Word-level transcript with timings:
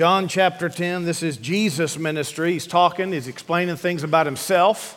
John 0.00 0.28
chapter 0.28 0.70
10, 0.70 1.04
this 1.04 1.22
is 1.22 1.36
Jesus' 1.36 1.98
ministry. 1.98 2.54
He's 2.54 2.66
talking, 2.66 3.12
he's 3.12 3.28
explaining 3.28 3.76
things 3.76 4.02
about 4.02 4.24
himself. 4.24 4.96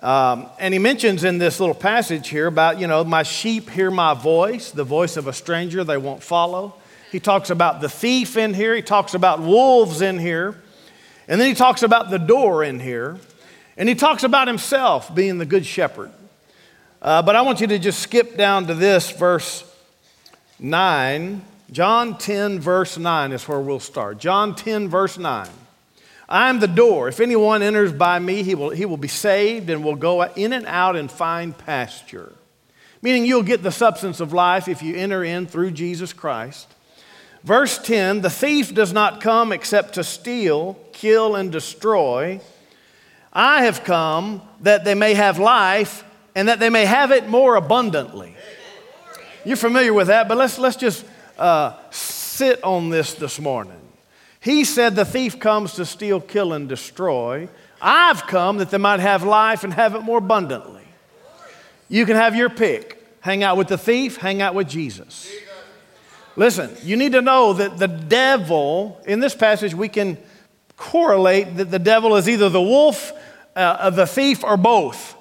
Um, 0.00 0.48
and 0.58 0.74
he 0.74 0.80
mentions 0.80 1.22
in 1.22 1.38
this 1.38 1.60
little 1.60 1.76
passage 1.76 2.28
here 2.28 2.48
about, 2.48 2.80
you 2.80 2.88
know, 2.88 3.04
my 3.04 3.22
sheep 3.22 3.70
hear 3.70 3.92
my 3.92 4.12
voice, 4.12 4.72
the 4.72 4.82
voice 4.82 5.16
of 5.16 5.28
a 5.28 5.32
stranger 5.32 5.84
they 5.84 5.96
won't 5.96 6.24
follow. 6.24 6.74
He 7.12 7.20
talks 7.20 7.50
about 7.50 7.80
the 7.80 7.88
thief 7.88 8.36
in 8.36 8.52
here, 8.52 8.74
he 8.74 8.82
talks 8.82 9.14
about 9.14 9.38
wolves 9.38 10.00
in 10.02 10.18
here, 10.18 10.60
and 11.28 11.40
then 11.40 11.46
he 11.46 11.54
talks 11.54 11.84
about 11.84 12.10
the 12.10 12.18
door 12.18 12.64
in 12.64 12.80
here, 12.80 13.16
and 13.76 13.88
he 13.88 13.94
talks 13.94 14.24
about 14.24 14.48
himself 14.48 15.14
being 15.14 15.38
the 15.38 15.46
good 15.46 15.64
shepherd. 15.64 16.10
Uh, 17.00 17.22
but 17.22 17.36
I 17.36 17.42
want 17.42 17.60
you 17.60 17.68
to 17.68 17.78
just 17.78 18.00
skip 18.00 18.36
down 18.36 18.66
to 18.66 18.74
this 18.74 19.12
verse 19.12 19.62
9. 20.58 21.42
John 21.74 22.16
10, 22.16 22.60
verse 22.60 22.96
9 22.96 23.32
is 23.32 23.48
where 23.48 23.58
we'll 23.58 23.80
start. 23.80 24.18
John 24.18 24.54
10, 24.54 24.88
verse 24.88 25.18
9. 25.18 25.48
I 26.28 26.48
am 26.48 26.60
the 26.60 26.68
door. 26.68 27.08
If 27.08 27.18
anyone 27.18 27.62
enters 27.62 27.92
by 27.92 28.20
me, 28.20 28.44
he 28.44 28.54
will, 28.54 28.70
he 28.70 28.84
will 28.84 28.96
be 28.96 29.08
saved 29.08 29.68
and 29.68 29.82
will 29.82 29.96
go 29.96 30.22
in 30.22 30.52
and 30.52 30.66
out 30.66 30.94
and 30.94 31.10
find 31.10 31.58
pasture. 31.58 32.32
Meaning 33.02 33.24
you'll 33.24 33.42
get 33.42 33.64
the 33.64 33.72
substance 33.72 34.20
of 34.20 34.32
life 34.32 34.68
if 34.68 34.84
you 34.84 34.94
enter 34.94 35.24
in 35.24 35.48
through 35.48 35.72
Jesus 35.72 36.12
Christ. 36.12 36.72
Verse 37.42 37.76
10 37.78 38.20
The 38.20 38.30
thief 38.30 38.72
does 38.72 38.92
not 38.92 39.20
come 39.20 39.50
except 39.50 39.94
to 39.94 40.04
steal, 40.04 40.78
kill, 40.92 41.34
and 41.34 41.50
destroy. 41.50 42.40
I 43.32 43.64
have 43.64 43.82
come 43.82 44.42
that 44.60 44.84
they 44.84 44.94
may 44.94 45.14
have 45.14 45.40
life 45.40 46.04
and 46.36 46.46
that 46.46 46.60
they 46.60 46.70
may 46.70 46.84
have 46.84 47.10
it 47.10 47.28
more 47.28 47.56
abundantly. 47.56 48.36
You're 49.44 49.56
familiar 49.56 49.92
with 49.92 50.06
that, 50.06 50.28
but 50.28 50.38
let's, 50.38 50.56
let's 50.56 50.76
just 50.76 51.04
uh, 51.38 51.74
sit 51.90 52.62
on 52.62 52.90
this 52.90 53.14
this 53.14 53.40
morning. 53.40 53.80
He 54.40 54.64
said, 54.64 54.94
The 54.94 55.04
thief 55.04 55.38
comes 55.38 55.74
to 55.74 55.86
steal, 55.86 56.20
kill, 56.20 56.52
and 56.52 56.68
destroy. 56.68 57.48
I've 57.80 58.26
come 58.26 58.58
that 58.58 58.70
they 58.70 58.78
might 58.78 59.00
have 59.00 59.22
life 59.22 59.64
and 59.64 59.72
have 59.72 59.94
it 59.94 60.00
more 60.00 60.18
abundantly. 60.18 60.84
You 61.88 62.06
can 62.06 62.16
have 62.16 62.34
your 62.34 62.50
pick. 62.50 63.00
Hang 63.20 63.42
out 63.42 63.56
with 63.56 63.68
the 63.68 63.78
thief, 63.78 64.16
hang 64.18 64.42
out 64.42 64.54
with 64.54 64.68
Jesus. 64.68 65.30
Listen, 66.36 66.76
you 66.82 66.96
need 66.96 67.12
to 67.12 67.22
know 67.22 67.54
that 67.54 67.78
the 67.78 67.88
devil, 67.88 69.00
in 69.06 69.20
this 69.20 69.34
passage, 69.34 69.74
we 69.74 69.88
can 69.88 70.18
correlate 70.76 71.56
that 71.56 71.70
the 71.70 71.78
devil 71.78 72.16
is 72.16 72.28
either 72.28 72.48
the 72.48 72.60
wolf, 72.60 73.12
uh, 73.56 73.88
the 73.90 74.06
thief, 74.06 74.44
or 74.44 74.56
both. 74.56 75.16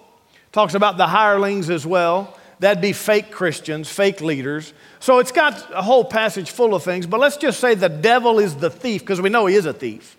Talks 0.51 0.73
about 0.73 0.97
the 0.97 1.07
hirelings 1.07 1.69
as 1.69 1.85
well. 1.85 2.37
That'd 2.59 2.81
be 2.81 2.93
fake 2.93 3.31
Christians, 3.31 3.89
fake 3.89 4.21
leaders. 4.21 4.73
So 5.03 5.19
it's 5.19 5.33
got 5.33 5.69
a 5.73 5.81
whole 5.81 6.05
passage 6.05 6.51
full 6.51 6.73
of 6.73 6.81
things, 6.81 7.05
but 7.05 7.19
let's 7.19 7.35
just 7.35 7.59
say 7.59 7.75
the 7.75 7.89
devil 7.89 8.39
is 8.39 8.55
the 8.55 8.69
thief 8.69 9.01
because 9.01 9.19
we 9.19 9.29
know 9.29 9.47
he 9.47 9.55
is 9.55 9.65
a 9.65 9.73
thief. 9.73 10.15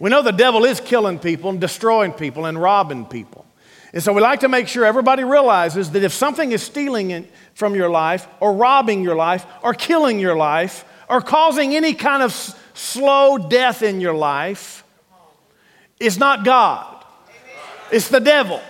We 0.00 0.10
know 0.10 0.20
the 0.20 0.32
devil 0.32 0.64
is 0.64 0.80
killing 0.80 1.20
people 1.20 1.48
and 1.50 1.60
destroying 1.60 2.12
people 2.12 2.46
and 2.46 2.60
robbing 2.60 3.06
people. 3.06 3.46
And 3.92 4.02
so 4.02 4.12
we 4.12 4.20
like 4.20 4.40
to 4.40 4.48
make 4.48 4.66
sure 4.66 4.84
everybody 4.84 5.22
realizes 5.22 5.92
that 5.92 6.02
if 6.02 6.12
something 6.12 6.50
is 6.50 6.60
stealing 6.60 7.28
from 7.54 7.76
your 7.76 7.88
life 7.88 8.26
or 8.40 8.54
robbing 8.54 9.04
your 9.04 9.14
life 9.14 9.46
or 9.62 9.74
killing 9.74 10.18
your 10.18 10.34
life 10.34 10.84
or 11.08 11.20
causing 11.20 11.76
any 11.76 11.94
kind 11.94 12.24
of 12.24 12.32
slow 12.74 13.38
death 13.38 13.84
in 13.84 14.00
your 14.00 14.14
life, 14.14 14.82
it's 16.00 16.16
not 16.16 16.44
God, 16.44 17.04
it's 17.92 18.08
the 18.08 18.18
devil. 18.18 18.60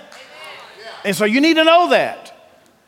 And 1.03 1.17
so 1.17 1.25
you 1.25 1.41
need 1.41 1.55
to 1.55 1.65
know 1.65 1.89
that. 1.89 2.24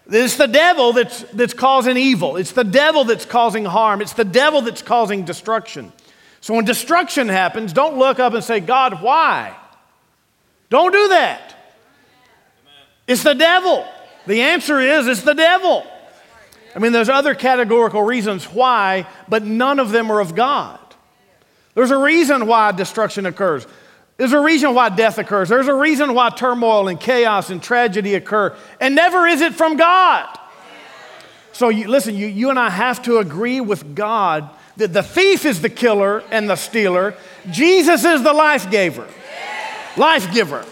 It's 0.09 0.37
the 0.37 0.47
devil 0.47 0.93
that's, 0.93 1.23
that's 1.33 1.53
causing 1.53 1.97
evil. 1.97 2.37
It's 2.37 2.53
the 2.53 2.65
devil 2.65 3.05
that's 3.05 3.25
causing 3.25 3.65
harm. 3.65 4.01
It's 4.01 4.12
the 4.12 4.25
devil 4.25 4.62
that's 4.62 4.83
causing 4.83 5.25
destruction. 5.25 5.93
So 6.41 6.55
when 6.55 6.65
destruction 6.65 7.29
happens, 7.29 7.73
don't 7.73 7.99
look 7.99 8.21
up 8.21 8.33
and 8.33 8.45
say, 8.45 8.61
God, 8.61 9.03
why? 9.03 9.57
Don't 10.71 10.93
do 10.93 11.09
that. 11.09 11.55
It's 13.07 13.23
the 13.23 13.34
devil. 13.34 13.84
The 14.27 14.43
answer 14.43 14.81
is 14.81 15.06
it's 15.06 15.22
the 15.22 15.34
devil. 15.34 15.84
I 16.75 16.78
mean, 16.78 16.93
there's 16.93 17.09
other 17.09 17.34
categorical 17.34 18.03
reasons 18.03 18.44
why, 18.44 19.06
but 19.28 19.43
none 19.43 19.81
of 19.81 19.91
them 19.91 20.11
are 20.11 20.21
of 20.21 20.34
God. 20.34 20.78
There's 21.75 21.91
a 21.91 21.99
reason 21.99 22.47
why 22.47 22.73
destruction 22.73 23.27
occurs. 23.27 23.67
There's 24.16 24.32
a 24.32 24.41
reason 24.41 24.75
why 24.75 24.88
death 24.88 25.19
occurs. 25.19 25.50
There's 25.50 25.69
a 25.69 25.75
reason 25.75 26.15
why 26.15 26.31
turmoil 26.31 26.88
and 26.88 26.99
chaos 26.99 27.50
and 27.50 27.62
tragedy 27.62 28.15
occur. 28.15 28.56
And 28.81 28.94
never 28.94 29.27
is 29.27 29.43
it 29.43 29.54
from 29.54 29.77
God. 29.77 30.38
So 31.53 31.69
you, 31.69 31.88
listen, 31.88 32.15
you, 32.15 32.26
you 32.26 32.50
and 32.50 32.59
I 32.59 32.71
have 32.71 33.03
to 33.03 33.19
agree 33.19 33.60
with 33.60 33.94
God 33.94 34.49
that 34.76 34.93
the 34.93 35.03
thief 35.03 35.44
is 35.44 35.60
the 35.62 35.71
killer 35.71 36.22
and 36.31 36.49
the 36.49 36.56
stealer. 36.56 37.15
Jesus 37.50 38.05
is 38.05 38.22
the 38.22 38.32
life 38.32 38.71
giver. 38.71 39.06
Life 39.97 40.32
giver. 40.32 40.65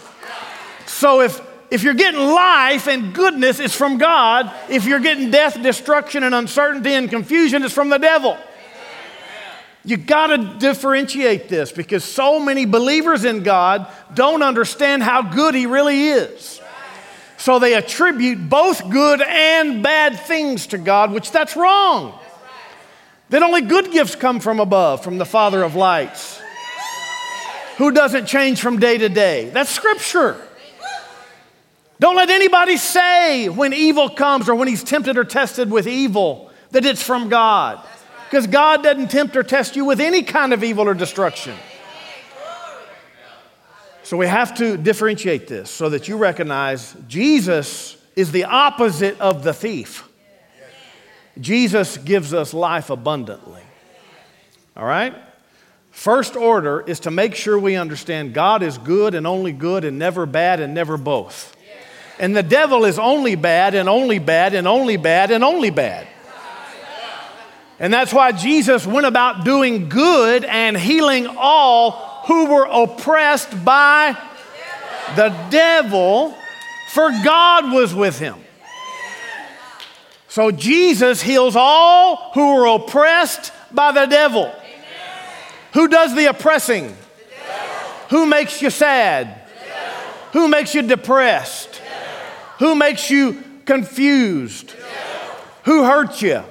So 0.85 1.21
if, 1.21 1.41
if 1.71 1.83
you're 1.83 1.95
getting 1.95 2.19
life 2.19 2.87
and 2.87 3.13
goodness, 3.13 3.59
it's 3.59 3.75
from 3.75 3.97
God. 3.97 4.51
If 4.69 4.85
you're 4.85 4.99
getting 4.99 5.31
death, 5.31 5.61
destruction, 5.61 6.23
and 6.23 6.33
uncertainty 6.33 6.93
and 6.93 7.09
confusion, 7.09 7.63
it's 7.63 7.73
from 7.73 7.89
the 7.89 7.97
devil. 7.97 8.37
You 9.85 9.97
got 9.97 10.27
to 10.27 10.37
differentiate 10.57 11.47
this 11.47 11.71
because 11.71 12.03
so 12.03 12.39
many 12.39 12.65
believers 12.65 13.23
in 13.23 13.43
God 13.43 13.87
don't 14.13 14.41
understand 14.41 15.03
how 15.03 15.21
good 15.21 15.53
He 15.53 15.67
really 15.67 16.09
is. 16.09 16.59
So 17.37 17.59
they 17.59 17.75
attribute 17.75 18.49
both 18.49 18.89
good 18.89 19.21
and 19.21 19.83
bad 19.83 20.19
things 20.19 20.67
to 20.67 20.79
God, 20.79 21.11
which 21.11 21.31
that's 21.31 21.55
wrong. 21.55 22.17
That 23.29 23.43
only 23.43 23.61
good 23.61 23.91
gifts 23.91 24.15
come 24.15 24.39
from 24.39 24.59
above, 24.59 25.03
from 25.03 25.17
the 25.19 25.25
Father 25.25 25.61
of 25.63 25.75
lights, 25.75 26.41
who 27.77 27.91
doesn't 27.91 28.25
change 28.25 28.61
from 28.61 28.79
day 28.79 28.97
to 28.97 29.09
day. 29.09 29.49
That's 29.49 29.69
scripture. 29.69 30.41
Don't 31.99 32.15
let 32.15 32.29
anybody 32.29 32.77
say 32.77 33.49
when 33.49 33.73
evil 33.73 34.09
comes 34.09 34.49
or 34.49 34.55
when 34.55 34.67
he's 34.67 34.83
tempted 34.83 35.17
or 35.17 35.23
tested 35.23 35.69
with 35.69 35.87
evil 35.87 36.51
that 36.71 36.85
it's 36.85 37.01
from 37.01 37.29
God. 37.29 37.85
Because 38.29 38.47
God 38.47 38.83
doesn't 38.83 39.11
tempt 39.11 39.35
or 39.35 39.43
test 39.43 39.75
you 39.75 39.85
with 39.85 40.01
any 40.01 40.23
kind 40.23 40.53
of 40.53 40.63
evil 40.63 40.87
or 40.87 40.93
destruction. 40.93 41.55
So 44.03 44.17
we 44.17 44.27
have 44.27 44.53
to 44.55 44.77
differentiate 44.77 45.47
this 45.47 45.69
so 45.71 45.89
that 45.89 46.07
you 46.07 46.17
recognize 46.17 46.95
Jesus 47.07 47.97
is 48.15 48.31
the 48.31 48.45
opposite 48.45 49.19
of 49.19 49.43
the 49.43 49.53
thief. 49.53 50.07
Jesus 51.39 51.97
gives 51.97 52.33
us 52.33 52.53
life 52.53 52.89
abundantly. 52.89 53.61
All 54.77 54.85
right? 54.85 55.15
First 55.91 56.35
order 56.35 56.81
is 56.81 56.99
to 57.01 57.11
make 57.11 57.35
sure 57.35 57.57
we 57.57 57.75
understand 57.75 58.33
God 58.33 58.63
is 58.63 58.77
good 58.77 59.15
and 59.15 59.25
only 59.25 59.51
good 59.51 59.85
and 59.85 59.97
never 59.97 60.25
bad 60.25 60.59
and 60.59 60.73
never 60.73 60.97
both. 60.97 61.55
And 62.19 62.35
the 62.35 62.43
devil 62.43 62.85
is 62.85 62.99
only 62.99 63.35
bad 63.35 63.75
and 63.75 63.89
only 63.89 64.19
bad 64.19 64.53
and 64.53 64.67
only 64.67 64.97
bad 64.97 65.31
and 65.31 65.43
only 65.43 65.69
bad. 65.69 66.07
And 67.79 67.93
that's 67.93 68.13
why 68.13 68.31
Jesus 68.31 68.87
went 68.87 69.05
about 69.05 69.43
doing 69.43 69.89
good 69.89 70.45
and 70.45 70.77
healing 70.77 71.27
all 71.27 71.91
who 72.27 72.45
were 72.45 72.65
oppressed 72.65 73.65
by 73.65 74.17
the 75.15 75.29
devil, 75.49 76.35
for 76.91 77.09
God 77.23 77.71
was 77.71 77.93
with 77.93 78.17
him. 78.17 78.35
So 80.29 80.51
Jesus 80.51 81.21
heals 81.21 81.55
all 81.55 82.31
who 82.33 82.41
are 82.41 82.75
oppressed 82.75 83.51
by 83.71 83.91
the 83.91 84.05
devil. 84.05 84.51
Who 85.73 85.87
does 85.87 86.15
the 86.15 86.27
oppressing? 86.27 86.95
Who 88.09 88.25
makes 88.25 88.61
you 88.61 88.69
sad? 88.69 89.41
Who 90.31 90.47
makes 90.47 90.73
you 90.73 90.81
depressed? 90.81 91.81
Who 92.59 92.75
makes 92.75 93.09
you 93.09 93.43
confused? 93.65 94.71
Who 95.63 95.83
hurts 95.83 96.21
you? 96.21 96.43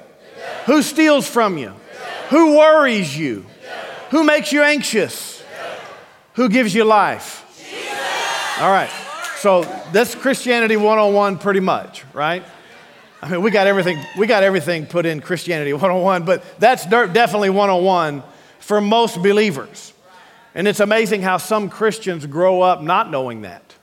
Who 0.66 0.82
steals 0.82 1.28
from 1.28 1.59
you? 1.59 1.72
Who 2.31 2.56
worries 2.56 3.16
you? 3.16 3.47
Who 4.10 4.25
makes 4.25 4.53
you 4.53 4.63
anxious? 4.63 5.42
Who 6.34 6.48
gives 6.48 6.74
you 6.74 6.84
life? 6.84 7.42
All 8.60 8.71
right. 8.71 8.91
So 9.39 9.63
that's 9.92 10.15
Christianity 10.15 10.77
101 10.77 11.39
pretty 11.39 11.60
much, 11.60 12.04
right? 12.15 12.42
I 13.21 13.28
mean, 13.28 13.42
we 13.42 13.51
got 13.51 13.66
everything 13.66 13.98
we 14.16 14.27
got 14.27 14.42
everything 14.42 14.86
put 14.86 15.07
in 15.07 15.21
Christianity 15.21 15.72
101, 15.72 16.24
but 16.24 16.45
that's 16.59 16.86
definitely 16.86 17.51
101 17.51 18.22
for 18.60 18.80
most 18.80 19.22
believers. 19.22 19.92
And 20.54 20.69
it's 20.69 20.80
amazing 20.80 21.22
how 21.22 21.36
some 21.39 21.69
Christians 21.69 22.27
grow 22.27 22.63
up 22.63 22.83
not 22.83 23.10
knowing 23.10 23.42
that. 23.42 23.73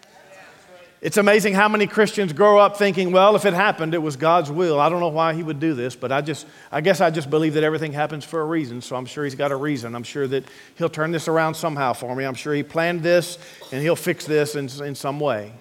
It's 1.01 1.18
amazing 1.18 1.56
how 1.56 1.68
many 1.68 1.88
Christians 1.88 2.31
grow 2.31 2.59
up 2.59 2.77
thinking, 2.77 3.12
well, 3.12 3.36
if 3.36 3.44
it 3.45 3.56
happened, 3.56 3.95
it 3.95 3.98
was 3.98 4.15
God's 4.15 4.51
will. 4.51 4.80
I 4.80 4.88
don't 4.88 5.00
know 5.00 5.07
why 5.07 5.33
he 5.33 5.42
would 5.42 5.59
do 5.59 5.74
this, 5.74 5.95
but 5.95 6.12
I 6.12 6.21
just, 6.21 6.45
I 6.71 6.81
guess 6.81 7.01
I 7.01 7.09
just 7.09 7.27
believe 7.27 7.56
that 7.56 7.63
everything 7.63 7.92
happens 7.92 8.24
for 8.24 8.39
a 8.39 8.45
reason. 8.45 8.81
So 8.81 8.95
I'm 8.95 9.07
sure 9.07 9.24
he's 9.24 9.33
got 9.33 9.51
a 9.51 9.56
reason. 9.56 9.95
I'm 9.95 10.03
sure 10.03 10.27
that 10.27 10.45
he'll 10.75 10.89
turn 10.89 11.12
this 11.12 11.27
around 11.27 11.56
somehow 11.56 11.94
for 11.94 12.15
me. 12.15 12.24
I'm 12.24 12.36
sure 12.36 12.53
he 12.53 12.62
planned 12.62 13.01
this 13.01 13.39
and 13.71 13.81
he'll 13.81 13.95
fix 13.95 14.27
this 14.27 14.53
in, 14.53 14.69
in 14.86 14.94
some 14.94 15.19
way. 15.19 15.53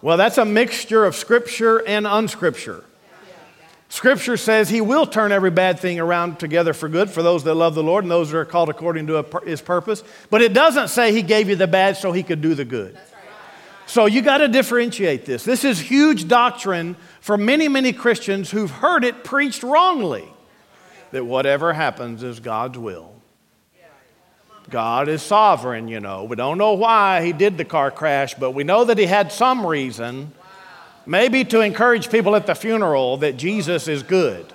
Well, 0.00 0.16
that's 0.16 0.38
a 0.38 0.44
mixture 0.44 1.04
of 1.04 1.16
scripture 1.16 1.84
and 1.84 2.06
unscripture. 2.06 2.84
Scripture 3.88 4.36
says 4.36 4.68
he 4.68 4.80
will 4.80 5.06
turn 5.06 5.32
every 5.32 5.50
bad 5.50 5.80
thing 5.80 5.98
around 5.98 6.38
together 6.38 6.72
for 6.72 6.88
good 6.88 7.10
for 7.10 7.22
those 7.22 7.42
that 7.44 7.54
love 7.54 7.74
the 7.74 7.82
Lord 7.82 8.04
and 8.04 8.10
those 8.10 8.30
that 8.30 8.38
are 8.38 8.44
called 8.44 8.68
according 8.68 9.08
to 9.08 9.24
his 9.44 9.60
purpose. 9.60 10.04
But 10.30 10.40
it 10.40 10.52
doesn't 10.52 10.88
say 10.88 11.12
he 11.12 11.22
gave 11.22 11.48
you 11.48 11.56
the 11.56 11.66
bad 11.66 11.96
so 11.96 12.12
he 12.12 12.22
could 12.22 12.40
do 12.40 12.54
the 12.54 12.64
good. 12.64 12.96
So 13.86 14.06
you 14.06 14.22
got 14.22 14.38
to 14.38 14.48
differentiate 14.48 15.24
this. 15.26 15.44
This 15.44 15.64
is 15.64 15.78
huge 15.78 16.26
doctrine 16.26 16.96
for 17.20 17.36
many, 17.36 17.68
many 17.68 17.92
Christians 17.92 18.50
who've 18.50 18.70
heard 18.70 19.04
it 19.04 19.24
preached 19.24 19.62
wrongly 19.62 20.24
that 21.10 21.24
whatever 21.24 21.72
happens 21.72 22.22
is 22.22 22.40
God's 22.40 22.78
will. 22.78 23.14
God 24.70 25.08
is 25.08 25.22
sovereign, 25.22 25.88
you 25.88 26.00
know. 26.00 26.24
We 26.24 26.36
don't 26.36 26.56
know 26.56 26.72
why 26.72 27.22
he 27.22 27.34
did 27.34 27.58
the 27.58 27.66
car 27.66 27.90
crash, 27.90 28.34
but 28.34 28.52
we 28.52 28.64
know 28.64 28.84
that 28.84 28.96
he 28.96 29.04
had 29.04 29.30
some 29.30 29.66
reason. 29.66 30.32
Maybe 31.04 31.44
to 31.44 31.60
encourage 31.60 32.10
people 32.10 32.34
at 32.34 32.46
the 32.46 32.54
funeral 32.54 33.18
that 33.18 33.36
Jesus 33.36 33.88
is 33.88 34.02
good. 34.02 34.53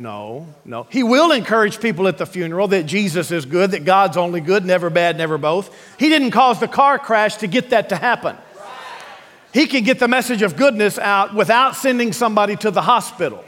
No, 0.00 0.46
no. 0.64 0.86
He 0.88 1.02
will 1.02 1.30
encourage 1.30 1.78
people 1.78 2.08
at 2.08 2.16
the 2.16 2.24
funeral 2.24 2.68
that 2.68 2.84
Jesus 2.84 3.30
is 3.30 3.44
good, 3.44 3.72
that 3.72 3.84
God's 3.84 4.16
only 4.16 4.40
good, 4.40 4.64
never 4.64 4.88
bad, 4.88 5.18
never 5.18 5.36
both. 5.36 5.70
He 5.98 6.08
didn't 6.08 6.30
cause 6.30 6.58
the 6.58 6.68
car 6.68 6.98
crash 6.98 7.36
to 7.36 7.46
get 7.46 7.68
that 7.68 7.90
to 7.90 7.96
happen. 7.96 8.34
He 9.52 9.66
can 9.66 9.84
get 9.84 9.98
the 9.98 10.08
message 10.08 10.40
of 10.40 10.56
goodness 10.56 10.98
out 10.98 11.34
without 11.34 11.76
sending 11.76 12.14
somebody 12.14 12.56
to 12.56 12.70
the 12.70 12.80
hospital. 12.80 13.44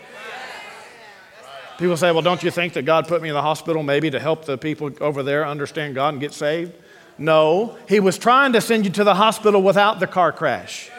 People 1.79 1.97
say, 1.97 2.13
well, 2.13 2.21
don't 2.21 2.43
you 2.43 2.51
think 2.51 2.75
that 2.75 2.83
God 2.83 3.09
put 3.09 3.23
me 3.23 3.31
in 3.31 3.35
the 3.35 3.41
hospital 3.41 3.83
maybe 3.83 4.11
to 4.11 4.21
help 4.21 4.45
the 4.45 4.59
people 4.59 4.91
over 5.01 5.23
there 5.23 5.47
understand 5.47 5.95
God 5.95 6.13
and 6.13 6.21
get 6.21 6.35
saved? 6.35 6.75
No, 7.17 7.79
He 7.89 7.99
was 7.99 8.19
trying 8.19 8.53
to 8.53 8.61
send 8.61 8.85
you 8.85 8.91
to 8.93 9.05
the 9.05 9.15
hospital 9.15 9.63
without 9.63 10.01
the 10.01 10.07
car 10.07 10.33
crash. 10.33 10.91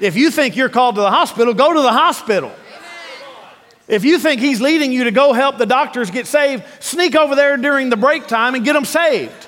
If 0.00 0.16
you 0.16 0.30
think 0.30 0.54
you're 0.54 0.68
called 0.68 0.96
to 0.96 1.00
the 1.00 1.10
hospital, 1.10 1.54
go 1.54 1.72
to 1.72 1.80
the 1.80 1.92
hospital. 1.92 2.52
If 3.92 4.06
you 4.06 4.18
think 4.18 4.40
he's 4.40 4.58
leading 4.58 4.90
you 4.90 5.04
to 5.04 5.10
go 5.10 5.34
help 5.34 5.58
the 5.58 5.66
doctors 5.66 6.10
get 6.10 6.26
saved, 6.26 6.64
sneak 6.80 7.14
over 7.14 7.34
there 7.34 7.58
during 7.58 7.90
the 7.90 7.96
break 7.98 8.26
time 8.26 8.54
and 8.54 8.64
get 8.64 8.72
them 8.72 8.86
saved. 8.86 9.46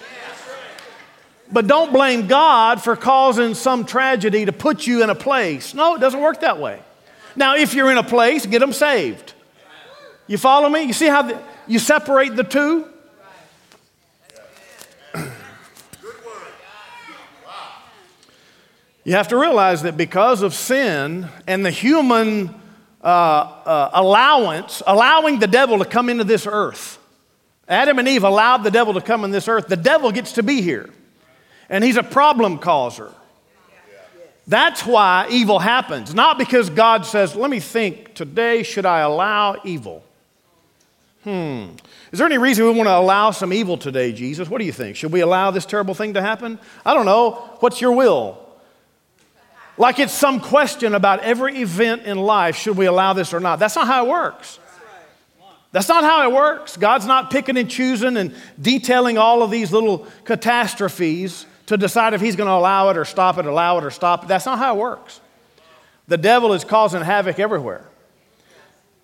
But 1.51 1.67
don't 1.67 1.95
blame 1.95 2.27
God 2.27 2.83
for 2.83 2.95
causing 2.95 3.55
some 3.55 3.87
tragedy 3.87 4.45
to 4.45 4.53
put 4.53 4.87
you 4.87 5.03
in 5.03 5.09
a 5.09 5.15
place. 5.15 5.73
No, 5.73 5.95
it 5.95 5.99
doesn't 6.01 6.21
work 6.21 6.43
that 6.43 6.59
way. 6.59 6.83
Now, 7.35 7.57
if 7.57 7.73
you're 7.73 7.91
in 7.91 7.97
a 7.97 8.03
place, 8.03 8.45
get 8.45 8.59
them 8.59 8.75
saved. 8.75 9.33
You 10.27 10.37
follow 10.37 10.69
me? 10.69 10.83
You 10.83 10.93
see 10.93 11.07
how 11.07 11.23
the, 11.23 11.41
you 11.67 11.79
separate 11.79 12.37
the 12.37 12.45
two? 12.45 12.87
You 19.05 19.15
have 19.15 19.29
to 19.29 19.39
realize 19.39 19.85
that 19.85 19.97
because 19.97 20.43
of 20.43 20.53
sin 20.53 21.29
and 21.47 21.65
the 21.65 21.71
human 21.71 22.55
uh, 23.05 23.07
uh, 23.07 23.91
allowance, 23.93 24.83
allowing 24.87 25.39
the 25.39 25.47
devil 25.47 25.79
to 25.79 25.85
come 25.85 26.09
into 26.09 26.25
this 26.25 26.47
earth. 26.47 26.99
Adam 27.69 27.99
and 27.99 28.09
Eve 28.09 28.25
allowed 28.25 28.65
the 28.65 28.71
devil 28.71 28.95
to 28.95 29.01
come 29.01 29.25
in 29.25 29.31
this 29.31 29.47
earth. 29.47 29.69
The 29.69 29.77
devil 29.77 30.11
gets 30.11 30.33
to 30.33 30.43
be 30.43 30.63
here, 30.63 30.89
and 31.69 31.85
he's 31.85 31.97
a 31.97 32.03
problem 32.03 32.59
causer. 32.59 33.13
That's 34.47 34.85
why 34.85 35.27
evil 35.31 35.59
happens, 35.59 36.15
not 36.15 36.39
because 36.39 36.69
God 36.71 37.07
says, 37.07 37.35
Let 37.35 37.51
me 37.51 37.61
think, 37.61 38.15
today 38.15 38.63
should 38.63 38.87
I 38.87 39.01
allow 39.01 39.57
evil? 39.65 40.05
Hmm. 41.25 41.69
Is 42.13 42.19
there 42.19 42.27
any 42.27 42.39
reason 42.39 42.67
we 42.67 42.73
want 42.73 42.87
to 42.87 42.97
allow 42.97 43.31
some 43.31 43.53
evil 43.53 43.79
today, 43.79 44.13
Jesus? 44.13 44.49
What 44.49 44.59
do 44.59 44.67
you 44.67 44.73
think? 44.73 44.97
Should 44.97 45.13
we 45.13 45.21
allow 45.21 45.51
this 45.51 45.65
terrible 45.65 45.95
thing 45.95 46.15
to 46.15 46.23
happen? 46.23 46.59
I 46.85 46.93
don't 46.93 47.07
know. 47.07 47.57
What's 47.61 47.81
your 47.81 47.93
will? 47.93 48.44
Like 49.77 49.99
it's 49.99 50.13
some 50.13 50.41
question 50.41 50.95
about 50.95 51.21
every 51.21 51.59
event 51.59 52.03
in 52.03 52.19
life 52.19 52.57
should 52.57 52.77
we 52.77 52.87
allow 52.87 53.13
this 53.13 53.35
or 53.35 53.41
not? 53.41 53.59
That's 53.59 53.75
not 53.75 53.87
how 53.87 54.07
it 54.07 54.09
works. 54.09 54.59
That's 55.73 55.89
not 55.89 56.05
how 56.05 56.29
it 56.29 56.33
works. 56.33 56.77
God's 56.77 57.05
not 57.05 57.33
picking 57.33 57.57
and 57.57 57.69
choosing 57.69 58.17
and 58.17 58.33
detailing 58.63 59.19
all 59.19 59.43
of 59.43 59.51
these 59.51 59.73
little 59.73 60.07
catastrophes 60.25 61.47
to 61.67 61.77
decide 61.77 62.15
if 62.15 62.21
He's 62.21 62.37
going 62.37 62.47
to 62.47 62.55
allow 62.55 62.91
it 62.91 62.97
or 62.97 63.05
stop 63.05 63.39
it, 63.39 63.47
allow 63.47 63.79
it 63.79 63.85
or 63.85 63.91
stop 63.91 64.23
it. 64.23 64.29
That's 64.29 64.47
not 64.47 64.59
how 64.59 64.77
it 64.77 64.79
works. 64.79 65.21
The 66.07 66.17
devil 66.17 66.53
is 66.53 66.65
causing 66.65 67.03
havoc 67.03 67.41
everywhere. 67.41 67.85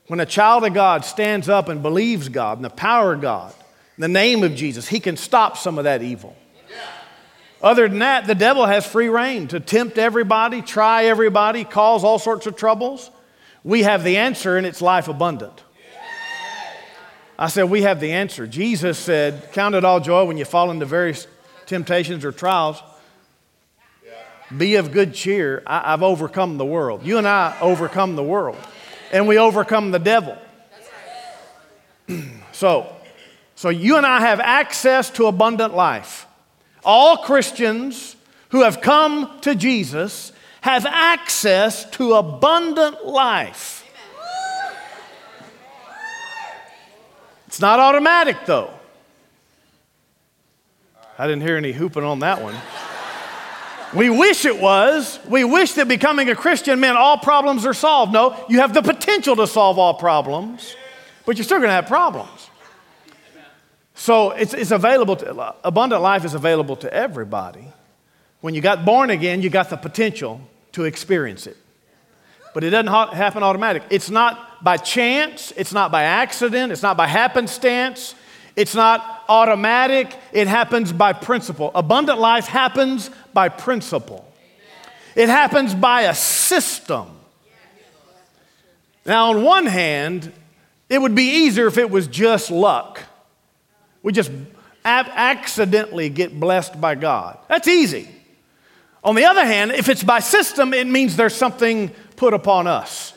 When 0.06 0.20
a 0.20 0.26
child 0.26 0.64
of 0.64 0.72
God 0.72 1.04
stands 1.04 1.48
up 1.48 1.68
and 1.68 1.82
believes 1.82 2.28
God 2.28 2.58
and 2.58 2.64
the 2.64 2.70
power 2.70 3.14
of 3.14 3.20
God, 3.20 3.52
in 3.96 4.02
the 4.02 4.08
name 4.08 4.44
of 4.44 4.54
Jesus, 4.54 4.86
he 4.86 5.00
can 5.00 5.16
stop 5.16 5.56
some 5.56 5.76
of 5.76 5.84
that 5.84 6.02
evil. 6.02 6.36
Other 7.62 7.88
than 7.88 7.98
that, 7.98 8.26
the 8.26 8.34
devil 8.34 8.64
has 8.64 8.86
free 8.86 9.08
reign 9.08 9.48
to 9.48 9.60
tempt 9.60 9.98
everybody, 9.98 10.62
try 10.62 11.04
everybody, 11.04 11.64
cause 11.64 12.04
all 12.04 12.18
sorts 12.18 12.46
of 12.46 12.56
troubles. 12.56 13.10
We 13.62 13.82
have 13.82 14.02
the 14.02 14.16
answer, 14.16 14.56
and 14.56 14.66
it's 14.66 14.80
life 14.80 15.08
abundant. 15.08 15.62
I 17.38 17.48
said, 17.48 17.64
We 17.64 17.82
have 17.82 18.00
the 18.00 18.12
answer. 18.12 18.46
Jesus 18.46 18.98
said, 18.98 19.52
Count 19.52 19.74
it 19.74 19.84
all 19.84 20.00
joy 20.00 20.24
when 20.24 20.38
you 20.38 20.44
fall 20.44 20.70
into 20.70 20.86
various 20.86 21.26
temptations 21.66 22.24
or 22.24 22.32
trials. 22.32 22.82
Be 24.56 24.76
of 24.76 24.90
good 24.90 25.14
cheer. 25.14 25.62
I, 25.66 25.90
have 25.90 26.02
overcome 26.02 26.58
the 26.58 26.64
world. 26.64 27.04
You 27.04 27.18
and 27.18 27.28
I 27.28 27.56
overcome 27.60 28.16
the 28.16 28.22
world, 28.22 28.58
and 29.12 29.28
we 29.28 29.38
overcome 29.38 29.90
the 29.90 29.98
devil. 29.98 30.36
so, 32.52 32.92
so 33.54 33.68
you 33.68 33.96
and 33.96 34.04
I 34.04 34.20
have 34.20 34.40
access 34.40 35.10
to 35.10 35.26
abundant 35.26 35.74
life. 35.74 36.26
All 36.84 37.18
Christians 37.18 38.16
who 38.50 38.62
have 38.62 38.80
come 38.80 39.40
to 39.42 39.54
Jesus 39.54 40.32
have 40.60 40.86
access 40.86 41.88
to 41.90 42.14
abundant 42.14 43.06
life. 43.06 43.84
It's 47.46 47.60
not 47.60 47.80
automatic, 47.80 48.36
though. 48.46 48.70
I 51.18 51.26
didn't 51.26 51.42
hear 51.42 51.56
any 51.56 51.72
hooping 51.72 52.04
on 52.04 52.20
that 52.20 52.40
one. 52.42 52.54
We 53.94 54.08
wish 54.08 54.44
it 54.44 54.60
was. 54.60 55.18
We 55.28 55.42
wish 55.44 55.72
that 55.72 55.88
becoming 55.88 56.30
a 56.30 56.36
Christian 56.36 56.78
meant 56.78 56.96
all 56.96 57.18
problems 57.18 57.66
are 57.66 57.74
solved. 57.74 58.12
No, 58.12 58.36
you 58.48 58.60
have 58.60 58.72
the 58.72 58.82
potential 58.82 59.34
to 59.36 59.46
solve 59.46 59.78
all 59.78 59.94
problems, 59.94 60.76
but 61.26 61.36
you're 61.36 61.44
still 61.44 61.58
going 61.58 61.68
to 61.68 61.74
have 61.74 61.86
problems. 61.86 62.49
So 64.00 64.30
it's, 64.30 64.54
it's 64.54 64.70
available, 64.70 65.14
to, 65.16 65.54
abundant 65.62 66.00
life 66.00 66.24
is 66.24 66.32
available 66.32 66.74
to 66.76 66.90
everybody. 66.90 67.66
When 68.40 68.54
you 68.54 68.62
got 68.62 68.86
born 68.86 69.10
again, 69.10 69.42
you 69.42 69.50
got 69.50 69.68
the 69.68 69.76
potential 69.76 70.40
to 70.72 70.84
experience 70.84 71.46
it. 71.46 71.58
But 72.54 72.64
it 72.64 72.70
doesn't 72.70 72.86
ha- 72.86 73.10
happen 73.10 73.42
automatic. 73.42 73.82
It's 73.90 74.08
not 74.08 74.64
by 74.64 74.78
chance, 74.78 75.52
it's 75.54 75.74
not 75.74 75.92
by 75.92 76.04
accident, 76.04 76.72
it's 76.72 76.80
not 76.80 76.96
by 76.96 77.08
happenstance, 77.08 78.14
it's 78.56 78.74
not 78.74 79.22
automatic, 79.28 80.16
it 80.32 80.48
happens 80.48 80.94
by 80.94 81.12
principle. 81.12 81.70
Abundant 81.74 82.18
life 82.18 82.46
happens 82.46 83.10
by 83.34 83.50
principle, 83.50 84.26
it 85.14 85.28
happens 85.28 85.74
by 85.74 86.02
a 86.04 86.14
system. 86.14 87.06
Now, 89.04 89.28
on 89.28 89.42
one 89.42 89.66
hand, 89.66 90.32
it 90.88 91.02
would 91.02 91.14
be 91.14 91.44
easier 91.44 91.66
if 91.66 91.76
it 91.76 91.90
was 91.90 92.06
just 92.06 92.50
luck. 92.50 93.02
We 94.02 94.12
just 94.12 94.30
accidentally 94.84 96.08
get 96.08 96.38
blessed 96.38 96.80
by 96.80 96.94
God. 96.94 97.38
That's 97.48 97.68
easy. 97.68 98.08
On 99.02 99.14
the 99.14 99.24
other 99.24 99.44
hand, 99.44 99.72
if 99.72 99.88
it's 99.88 100.02
by 100.02 100.20
system, 100.20 100.74
it 100.74 100.86
means 100.86 101.16
there's 101.16 101.34
something 101.34 101.90
put 102.16 102.34
upon 102.34 102.66
us. 102.66 103.14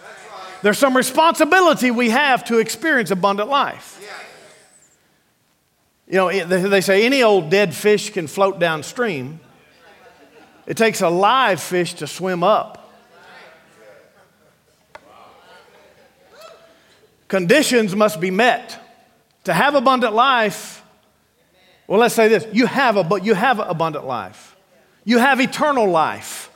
There's 0.62 0.78
some 0.78 0.96
responsibility 0.96 1.92
we 1.92 2.10
have 2.10 2.46
to 2.46 2.60
experience 2.60 3.12
abundant 3.12 3.50
life. 3.50 4.00
You 6.08 6.16
know, 6.16 6.46
they 6.46 6.82
say 6.82 7.06
any 7.06 7.24
old 7.24 7.50
dead 7.50 7.74
fish 7.74 8.12
can 8.12 8.28
float 8.28 8.60
downstream. 8.60 9.40
It 10.66 10.78
takes 10.78 11.02
a 11.02 11.10
live 11.10 11.62
fish 11.62 11.96
to 11.96 12.08
swim 12.08 12.44
up. 12.44 12.80
Conditions 17.28 17.96
must 17.96 18.22
be 18.22 18.32
met. 18.32 18.80
To 19.45 19.53
have 19.53 19.75
abundant 19.75 20.13
life, 20.13 20.83
well, 21.88 22.00
let's 22.00 22.15
say 22.15 22.27
this 22.27 22.47
you 22.53 22.65
have, 22.65 22.97
a, 22.97 23.19
you 23.21 23.33
have 23.33 23.59
abundant 23.59 24.05
life, 24.05 24.55
you 25.03 25.17
have 25.19 25.39
eternal 25.41 25.88
life. 25.89 26.50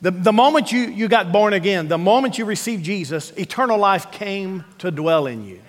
The, 0.00 0.12
the 0.12 0.32
moment 0.32 0.70
you, 0.70 0.82
you 0.82 1.08
got 1.08 1.32
born 1.32 1.52
again, 1.52 1.88
the 1.88 1.98
moment 1.98 2.38
you 2.38 2.44
received 2.44 2.84
Jesus, 2.84 3.32
eternal 3.32 3.78
life 3.78 4.12
came 4.12 4.64
to 4.78 4.92
dwell 4.92 5.26
in 5.26 5.44
you. 5.44 5.60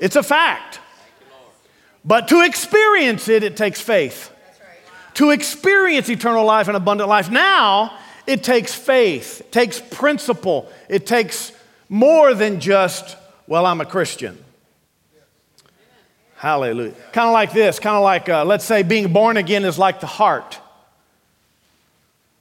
It's 0.00 0.16
a 0.16 0.22
fact. 0.22 0.80
But 2.04 2.28
to 2.28 2.42
experience 2.42 3.28
it, 3.28 3.42
it 3.42 3.56
takes 3.56 3.80
faith. 3.80 4.30
To 5.14 5.30
experience 5.30 6.10
eternal 6.10 6.44
life 6.44 6.68
and 6.68 6.76
abundant 6.76 7.08
life 7.08 7.30
now, 7.30 7.96
it 8.26 8.42
takes 8.42 8.74
faith, 8.74 9.40
it 9.40 9.52
takes 9.52 9.80
principle, 9.80 10.70
it 10.88 11.06
takes 11.06 11.52
more 11.88 12.34
than 12.34 12.60
just, 12.60 13.16
well, 13.46 13.64
I'm 13.64 13.80
a 13.80 13.86
Christian. 13.86 14.43
Hallelujah. 16.44 16.92
Kind 17.12 17.26
of 17.26 17.32
like 17.32 17.54
this, 17.54 17.78
kind 17.78 17.96
of 17.96 18.02
like, 18.02 18.28
uh, 18.28 18.44
let's 18.44 18.66
say, 18.66 18.82
being 18.82 19.14
born 19.14 19.38
again 19.38 19.64
is 19.64 19.78
like 19.78 20.00
the 20.00 20.06
heart. 20.06 20.60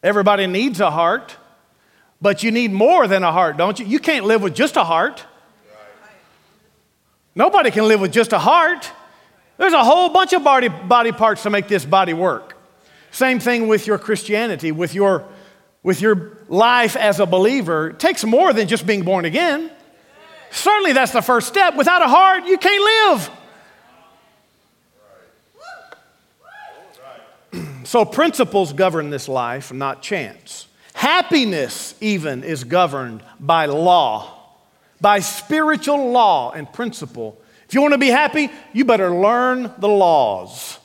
Everybody 0.04 0.46
needs 0.46 0.82
a 0.82 0.92
heart, 0.92 1.38
But 2.24 2.42
you 2.42 2.52
need 2.52 2.72
more 2.72 3.06
than 3.06 3.22
a 3.24 3.34
heart, 3.34 3.58
don't 3.58 3.78
you? 3.78 3.86
You 3.86 4.00
can't 4.00 4.26
live 4.26 4.42
with 4.42 4.56
just 4.56 4.78
a 4.78 4.84
heart. 4.84 5.26
Nobody 7.36 7.70
can 7.70 7.88
live 7.88 8.02
with 8.02 8.14
just 8.14 8.32
a 8.32 8.40
heart. 8.40 8.90
There's 9.58 9.74
a 9.74 9.84
whole 9.84 10.10
bunch 10.10 10.32
of 10.32 10.44
body, 10.44 10.70
body 10.70 11.12
parts 11.12 11.44
to 11.44 11.50
make 11.50 11.70
this 11.70 11.84
body 11.86 12.14
work. 12.14 12.58
Same 13.12 13.40
thing 13.40 13.70
with 13.70 13.88
your 13.88 13.98
Christianity, 13.98 14.72
with 14.72 14.94
your, 14.94 15.26
with 15.82 16.02
your 16.02 16.38
life 16.50 16.98
as 16.98 17.20
a 17.20 17.26
believer. 17.26 17.90
It 17.90 18.00
takes 18.00 18.24
more 18.24 18.52
than 18.52 18.70
just 18.70 18.86
being 18.86 19.04
born 19.04 19.26
again. 19.26 19.72
Certainly, 20.52 20.94
that's 20.94 21.14
the 21.14 21.22
first 21.22 21.48
step. 21.48 21.76
Without 21.76 22.02
a 22.02 22.08
heart, 22.08 22.46
you 22.46 22.58
can't 22.58 22.84
live. 23.18 23.43
So, 27.86 28.06
principles 28.06 28.74
govern 28.74 29.10
this 29.10 29.28
life, 29.28 29.72
not 29.72 30.02
chance. 30.02 30.68
Happiness, 30.94 31.96
even, 32.02 32.44
is 32.44 32.63
governed 32.63 33.24
by 33.40 33.66
law 33.66 34.44
by 35.04 35.20
spiritual 35.20 36.12
law 36.12 36.54
and 36.54 36.72
principle. 36.72 37.38
If 37.68 37.74
you 37.74 37.82
want 37.82 37.92
to 37.92 37.98
be 37.98 38.08
happy, 38.08 38.50
you 38.72 38.86
better 38.86 39.12
learn 39.12 39.70
the 39.78 39.90
laws 39.90 40.80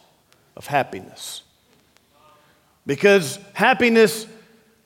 of 0.56 0.66
happiness. 0.66 1.42
Because 2.84 3.38
happiness 3.52 4.26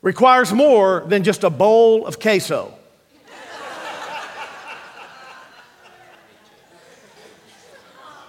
requires 0.02 0.52
more 0.52 1.02
than 1.06 1.24
just 1.24 1.44
a 1.44 1.50
bowl 1.50 2.06
of 2.06 2.20
queso. 2.20 2.74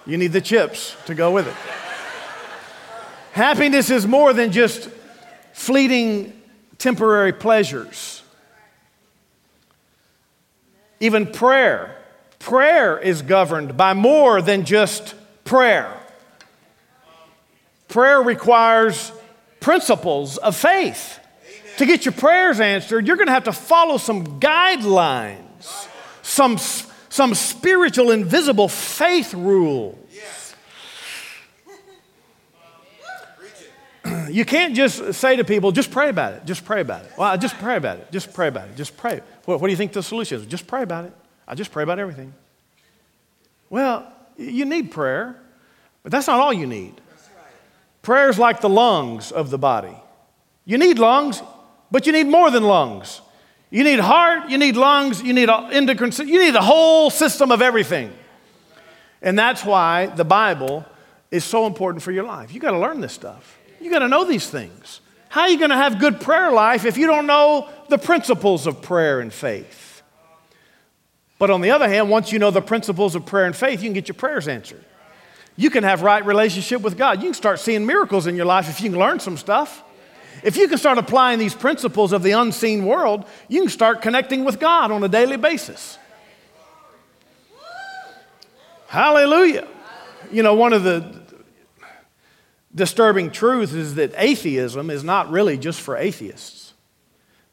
You 0.06 0.16
need 0.16 0.32
the 0.32 0.40
chips 0.40 0.96
to 1.04 1.14
go 1.14 1.32
with 1.32 1.48
it. 1.48 1.83
Happiness 3.34 3.90
is 3.90 4.06
more 4.06 4.32
than 4.32 4.52
just 4.52 4.88
fleeting 5.52 6.40
temporary 6.78 7.32
pleasures. 7.32 8.22
Even 11.00 11.26
prayer. 11.26 12.00
Prayer 12.38 12.96
is 12.96 13.22
governed 13.22 13.76
by 13.76 13.92
more 13.92 14.40
than 14.40 14.64
just 14.64 15.16
prayer. 15.42 15.92
Prayer 17.88 18.22
requires 18.22 19.10
principles 19.58 20.36
of 20.36 20.54
faith. 20.54 21.18
To 21.78 21.86
get 21.86 22.04
your 22.04 22.12
prayers 22.12 22.60
answered, 22.60 23.04
you're 23.04 23.16
going 23.16 23.26
to 23.26 23.32
have 23.32 23.44
to 23.44 23.52
follow 23.52 23.96
some 23.96 24.38
guidelines, 24.38 25.88
some, 26.22 26.56
some 27.08 27.34
spiritual, 27.34 28.12
invisible 28.12 28.68
faith 28.68 29.34
rules. 29.34 30.03
You 34.30 34.44
can't 34.44 34.74
just 34.74 35.14
say 35.14 35.36
to 35.36 35.44
people, 35.44 35.72
just 35.72 35.90
pray 35.90 36.08
about 36.08 36.34
it, 36.34 36.44
just 36.44 36.64
pray 36.64 36.80
about 36.80 37.04
it. 37.04 37.12
Well, 37.16 37.36
just 37.38 37.58
pray 37.58 37.76
about 37.76 37.98
it, 37.98 38.10
just 38.12 38.32
pray 38.32 38.48
about 38.48 38.68
it, 38.68 38.76
just 38.76 38.96
pray. 38.96 39.20
What, 39.44 39.60
what 39.60 39.66
do 39.66 39.70
you 39.70 39.76
think 39.76 39.92
the 39.92 40.02
solution 40.02 40.40
is? 40.40 40.46
Just 40.46 40.66
pray 40.66 40.82
about 40.82 41.04
it. 41.04 41.12
I 41.46 41.54
just 41.54 41.72
pray 41.72 41.82
about 41.82 41.98
everything. 41.98 42.32
Well, 43.70 44.10
you 44.36 44.64
need 44.64 44.90
prayer, 44.90 45.36
but 46.02 46.12
that's 46.12 46.26
not 46.26 46.40
all 46.40 46.52
you 46.52 46.66
need. 46.66 47.00
Prayer 48.02 48.28
is 48.28 48.38
like 48.38 48.60
the 48.60 48.68
lungs 48.68 49.32
of 49.32 49.50
the 49.50 49.58
body. 49.58 49.96
You 50.64 50.78
need 50.78 50.98
lungs, 50.98 51.42
but 51.90 52.06
you 52.06 52.12
need 52.12 52.26
more 52.26 52.50
than 52.50 52.62
lungs. 52.62 53.20
You 53.70 53.82
need 53.82 53.98
heart, 53.98 54.50
you 54.50 54.58
need 54.58 54.76
lungs, 54.76 55.22
you 55.22 55.32
need 55.32 55.48
endocrine, 55.48 56.12
you 56.18 56.38
need 56.38 56.54
the 56.54 56.62
whole 56.62 57.10
system 57.10 57.50
of 57.50 57.60
everything. 57.60 58.12
And 59.20 59.38
that's 59.38 59.64
why 59.64 60.06
the 60.06 60.24
Bible 60.24 60.84
is 61.30 61.44
so 61.44 61.66
important 61.66 62.02
for 62.02 62.12
your 62.12 62.24
life. 62.24 62.52
You 62.52 62.60
got 62.60 62.72
to 62.72 62.78
learn 62.78 63.00
this 63.00 63.12
stuff. 63.12 63.58
You 63.84 63.90
got 63.90 63.98
to 63.98 64.08
know 64.08 64.24
these 64.24 64.48
things. 64.48 65.02
How 65.28 65.42
are 65.42 65.50
you 65.50 65.58
going 65.58 65.68
to 65.68 65.76
have 65.76 65.98
good 65.98 66.18
prayer 66.18 66.50
life 66.50 66.86
if 66.86 66.96
you 66.96 67.06
don't 67.06 67.26
know 67.26 67.68
the 67.90 67.98
principles 67.98 68.66
of 68.66 68.80
prayer 68.80 69.20
and 69.20 69.30
faith? 69.30 70.02
But 71.38 71.50
on 71.50 71.60
the 71.60 71.70
other 71.70 71.86
hand, 71.86 72.08
once 72.08 72.32
you 72.32 72.38
know 72.38 72.50
the 72.50 72.62
principles 72.62 73.14
of 73.14 73.26
prayer 73.26 73.44
and 73.44 73.54
faith, 73.54 73.82
you 73.82 73.88
can 73.88 73.92
get 73.92 74.08
your 74.08 74.14
prayers 74.14 74.48
answered. 74.48 74.82
You 75.56 75.68
can 75.68 75.84
have 75.84 76.00
right 76.00 76.24
relationship 76.24 76.80
with 76.80 76.96
God. 76.96 77.18
You 77.18 77.24
can 77.24 77.34
start 77.34 77.60
seeing 77.60 77.84
miracles 77.84 78.26
in 78.26 78.36
your 78.36 78.46
life 78.46 78.70
if 78.70 78.80
you 78.80 78.88
can 78.88 78.98
learn 78.98 79.20
some 79.20 79.36
stuff. 79.36 79.84
If 80.42 80.56
you 80.56 80.66
can 80.66 80.78
start 80.78 80.96
applying 80.96 81.38
these 81.38 81.54
principles 81.54 82.14
of 82.14 82.22
the 82.22 82.30
unseen 82.30 82.86
world, 82.86 83.26
you 83.48 83.60
can 83.60 83.68
start 83.68 84.00
connecting 84.00 84.46
with 84.46 84.58
God 84.58 84.92
on 84.92 85.04
a 85.04 85.08
daily 85.08 85.36
basis. 85.36 85.98
Hallelujah. 88.86 89.68
You 90.32 90.42
know, 90.42 90.54
one 90.54 90.72
of 90.72 90.84
the 90.84 91.23
disturbing 92.74 93.30
truth 93.30 93.74
is 93.74 93.94
that 93.94 94.12
atheism 94.16 94.90
is 94.90 95.04
not 95.04 95.30
really 95.30 95.56
just 95.56 95.80
for 95.80 95.96
atheists. 95.96 96.74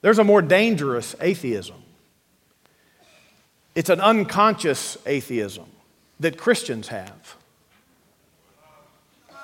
There's 0.01 0.19
a 0.19 0.23
more 0.23 0.41
dangerous 0.41 1.15
atheism. 1.21 1.83
It's 3.75 3.89
an 3.89 4.01
unconscious 4.01 4.97
atheism 5.05 5.67
that 6.19 6.37
Christians 6.37 6.87
have. 6.89 7.35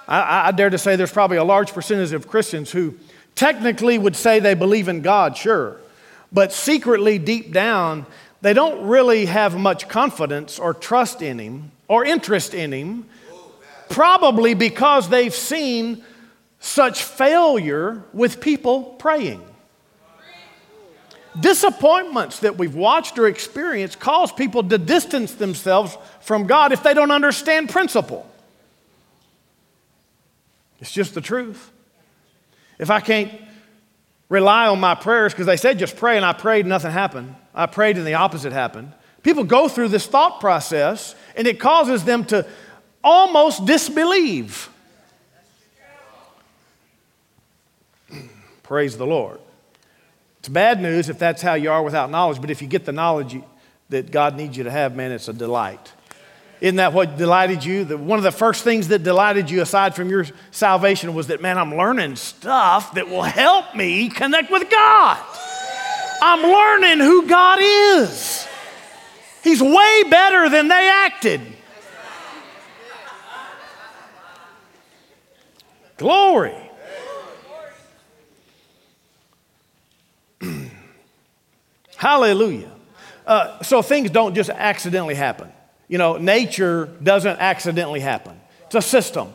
I, 0.07 0.47
I, 0.47 0.51
dare 0.51 0.69
to 0.69 0.77
say 0.77 0.95
there's 0.95 1.11
probably 1.11 1.37
a 1.37 1.43
large 1.43 1.73
percentage 1.73 2.13
of 2.13 2.27
Christians 2.27 2.71
who 2.71 2.97
technically 3.35 3.97
would 3.97 4.15
say 4.15 4.39
they 4.39 4.53
believe 4.53 4.87
in 4.87 5.01
God, 5.01 5.35
sure, 5.35 5.77
but 6.31 6.53
secretly, 6.53 7.19
deep 7.19 7.51
down, 7.51 8.05
they 8.41 8.53
don't 8.53 8.87
really 8.87 9.25
have 9.25 9.57
much 9.57 9.89
confidence 9.89 10.59
or 10.59 10.73
trust 10.73 11.21
in 11.21 11.39
Him 11.39 11.71
or 11.87 12.05
interest 12.05 12.53
in 12.53 12.71
Him 12.71 13.05
Probably 13.89 14.53
because 14.53 15.09
they've 15.09 15.33
seen 15.33 16.03
such 16.59 17.03
failure 17.03 18.03
with 18.13 18.41
people 18.41 18.83
praying. 18.83 19.43
Disappointments 21.39 22.39
that 22.39 22.57
we've 22.57 22.73
watched 22.73 23.19
or 23.19 23.27
experienced 23.27 23.99
cause 23.99 24.31
people 24.31 24.63
to 24.63 24.77
distance 24.77 25.35
themselves 25.35 25.97
from 26.21 26.47
God 26.47 26.71
if 26.71 26.81
they 26.81 26.93
don't 26.93 27.11
understand 27.11 27.69
principle. 27.69 28.27
It's 30.79 30.91
just 30.91 31.13
the 31.13 31.21
truth. 31.21 31.71
If 32.79 32.89
I 32.89 32.99
can't 32.99 33.31
rely 34.29 34.67
on 34.67 34.79
my 34.79 34.95
prayers, 34.95 35.33
because 35.33 35.45
they 35.45 35.57
said 35.57 35.79
just 35.79 35.95
pray, 35.95 36.17
and 36.17 36.25
I 36.25 36.33
prayed, 36.33 36.61
and 36.61 36.69
nothing 36.69 36.91
happened. 36.91 37.35
I 37.53 37.65
prayed, 37.65 37.97
and 37.97 38.05
the 38.05 38.15
opposite 38.15 38.51
happened. 38.51 38.91
People 39.23 39.43
go 39.43 39.67
through 39.67 39.89
this 39.89 40.05
thought 40.05 40.39
process, 40.39 41.15
and 41.35 41.47
it 41.47 41.59
causes 41.59 42.03
them 42.03 42.25
to 42.25 42.45
almost 43.03 43.65
disbelieve. 43.65 44.69
Praise 48.63 48.97
the 48.97 49.05
Lord. 49.05 49.39
It's 50.39 50.49
bad 50.49 50.81
news 50.81 51.09
if 51.09 51.19
that's 51.19 51.41
how 51.41 51.55
you 51.55 51.71
are 51.71 51.83
without 51.83 52.09
knowledge, 52.09 52.39
but 52.39 52.49
if 52.49 52.61
you 52.61 52.67
get 52.67 52.85
the 52.85 52.91
knowledge 52.91 53.37
that 53.89 54.11
God 54.11 54.35
needs 54.35 54.55
you 54.57 54.63
to 54.63 54.71
have, 54.71 54.95
man, 54.95 55.11
it's 55.11 55.27
a 55.27 55.33
delight. 55.33 55.93
Isn't 56.59 56.77
that 56.77 56.93
what 56.93 57.17
delighted 57.17 57.63
you? 57.63 57.85
The, 57.85 57.97
one 57.97 58.17
of 58.17 58.23
the 58.23 58.31
first 58.31 58.63
things 58.63 58.87
that 58.87 59.03
delighted 59.03 59.51
you, 59.51 59.61
aside 59.61 59.95
from 59.95 60.09
your 60.09 60.25
salvation, 60.51 61.13
was 61.13 61.27
that, 61.27 61.41
man, 61.41 61.57
I'm 61.57 61.75
learning 61.75 62.15
stuff 62.15 62.93
that 62.95 63.09
will 63.09 63.23
help 63.23 63.75
me 63.75 64.09
connect 64.09 64.51
with 64.51 64.69
God. 64.69 65.23
I'm 66.21 66.41
learning 66.41 67.05
who 67.05 67.27
God 67.27 67.59
is. 67.61 68.47
He's 69.43 69.61
way 69.61 70.03
better 70.09 70.49
than 70.49 70.67
they 70.67 70.89
acted. 70.89 71.41
Glory. 75.97 76.55
Hallelujah. 81.97 82.71
Uh, 83.25 83.61
so 83.61 83.81
things 83.81 84.09
don't 84.11 84.35
just 84.35 84.49
accidentally 84.49 85.15
happen. 85.15 85.51
You 85.87 85.97
know, 85.97 86.17
nature 86.17 86.85
doesn't 87.01 87.39
accidentally 87.39 87.99
happen, 87.99 88.39
it's 88.65 88.75
a 88.75 88.81
system. 88.81 89.33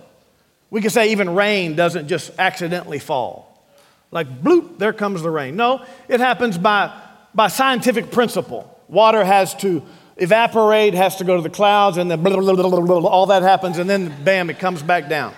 We 0.70 0.80
can 0.80 0.88
say 0.88 1.10
even 1.10 1.34
rain 1.34 1.76
doesn't 1.76 2.08
just 2.08 2.30
accidentally 2.38 2.98
fall. 2.98 3.62
Like, 4.10 4.42
bloop, 4.42 4.78
there 4.78 4.94
comes 4.94 5.20
the 5.20 5.28
rain. 5.28 5.54
No, 5.54 5.84
it 6.08 6.18
happens 6.18 6.56
by, 6.56 6.98
by 7.34 7.48
scientific 7.48 8.10
principle. 8.10 8.80
Water 8.88 9.22
has 9.22 9.54
to 9.56 9.82
evaporate, 10.16 10.94
has 10.94 11.16
to 11.16 11.24
go 11.24 11.36
to 11.36 11.42
the 11.42 11.50
clouds, 11.50 11.98
and 11.98 12.10
then 12.10 12.22
blah, 12.22 12.36
blah, 12.40 12.80
blah, 12.80 13.10
all 13.10 13.26
that 13.26 13.42
happens, 13.42 13.76
and 13.76 13.88
then 13.88 14.24
bam, 14.24 14.48
it 14.48 14.58
comes 14.58 14.82
back 14.82 15.10
down. 15.10 15.34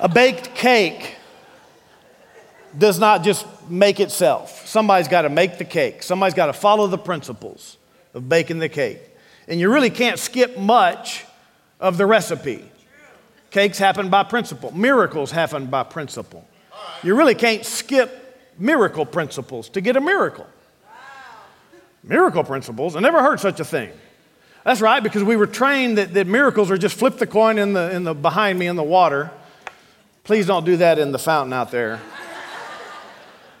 A 0.00 0.08
baked 0.08 0.54
cake 0.54 1.16
does 2.76 2.98
not 2.98 3.22
just 3.22 3.46
make 3.68 4.00
itself. 4.00 4.66
Somebody's 4.66 5.08
got 5.08 5.22
to 5.22 5.28
make 5.28 5.58
the 5.58 5.64
cake, 5.64 6.02
somebody's 6.02 6.34
got 6.34 6.46
to 6.46 6.52
follow 6.52 6.86
the 6.86 6.98
principles 6.98 7.76
of 8.12 8.28
baking 8.28 8.58
the 8.58 8.68
cake. 8.68 9.00
And 9.46 9.60
you 9.60 9.72
really 9.72 9.90
can't 9.90 10.18
skip 10.18 10.58
much 10.58 11.24
of 11.78 11.96
the 11.96 12.06
recipe. 12.06 12.64
Cakes 13.50 13.78
happen 13.78 14.08
by 14.08 14.24
principle, 14.24 14.76
miracles 14.76 15.30
happen 15.30 15.66
by 15.66 15.84
principle. 15.84 16.46
You 17.02 17.14
really 17.14 17.34
can't 17.34 17.64
skip 17.64 18.20
miracle 18.58 19.06
principles 19.06 19.68
to 19.70 19.80
get 19.80 19.96
a 19.96 20.00
miracle. 20.00 20.46
Miracle 22.02 22.44
principles, 22.44 22.96
I 22.96 23.00
never 23.00 23.22
heard 23.22 23.40
such 23.40 23.60
a 23.60 23.64
thing. 23.64 23.90
That's 24.64 24.80
right, 24.80 25.02
because 25.02 25.22
we 25.22 25.36
were 25.36 25.46
trained 25.46 25.98
that, 25.98 26.14
that 26.14 26.26
miracles 26.26 26.70
are 26.70 26.78
just 26.78 26.98
flip 26.98 27.18
the 27.18 27.26
coin 27.26 27.58
in 27.58 27.74
the, 27.74 27.94
in 27.94 28.04
the 28.04 28.14
behind 28.14 28.58
me 28.58 28.66
in 28.66 28.76
the 28.76 28.82
water 28.82 29.30
Please 30.24 30.46
don't 30.46 30.64
do 30.64 30.78
that 30.78 30.98
in 30.98 31.12
the 31.12 31.18
fountain 31.18 31.52
out 31.52 31.70
there. 31.70 32.00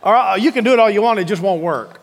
Or 0.02 0.16
uh, 0.16 0.36
you 0.36 0.50
can 0.50 0.64
do 0.64 0.72
it 0.72 0.78
all 0.78 0.90
you 0.90 1.02
want, 1.02 1.18
it 1.18 1.24
just 1.24 1.42
won't 1.42 1.62
work. 1.62 2.00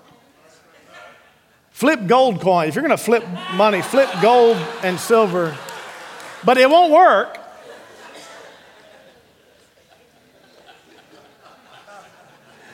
Flip 1.72 2.06
gold 2.06 2.42
coin. 2.42 2.68
If 2.68 2.76
you're 2.76 2.84
going 2.84 2.96
to 2.96 3.04
flip 3.04 3.26
money, 3.56 3.82
flip 3.82 4.08
gold 4.22 4.58
and 4.84 5.00
silver. 5.00 5.58
But 6.44 6.60
it 6.60 6.70
won't 6.70 6.92
work. 6.92 7.40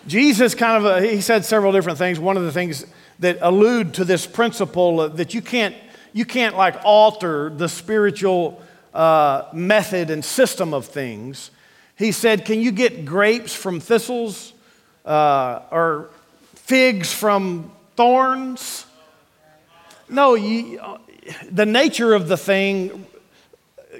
Jesus 0.08 0.56
kind 0.56 0.78
of, 0.78 0.86
uh, 0.86 1.02
he 1.02 1.22
said 1.22 1.46
several 1.46 1.72
different 1.72 1.98
things. 1.98 2.20
One 2.20 2.36
of 2.36 2.44
the 2.44 2.52
things 2.52 2.86
that 3.20 3.38
allude 3.42 3.94
to 3.96 4.06
this 4.06 4.26
principle 4.26 5.10
that 5.10 5.34
you 5.34 5.42
can't, 5.42 5.76
you 6.14 6.26
can't 6.26 6.56
like 6.56 6.76
alter 6.84 7.50
the 7.50 7.68
spiritual 7.68 8.62
uh, 8.94 9.44
method 9.54 10.10
and 10.10 10.24
system 10.24 10.74
of 10.74 10.86
things. 10.86 11.52
He 11.98 12.12
said, 12.12 12.46
Can 12.46 12.62
you 12.62 12.72
get 12.72 13.06
grapes 13.06 13.54
from 13.54 13.80
thistles 13.80 14.54
uh, 15.06 15.62
or 15.72 16.10
figs 16.56 17.12
from 17.12 17.72
thorns? 17.96 18.86
No, 20.08 20.36
you, 20.36 20.80
the 21.52 21.66
nature 21.66 22.14
of 22.14 22.28
the 22.28 22.38
thing 22.38 23.06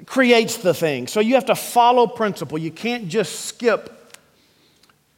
creates 0.06 0.58
the 0.58 0.72
thing. 0.72 1.06
So 1.06 1.20
you 1.20 1.34
have 1.34 1.46
to 1.46 1.56
follow 1.56 2.06
principle. 2.06 2.56
You 2.56 2.70
can't 2.70 3.08
just 3.08 3.46
skip 3.46 3.94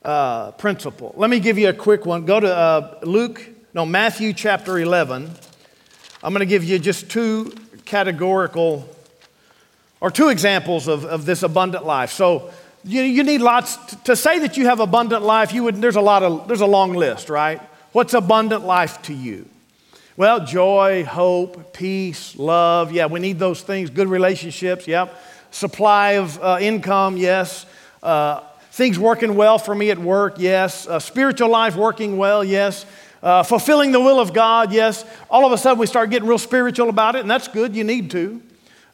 uh, 0.03 0.53
principle. 0.53 1.15
Let 1.17 1.31
me 1.31 1.39
give 1.39 1.59
you 1.59 1.69
a 1.69 1.75
quick 1.75 2.07
one. 2.07 2.25
Go 2.25 2.41
to 2.41 2.55
uh, 2.55 2.99
Luke, 3.03 3.47
no, 3.75 3.85
Matthew 3.85 4.33
chapter 4.33 4.79
11. 4.79 5.31
I'm 6.23 6.33
going 6.33 6.41
to 6.41 6.47
give 6.47 6.65
you 6.65 6.79
just 6.79 7.11
two 7.11 7.53
categorical 7.85 8.89
or 10.01 10.11
two 10.11 10.29
examples 10.29 10.89
of, 10.89 11.05
of 11.05 11.27
this 11.27 11.43
abundant 11.43 11.85
life. 11.85 12.11
So 12.11 12.51
you, 12.85 13.03
you 13.03 13.23
need 13.23 13.41
lots 13.41 13.77
to 14.05 14.17
say 14.17 14.39
that 14.41 14.57
you 14.57 14.67
have 14.67 14.81
abundant 14.81 15.23
life. 15.23 15.53
You 15.53 15.65
would, 15.65 15.77
there's 15.77 15.97
a 15.97 16.01
lot 16.01 16.23
of 16.23 16.49
there's 16.49 16.61
a 16.61 16.67
long 16.67 16.95
list, 16.95 17.29
right? 17.29 17.61
What's 17.93 18.15
abundant 18.15 18.65
life 18.65 19.03
to 19.03 19.15
you? 19.15 19.47
Well, 20.17 20.45
joy, 20.45 21.05
hope, 21.05 21.73
peace, 21.73 22.37
love. 22.37 22.93
Yeah, 22.93 23.07
we 23.07 23.21
need 23.21 23.39
those 23.39 23.63
things. 23.63 23.91
Good 23.91 24.09
relationships. 24.09 24.87
Yep. 24.87 25.15
Supply 25.51 26.13
of 26.13 26.43
uh, 26.43 26.59
income. 26.61 27.17
Yes. 27.17 27.67
Uh, 28.03 28.41
things 28.71 28.99
working 28.99 29.35
well 29.35 29.59
for 29.59 29.75
me 29.75 29.91
at 29.91 29.99
work, 29.99 30.37
yes. 30.39 30.87
Uh, 30.87 30.99
spiritual 30.99 31.49
life 31.49 31.77
working 31.77 32.17
well, 32.17 32.45
yes. 32.45 32.87
Uh, 33.23 33.43
fulfilling 33.43 33.93
the 33.93 34.01
will 34.01 34.19
of 34.21 34.33
God, 34.33 34.73
yes. 34.73 35.05
All 35.29 35.45
of 35.45 35.53
a 35.53 35.59
sudden 35.59 35.79
we 35.79 35.87
start 35.87 36.09
getting 36.11 36.29
real 36.29 36.39
spiritual 36.39 36.89
about 36.89 37.17
it, 37.17 37.21
and 37.21 37.31
that's 37.31 37.49
good. 37.49 37.77
You 37.77 37.85
need 37.85 38.11
to. 38.13 38.41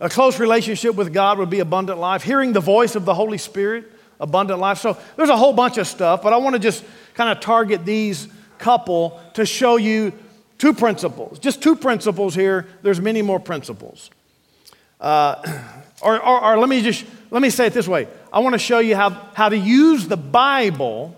A 0.01 0.09
close 0.09 0.39
relationship 0.39 0.95
with 0.95 1.13
God 1.13 1.39
would 1.39 1.51
be 1.51 1.61
abundant 1.61 1.99
life. 1.99 2.23
Hearing 2.23 2.53
the 2.53 2.61
voice 2.61 2.97
of 2.97 3.05
the 3.05 3.15
Holy 3.15 3.39
Spirit, 3.39 3.91
abundant 4.21 4.61
life. 4.61 4.79
So 4.79 4.97
there's 5.17 5.29
a 5.29 5.37
whole 5.37 5.53
bunch 5.53 5.79
of 5.79 5.87
stuff, 5.87 6.23
but 6.23 6.33
I 6.33 6.37
want 6.37 6.55
to 6.55 6.59
just 6.59 6.85
kind 7.15 7.31
of 7.31 7.41
target 7.41 7.85
these 7.85 8.29
couple 8.59 9.21
to 9.35 9.47
show 9.47 9.77
you 9.77 10.13
two 10.59 10.73
principles. 10.73 11.39
Just 11.39 11.63
two 11.63 11.77
principles 11.77 12.35
here. 12.35 12.67
There's 12.83 13.01
many 13.01 13.23
more 13.23 13.41
principles. 13.41 14.11
Uh, 15.01 15.43
or, 16.03 16.21
or, 16.23 16.45
or 16.45 16.59
let 16.59 16.69
me 16.69 16.83
just 16.83 17.05
let 17.31 17.43
me 17.43 17.51
say 17.51 17.67
it 17.67 17.75
this 17.75 17.89
way 17.89 18.09
I 18.33 18.39
want 18.41 18.55
to 18.55 18.59
show 18.59 18.79
you 18.79 18.97
how, 18.97 19.11
how 19.35 19.49
to 19.49 19.57
use 19.57 20.09
the 20.09 20.17
Bible 20.17 21.17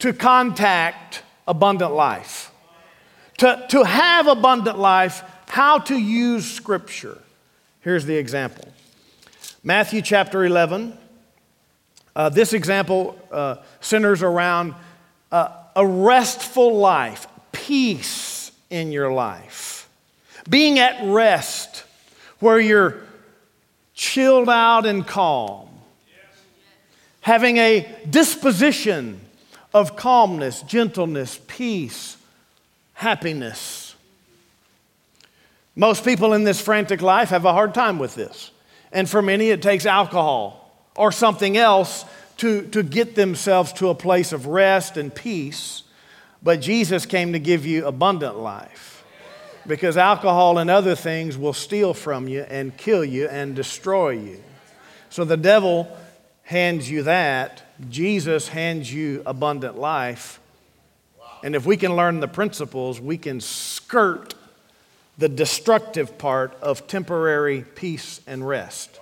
to 0.00 0.12
contact 0.12 1.22
abundant 1.46 1.92
life. 1.92 2.50
To, 3.38 3.66
to 3.70 3.82
have 3.82 4.28
abundant 4.28 4.78
life, 4.78 5.22
how 5.48 5.78
to 5.78 5.96
use 5.96 6.50
Scripture. 6.50 7.18
Here's 7.82 8.06
the 8.06 8.16
example 8.16 8.68
Matthew 9.62 10.02
chapter 10.02 10.44
11. 10.44 10.96
Uh, 12.14 12.28
this 12.28 12.52
example 12.52 13.18
uh, 13.30 13.56
centers 13.80 14.22
around 14.22 14.74
uh, 15.32 15.48
a 15.74 15.86
restful 15.86 16.76
life, 16.76 17.26
peace 17.52 18.52
in 18.70 18.92
your 18.92 19.12
life, 19.12 19.88
being 20.48 20.78
at 20.78 21.02
rest 21.04 21.84
where 22.38 22.60
you're 22.60 22.98
chilled 23.94 24.48
out 24.48 24.86
and 24.86 25.06
calm, 25.06 25.68
having 27.22 27.56
a 27.56 27.88
disposition 28.08 29.20
of 29.74 29.96
calmness, 29.96 30.62
gentleness, 30.62 31.40
peace, 31.48 32.16
happiness. 32.92 33.81
Most 35.74 36.04
people 36.04 36.34
in 36.34 36.44
this 36.44 36.60
frantic 36.60 37.00
life 37.00 37.30
have 37.30 37.44
a 37.44 37.52
hard 37.52 37.74
time 37.74 37.98
with 37.98 38.14
this. 38.14 38.50
And 38.92 39.08
for 39.08 39.22
many, 39.22 39.48
it 39.48 39.62
takes 39.62 39.86
alcohol 39.86 40.70
or 40.96 41.12
something 41.12 41.56
else 41.56 42.04
to, 42.38 42.66
to 42.68 42.82
get 42.82 43.14
themselves 43.14 43.72
to 43.74 43.88
a 43.88 43.94
place 43.94 44.32
of 44.32 44.46
rest 44.46 44.96
and 44.96 45.14
peace. 45.14 45.82
But 46.42 46.60
Jesus 46.60 47.06
came 47.06 47.32
to 47.32 47.38
give 47.38 47.64
you 47.64 47.86
abundant 47.86 48.38
life 48.38 49.04
because 49.66 49.96
alcohol 49.96 50.58
and 50.58 50.68
other 50.68 50.94
things 50.94 51.38
will 51.38 51.52
steal 51.52 51.94
from 51.94 52.28
you 52.28 52.42
and 52.42 52.76
kill 52.76 53.04
you 53.04 53.28
and 53.28 53.54
destroy 53.54 54.10
you. 54.10 54.42
So 55.08 55.24
the 55.24 55.36
devil 55.36 55.96
hands 56.42 56.90
you 56.90 57.04
that, 57.04 57.62
Jesus 57.88 58.48
hands 58.48 58.92
you 58.92 59.22
abundant 59.24 59.78
life. 59.78 60.40
And 61.44 61.54
if 61.54 61.64
we 61.64 61.76
can 61.76 61.96
learn 61.96 62.20
the 62.20 62.28
principles, 62.28 63.00
we 63.00 63.18
can 63.18 63.40
skirt 63.40 64.34
the 65.18 65.28
destructive 65.28 66.18
part 66.18 66.56
of 66.60 66.86
temporary 66.86 67.64
peace 67.74 68.20
and 68.26 68.46
rest. 68.46 69.00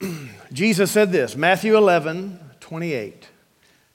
Jesus 0.52 0.90
said 0.90 1.12
this 1.12 1.36
Matthew 1.36 1.76
11, 1.76 2.40
28. 2.60 3.28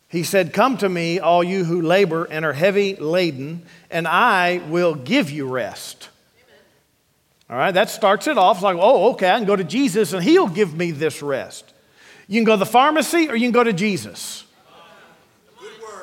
He 0.07 0.23
said, 0.23 0.53
Come 0.53 0.77
to 0.77 0.89
me, 0.89 1.19
all 1.19 1.43
you 1.43 1.63
who 1.63 1.81
labor 1.81 2.25
and 2.25 2.43
are 2.43 2.53
heavy 2.53 2.95
laden, 2.95 3.63
and 3.89 4.07
I 4.07 4.61
will 4.67 4.93
give 4.93 5.31
you 5.31 5.47
rest. 5.47 6.09
All 7.49 7.57
right, 7.57 7.71
that 7.71 7.89
starts 7.89 8.27
it 8.27 8.37
off. 8.37 8.57
It's 8.57 8.63
like, 8.63 8.77
oh, 8.79 9.11
okay, 9.11 9.29
I 9.29 9.37
can 9.37 9.45
go 9.45 9.57
to 9.57 9.63
Jesus 9.65 10.13
and 10.13 10.23
he'll 10.23 10.47
give 10.47 10.73
me 10.73 10.91
this 10.91 11.21
rest. 11.21 11.73
You 12.29 12.39
can 12.39 12.45
go 12.45 12.53
to 12.53 12.59
the 12.59 12.65
pharmacy 12.65 13.27
or 13.27 13.35
you 13.35 13.45
can 13.45 13.51
go 13.51 13.63
to 13.63 13.73
Jesus. 13.73 14.45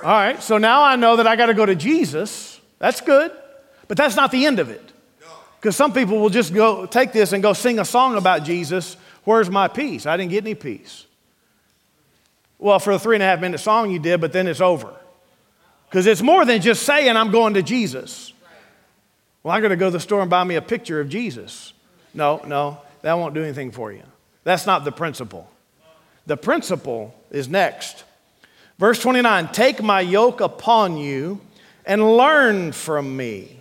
All 0.03 0.11
right, 0.11 0.43
so 0.43 0.59
now 0.59 0.83
I 0.83 0.97
know 0.97 1.17
that 1.17 1.27
I 1.27 1.37
got 1.37 1.47
to 1.47 1.55
go 1.55 1.65
to 1.65 1.75
Jesus. 1.75 2.58
That's 2.79 3.01
good, 3.01 3.33
but 3.89 3.97
that's 3.97 4.17
not 4.17 4.31
the 4.31 4.47
end 4.47 4.59
of 4.59 4.71
it. 4.71 4.93
Because 5.61 5.77
some 5.77 5.93
people 5.93 6.19
will 6.19 6.31
just 6.31 6.55
go 6.55 6.87
take 6.87 7.13
this 7.13 7.33
and 7.33 7.43
go 7.43 7.53
sing 7.53 7.79
a 7.79 7.85
song 7.85 8.17
about 8.17 8.45
Jesus. 8.45 8.97
Where's 9.25 9.51
my 9.51 9.67
peace? 9.67 10.07
I 10.07 10.17
didn't 10.17 10.31
get 10.31 10.45
any 10.45 10.55
peace. 10.55 11.07
Well, 12.59 12.79
for 12.79 12.93
a 12.93 12.99
three 12.99 13.17
and 13.17 13.23
a 13.23 13.27
half 13.27 13.41
minute 13.41 13.59
song 13.59 13.91
you 13.91 13.99
did, 13.99 14.21
but 14.21 14.33
then 14.33 14.47
it's 14.47 14.61
over. 14.61 14.95
Because 15.89 16.07
it's 16.07 16.23
more 16.23 16.45
than 16.45 16.61
just 16.61 16.83
saying, 16.85 17.17
I'm 17.17 17.31
going 17.31 17.55
to 17.55 17.63
Jesus. 17.63 18.33
Well, 19.43 19.55
I'm 19.55 19.61
going 19.61 19.71
to 19.71 19.77
go 19.77 19.87
to 19.87 19.91
the 19.91 20.01
store 20.01 20.21
and 20.21 20.31
buy 20.31 20.45
me 20.45 20.57
a 20.57 20.63
picture 20.63 21.01
of 21.01 21.09
Jesus. 21.09 21.73
No, 22.15 22.41
no, 22.47 22.79
that 23.03 23.15
won't 23.15 23.35
do 23.35 23.43
anything 23.43 23.71
for 23.71 23.93
you. 23.93 24.03
That's 24.45 24.67
not 24.67 24.85
the 24.85 24.93
principle. 24.93 25.51
The 26.27 26.37
principle 26.37 27.15
is 27.31 27.49
next. 27.49 28.05
Verse 28.79 29.01
29 29.01 29.49
Take 29.49 29.83
my 29.83 30.01
yoke 30.01 30.41
upon 30.41 30.97
you 30.99 31.41
and 31.89 32.17
learn 32.17 32.71
from 32.71 33.17
me. 33.17 33.59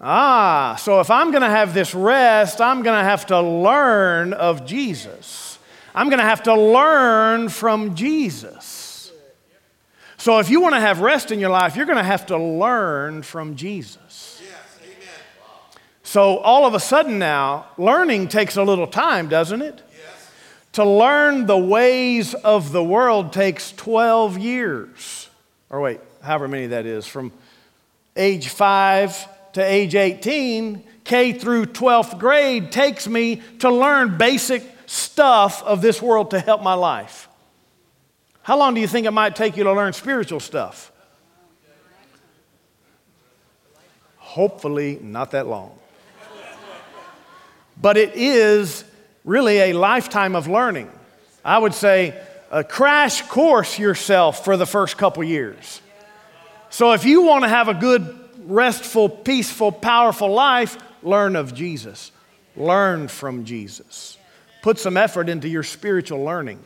Ah, 0.00 0.76
so 0.80 1.00
if 1.00 1.10
I'm 1.10 1.30
going 1.30 1.42
to 1.42 1.50
have 1.50 1.74
this 1.74 1.94
rest, 1.94 2.60
I'm 2.60 2.82
going 2.82 2.98
to 2.98 3.04
have 3.04 3.26
to 3.26 3.40
learn 3.40 4.32
of 4.32 4.66
Jesus. 4.66 5.58
I'm 5.94 6.08
going 6.08 6.18
to 6.18 6.24
have 6.24 6.42
to 6.44 6.54
learn 6.54 7.50
from 7.50 7.94
Jesus. 7.94 9.12
So 10.16 10.38
if 10.38 10.50
you 10.50 10.60
want 10.60 10.74
to 10.74 10.80
have 10.80 11.00
rest 11.00 11.30
in 11.30 11.40
your 11.40 11.50
life, 11.50 11.76
you're 11.76 11.86
going 11.86 11.98
to 11.98 12.04
have 12.04 12.26
to 12.26 12.38
learn 12.38 13.22
from 13.22 13.54
Jesus. 13.54 14.42
So 16.02 16.38
all 16.38 16.66
of 16.66 16.74
a 16.74 16.80
sudden 16.80 17.18
now, 17.18 17.66
learning 17.76 18.28
takes 18.28 18.56
a 18.56 18.62
little 18.62 18.86
time, 18.86 19.28
doesn't 19.28 19.60
it? 19.60 19.82
To 20.72 20.84
learn 20.84 21.46
the 21.46 21.58
ways 21.58 22.34
of 22.34 22.72
the 22.72 22.84
world 22.84 23.32
takes 23.32 23.72
12 23.72 24.38
years. 24.38 25.25
Or 25.70 25.80
wait, 25.80 26.00
however 26.22 26.48
many 26.48 26.68
that 26.68 26.86
is, 26.86 27.06
from 27.06 27.32
age 28.16 28.48
5 28.48 29.52
to 29.54 29.64
age 29.64 29.94
18, 29.94 30.82
K 31.04 31.32
through 31.32 31.66
12th 31.66 32.18
grade 32.18 32.72
takes 32.72 33.06
me 33.06 33.42
to 33.60 33.70
learn 33.70 34.18
basic 34.18 34.62
stuff 34.86 35.62
of 35.62 35.82
this 35.82 36.00
world 36.00 36.30
to 36.30 36.40
help 36.40 36.62
my 36.62 36.74
life. 36.74 37.28
How 38.42 38.56
long 38.56 38.74
do 38.74 38.80
you 38.80 38.86
think 38.86 39.06
it 39.06 39.10
might 39.10 39.34
take 39.34 39.56
you 39.56 39.64
to 39.64 39.72
learn 39.72 39.92
spiritual 39.92 40.40
stuff? 40.40 40.92
Hopefully, 44.18 44.98
not 45.00 45.30
that 45.32 45.46
long. 45.46 45.76
But 47.80 47.96
it 47.96 48.12
is 48.14 48.84
really 49.24 49.58
a 49.58 49.72
lifetime 49.72 50.36
of 50.36 50.46
learning. 50.46 50.90
I 51.44 51.58
would 51.58 51.74
say 51.74 52.20
a 52.50 52.64
crash 52.64 53.22
course 53.22 53.78
yourself 53.78 54.44
for 54.44 54.56
the 54.56 54.66
first 54.66 54.96
couple 54.96 55.24
years. 55.24 55.80
So 56.70 56.92
if 56.92 57.04
you 57.04 57.22
want 57.22 57.44
to 57.44 57.48
have 57.48 57.68
a 57.68 57.74
good, 57.74 58.18
restful, 58.44 59.08
peaceful, 59.08 59.72
powerful 59.72 60.30
life, 60.30 60.76
learn 61.02 61.36
of 61.36 61.54
Jesus. 61.54 62.12
Learn 62.56 63.08
from 63.08 63.44
Jesus. 63.44 64.18
Put 64.62 64.78
some 64.78 64.96
effort 64.96 65.28
into 65.28 65.48
your 65.48 65.62
spiritual 65.62 66.24
learning. 66.24 66.58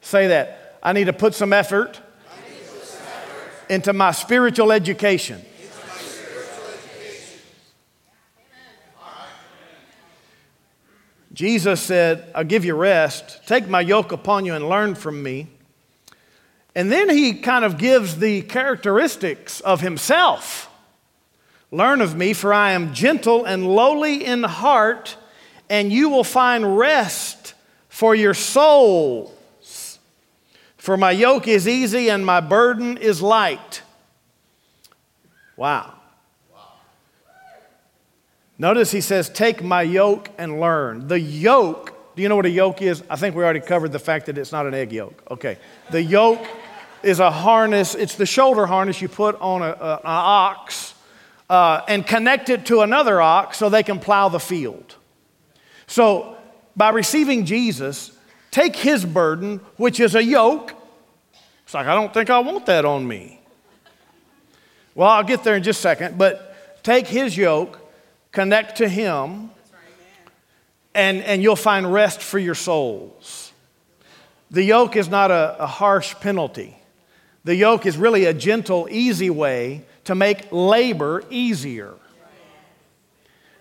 Say 0.00 0.28
that. 0.28 0.78
I 0.82 0.92
need 0.92 1.04
to 1.04 1.12
put 1.12 1.34
some 1.34 1.52
effort, 1.52 2.00
into 3.68 3.92
my 3.92 4.10
spiritual 4.10 4.72
education. 4.72 5.40
Jesus 11.32 11.80
said, 11.80 12.30
I'll 12.34 12.44
give 12.44 12.64
you 12.64 12.74
rest. 12.74 13.46
Take 13.46 13.68
my 13.68 13.80
yoke 13.80 14.12
upon 14.12 14.44
you 14.44 14.54
and 14.54 14.68
learn 14.68 14.94
from 14.94 15.22
me. 15.22 15.48
And 16.74 16.90
then 16.90 17.08
he 17.08 17.34
kind 17.34 17.64
of 17.64 17.78
gives 17.78 18.18
the 18.18 18.42
characteristics 18.42 19.60
of 19.60 19.80
himself. 19.80 20.70
Learn 21.70 22.00
of 22.00 22.14
me, 22.14 22.34
for 22.34 22.52
I 22.52 22.72
am 22.72 22.92
gentle 22.92 23.44
and 23.44 23.66
lowly 23.66 24.24
in 24.24 24.42
heart, 24.42 25.16
and 25.70 25.90
you 25.90 26.10
will 26.10 26.24
find 26.24 26.76
rest 26.76 27.54
for 27.88 28.14
your 28.14 28.34
souls. 28.34 29.98
For 30.76 30.96
my 30.96 31.12
yoke 31.12 31.46
is 31.48 31.68
easy 31.68 32.10
and 32.10 32.26
my 32.26 32.40
burden 32.40 32.96
is 32.96 33.22
light. 33.22 33.82
Wow. 35.56 35.94
Notice 38.62 38.92
he 38.92 39.00
says, 39.00 39.28
Take 39.28 39.60
my 39.60 39.82
yoke 39.82 40.30
and 40.38 40.60
learn. 40.60 41.08
The 41.08 41.18
yoke, 41.18 41.92
do 42.14 42.22
you 42.22 42.28
know 42.28 42.36
what 42.36 42.46
a 42.46 42.50
yoke 42.50 42.80
is? 42.80 43.02
I 43.10 43.16
think 43.16 43.34
we 43.34 43.42
already 43.42 43.58
covered 43.58 43.90
the 43.90 43.98
fact 43.98 44.26
that 44.26 44.38
it's 44.38 44.52
not 44.52 44.66
an 44.66 44.72
egg 44.72 44.92
yolk. 44.92 45.20
Okay. 45.32 45.58
The 45.90 46.00
yoke 46.00 46.46
is 47.02 47.18
a 47.18 47.32
harness, 47.32 47.96
it's 47.96 48.14
the 48.14 48.24
shoulder 48.24 48.64
harness 48.66 49.02
you 49.02 49.08
put 49.08 49.34
on 49.40 49.62
an 49.62 49.76
ox 50.04 50.94
uh, 51.50 51.80
and 51.88 52.06
connect 52.06 52.50
it 52.50 52.64
to 52.66 52.82
another 52.82 53.20
ox 53.20 53.58
so 53.58 53.68
they 53.68 53.82
can 53.82 53.98
plow 53.98 54.28
the 54.28 54.38
field. 54.38 54.94
So, 55.88 56.36
by 56.76 56.90
receiving 56.90 57.44
Jesus, 57.46 58.16
take 58.52 58.76
his 58.76 59.04
burden, 59.04 59.58
which 59.76 59.98
is 59.98 60.14
a 60.14 60.22
yoke. 60.22 60.72
It's 61.64 61.74
like, 61.74 61.88
I 61.88 61.96
don't 61.96 62.14
think 62.14 62.30
I 62.30 62.38
want 62.38 62.66
that 62.66 62.84
on 62.84 63.08
me. 63.08 63.40
Well, 64.94 65.08
I'll 65.08 65.24
get 65.24 65.42
there 65.42 65.56
in 65.56 65.64
just 65.64 65.80
a 65.80 65.82
second, 65.82 66.16
but 66.16 66.84
take 66.84 67.08
his 67.08 67.36
yoke, 67.36 67.80
connect 68.32 68.78
to 68.78 68.88
him, 68.88 69.50
and, 70.94 71.22
and 71.22 71.42
you'll 71.42 71.56
find 71.56 71.90
rest 71.92 72.20
for 72.20 72.38
your 72.38 72.54
souls. 72.54 73.52
The 74.50 74.62
yoke 74.62 74.96
is 74.96 75.08
not 75.08 75.30
a, 75.30 75.56
a 75.62 75.66
harsh 75.66 76.14
penalty. 76.16 76.76
The 77.44 77.54
yoke 77.54 77.86
is 77.86 77.96
really 77.96 78.26
a 78.26 78.34
gentle, 78.34 78.88
easy 78.90 79.30
way 79.30 79.84
to 80.04 80.14
make 80.14 80.48
labor 80.50 81.22
easier. 81.30 81.94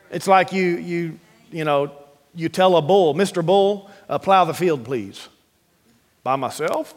It's 0.10 0.28
like 0.28 0.52
you, 0.52 0.78
you, 0.78 1.20
you 1.52 1.64
know, 1.64 1.92
you 2.36 2.50
tell 2.50 2.76
a 2.76 2.82
bull, 2.82 3.14
Mr. 3.14 3.46
Bull, 3.46 3.90
uh, 4.10 4.20
plow 4.20 4.46
the 4.46 4.54
field, 4.54 4.84
please. 4.84 5.30
By 6.24 6.36
myself? 6.36 6.94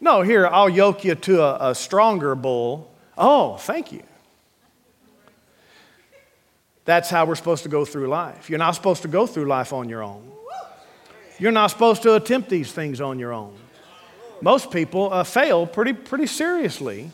No, 0.00 0.22
here, 0.22 0.46
I'll 0.46 0.68
yoke 0.68 1.04
you 1.04 1.14
to 1.14 1.42
a, 1.42 1.70
a 1.70 1.74
stronger 1.74 2.34
bull. 2.34 2.92
Oh, 3.16 3.56
thank 3.56 3.92
you. 3.92 4.02
That's 6.88 7.10
how 7.10 7.26
we're 7.26 7.36
supposed 7.36 7.64
to 7.64 7.68
go 7.68 7.84
through 7.84 8.08
life. 8.08 8.48
You're 8.48 8.58
not 8.58 8.72
supposed 8.72 9.02
to 9.02 9.08
go 9.08 9.26
through 9.26 9.44
life 9.44 9.74
on 9.74 9.90
your 9.90 10.02
own. 10.02 10.24
You're 11.38 11.52
not 11.52 11.66
supposed 11.68 12.02
to 12.02 12.14
attempt 12.14 12.48
these 12.48 12.72
things 12.72 13.00
on 13.00 13.18
your 13.18 13.32
own 13.32 13.54
most 14.40 14.70
people 14.70 15.12
uh, 15.12 15.24
fail 15.24 15.66
pretty, 15.66 15.92
pretty 15.92 16.26
seriously 16.26 17.10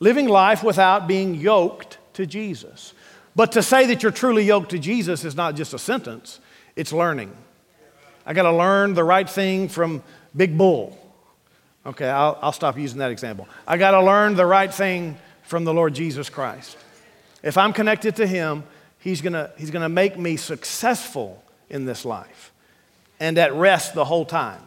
living 0.00 0.28
life 0.28 0.62
without 0.62 1.08
being 1.08 1.34
yoked 1.34 1.98
to 2.14 2.26
Jesus. 2.26 2.94
But 3.34 3.52
to 3.52 3.62
say 3.62 3.86
that 3.86 4.02
you're 4.02 4.12
truly 4.12 4.44
yoked 4.44 4.70
to 4.70 4.78
Jesus 4.78 5.24
is 5.24 5.34
not 5.34 5.54
just 5.54 5.74
a 5.74 5.78
sentence, 5.78 6.40
it's 6.76 6.92
learning. 6.92 7.36
I 8.26 8.34
got 8.34 8.42
to 8.42 8.52
learn 8.52 8.94
the 8.94 9.04
right 9.04 9.28
thing 9.28 9.68
from 9.68 10.02
Big 10.36 10.56
Bull. 10.58 10.98
Okay, 11.86 12.08
I'll, 12.08 12.38
I'll 12.42 12.52
stop 12.52 12.76
using 12.76 12.98
that 12.98 13.10
example. 13.10 13.48
I 13.66 13.78
got 13.78 13.92
to 13.92 14.02
learn 14.02 14.34
the 14.34 14.44
right 14.44 14.72
thing 14.72 15.16
from 15.42 15.64
the 15.64 15.72
Lord 15.72 15.94
Jesus 15.94 16.28
Christ. 16.28 16.76
If 17.42 17.56
I'm 17.56 17.72
connected 17.72 18.16
to 18.16 18.26
Him, 18.26 18.64
He's 18.98 19.20
gonna, 19.20 19.50
he's 19.56 19.70
gonna 19.70 19.88
make 19.88 20.18
me 20.18 20.36
successful 20.36 21.42
in 21.70 21.84
this 21.84 22.04
life 22.04 22.52
and 23.20 23.38
at 23.38 23.52
rest 23.54 23.94
the 23.94 24.04
whole 24.04 24.24
time. 24.24 24.62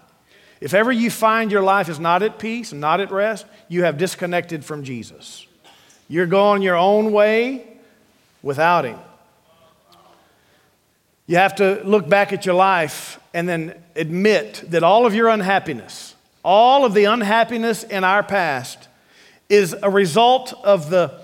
If 0.60 0.74
ever 0.74 0.91
you 0.91 1.10
find 1.10 1.52
your 1.52 1.63
life 1.63 1.89
is 1.89 2.00
not 2.00 2.22
at 2.22 2.38
peace, 2.38 2.72
not 2.72 3.00
at 3.00 3.12
rest, 3.12 3.46
you 3.67 3.84
have 3.84 3.98
disconnected 3.98 4.63
from 4.63 4.84
Jesus. 4.84 5.48
You're 6.08 6.28
going 6.28 6.62
your 6.62 6.76
own 6.76 7.12
way 7.12 7.65
without 8.44 8.86
Him. 8.86 9.00
You 11.26 11.38
have 11.38 11.56
to 11.56 11.82
look 11.84 12.08
back 12.08 12.34
at 12.34 12.46
your 12.46 12.56
life 12.56 13.20
and 13.34 13.48
then 13.48 13.82
admit 13.96 14.63
that 14.67 14.84
all 14.84 15.06
of 15.06 15.15
your 15.15 15.30
unhappiness, 15.30 16.15
all 16.44 16.86
of 16.86 16.94
the 16.94 17.06
unhappiness 17.06 17.84
in 17.84 18.04
our 18.04 18.22
past, 18.22 18.88
is 19.50 19.76
a 19.82 19.89
result 19.89 20.54
of 20.63 20.89
the 20.89 21.20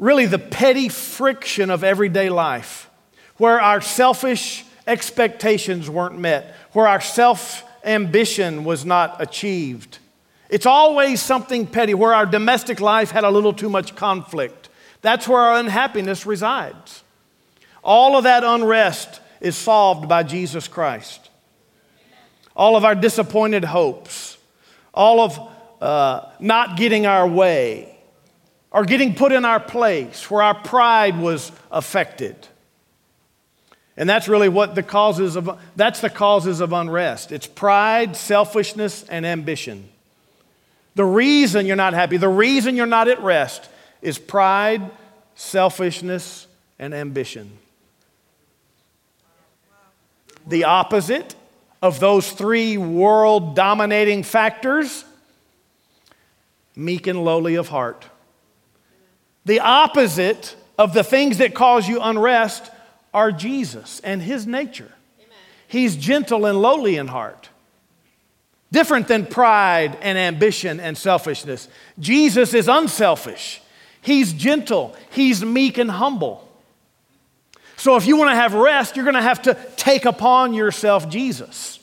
really 0.00 0.26
the 0.26 0.38
petty 0.38 0.88
friction 0.88 1.70
of 1.70 1.84
everyday 1.84 2.30
life, 2.30 2.90
where 3.36 3.60
our 3.60 3.80
selfish 3.80 4.64
expectations 4.86 5.88
weren't 5.88 6.18
met, 6.18 6.56
where 6.72 6.88
our 6.88 7.00
self 7.00 7.62
ambition 7.84 8.64
was 8.64 8.84
not 8.84 9.22
achieved. 9.22 9.98
It's 10.48 10.66
always 10.66 11.22
something 11.22 11.66
petty 11.66 11.94
where 11.94 12.12
our 12.12 12.26
domestic 12.26 12.80
life 12.80 13.12
had 13.12 13.22
a 13.22 13.30
little 13.30 13.52
too 13.52 13.70
much 13.70 13.94
conflict. 13.94 14.68
That's 15.02 15.28
where 15.28 15.40
our 15.40 15.58
unhappiness 15.58 16.26
resides. 16.26 17.04
All 17.84 18.16
of 18.16 18.24
that 18.24 18.42
unrest 18.42 19.20
is 19.40 19.56
solved 19.56 20.08
by 20.08 20.22
Jesus 20.22 20.66
Christ. 20.66 21.30
All 22.56 22.76
of 22.76 22.84
our 22.84 22.94
disappointed 22.94 23.64
hopes, 23.64 24.36
all 24.92 25.20
of 25.20 25.38
uh, 25.80 26.28
not 26.40 26.76
getting 26.76 27.06
our 27.06 27.26
way, 27.26 27.99
or 28.70 28.84
getting 28.84 29.14
put 29.14 29.32
in 29.32 29.44
our 29.44 29.60
place 29.60 30.30
where 30.30 30.42
our 30.42 30.54
pride 30.54 31.18
was 31.18 31.50
affected. 31.70 32.36
And 33.96 34.08
that's 34.08 34.28
really 34.28 34.48
what 34.48 34.74
the 34.74 34.82
causes 34.82 35.36
of 35.36 35.60
that's 35.76 36.00
the 36.00 36.10
causes 36.10 36.60
of 36.60 36.72
unrest. 36.72 37.32
It's 37.32 37.46
pride, 37.46 38.16
selfishness, 38.16 39.04
and 39.04 39.26
ambition. 39.26 39.88
The 40.94 41.04
reason 41.04 41.66
you're 41.66 41.76
not 41.76 41.94
happy, 41.94 42.16
the 42.16 42.28
reason 42.28 42.76
you're 42.76 42.86
not 42.86 43.08
at 43.08 43.20
rest 43.22 43.68
is 44.02 44.18
pride, 44.18 44.90
selfishness, 45.34 46.46
and 46.78 46.94
ambition. 46.94 47.58
The 50.46 50.64
opposite 50.64 51.34
of 51.82 52.00
those 52.00 52.30
three 52.30 52.76
world 52.76 53.54
dominating 53.54 54.22
factors 54.22 55.04
meek 56.74 57.06
and 57.06 57.24
lowly 57.24 57.56
of 57.56 57.68
heart. 57.68 58.06
The 59.44 59.60
opposite 59.60 60.56
of 60.78 60.92
the 60.94 61.04
things 61.04 61.38
that 61.38 61.54
cause 61.54 61.88
you 61.88 62.00
unrest 62.00 62.70
are 63.12 63.32
Jesus 63.32 64.00
and 64.00 64.22
his 64.22 64.46
nature. 64.46 64.92
Amen. 65.18 65.36
He's 65.68 65.96
gentle 65.96 66.46
and 66.46 66.60
lowly 66.60 66.96
in 66.96 67.08
heart. 67.08 67.48
Different 68.72 69.08
than 69.08 69.26
pride 69.26 69.98
and 70.00 70.16
ambition 70.16 70.78
and 70.78 70.96
selfishness. 70.96 71.68
Jesus 71.98 72.54
is 72.54 72.68
unselfish. 72.68 73.60
He's 74.00 74.32
gentle. 74.32 74.96
He's 75.10 75.44
meek 75.44 75.76
and 75.78 75.90
humble. 75.90 76.46
So, 77.76 77.96
if 77.96 78.06
you 78.06 78.16
want 78.16 78.30
to 78.30 78.34
have 78.34 78.52
rest, 78.52 78.94
you're 78.94 79.06
going 79.06 79.16
to 79.16 79.22
have 79.22 79.42
to 79.42 79.56
take 79.76 80.04
upon 80.04 80.52
yourself 80.52 81.08
Jesus. 81.08 81.78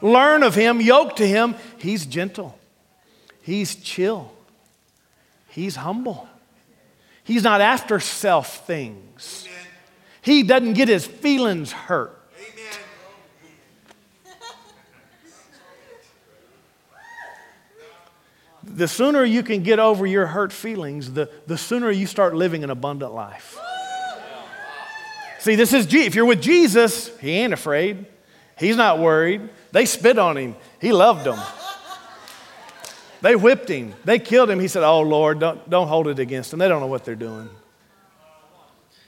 Learn 0.00 0.42
of 0.42 0.54
him, 0.54 0.80
yoke 0.80 1.16
to 1.16 1.26
him. 1.26 1.54
He's 1.78 2.06
gentle, 2.06 2.58
he's 3.42 3.74
chill, 3.74 4.32
he's 5.48 5.76
humble. 5.76 6.28
He's 7.24 7.42
not 7.42 7.60
after 7.60 7.98
self 8.00 8.66
things. 8.66 9.48
He 10.20 10.42
doesn't 10.42 10.74
get 10.74 10.88
his 10.88 11.06
feelings 11.06 11.72
hurt. 11.72 12.20
The 18.62 18.88
sooner 18.88 19.24
you 19.24 19.42
can 19.42 19.62
get 19.62 19.78
over 19.78 20.06
your 20.06 20.26
hurt 20.26 20.52
feelings, 20.52 21.12
the, 21.12 21.30
the 21.46 21.58
sooner 21.58 21.90
you 21.90 22.06
start 22.06 22.34
living 22.34 22.64
an 22.64 22.70
abundant 22.70 23.12
life. 23.12 23.58
See, 25.38 25.54
this 25.54 25.74
is, 25.74 25.84
G- 25.84 26.06
if 26.06 26.14
you're 26.14 26.24
with 26.24 26.40
Jesus, 26.40 27.16
he 27.18 27.32
ain't 27.32 27.52
afraid. 27.52 28.06
He's 28.58 28.76
not 28.76 28.98
worried. 28.98 29.48
They 29.72 29.84
spit 29.84 30.18
on 30.18 30.38
him. 30.38 30.56
He 30.80 30.92
loved 30.92 31.24
them. 31.24 31.38
They 33.24 33.36
whipped 33.36 33.70
him. 33.70 33.94
They 34.04 34.18
killed 34.18 34.50
him. 34.50 34.60
He 34.60 34.68
said, 34.68 34.82
Oh, 34.82 35.00
Lord, 35.00 35.38
don't, 35.38 35.70
don't 35.70 35.88
hold 35.88 36.08
it 36.08 36.18
against 36.18 36.50
them. 36.50 36.60
They 36.60 36.68
don't 36.68 36.80
know 36.82 36.88
what 36.88 37.06
they're 37.06 37.14
doing. 37.14 37.48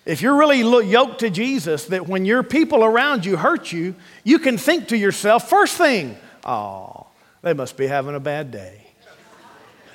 If 0.06 0.22
you're 0.22 0.38
really 0.38 0.60
yoked 0.60 1.18
to 1.18 1.28
Jesus, 1.28 1.84
that 1.88 2.08
when 2.08 2.24
your 2.24 2.42
people 2.42 2.82
around 2.82 3.26
you 3.26 3.36
hurt 3.36 3.72
you, 3.72 3.94
you 4.24 4.38
can 4.38 4.56
think 4.56 4.88
to 4.88 4.96
yourself, 4.96 5.50
first 5.50 5.76
thing, 5.76 6.16
oh, 6.46 7.08
they 7.42 7.52
must 7.52 7.76
be 7.76 7.86
having 7.86 8.14
a 8.14 8.20
bad 8.20 8.50
day. 8.50 8.80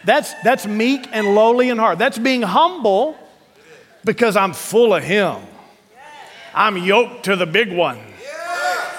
That's, 0.05 0.35
that's 0.43 0.67
meek 0.67 1.07
and 1.11 1.33
lowly 1.33 1.69
in 1.69 1.79
heart. 1.79 1.97
That's 1.97 2.19
being 2.19 2.43
humble 2.43 3.17
because 4.05 4.35
I'm 4.35 4.53
full 4.53 4.93
of 4.93 5.03
Him. 5.03 5.37
I'm 6.53 6.77
yoked 6.77 7.25
to 7.25 7.35
the 7.35 7.47
big 7.47 7.73
one. 7.73 7.97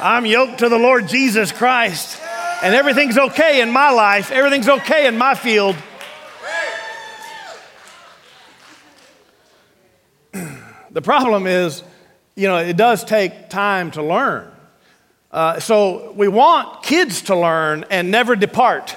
I'm 0.00 0.26
yoked 0.26 0.58
to 0.58 0.68
the 0.68 0.78
Lord 0.78 1.06
Jesus 1.06 1.52
Christ. 1.52 2.21
And 2.62 2.74
everything's 2.74 3.18
okay 3.18 3.60
in 3.60 3.70
my 3.70 3.90
life, 3.90 4.30
everything's 4.30 4.68
okay 4.68 5.06
in 5.06 5.18
my 5.18 5.34
field. 5.34 5.76
the 10.90 11.02
problem 11.02 11.46
is, 11.46 11.82
you 12.36 12.46
know, 12.46 12.58
it 12.58 12.76
does 12.76 13.04
take 13.04 13.50
time 13.50 13.90
to 13.90 14.02
learn. 14.02 14.50
Uh, 15.32 15.58
so 15.58 16.12
we 16.12 16.28
want 16.28 16.82
kids 16.82 17.22
to 17.22 17.36
learn 17.36 17.84
and 17.90 18.10
never 18.10 18.36
depart. 18.36 18.96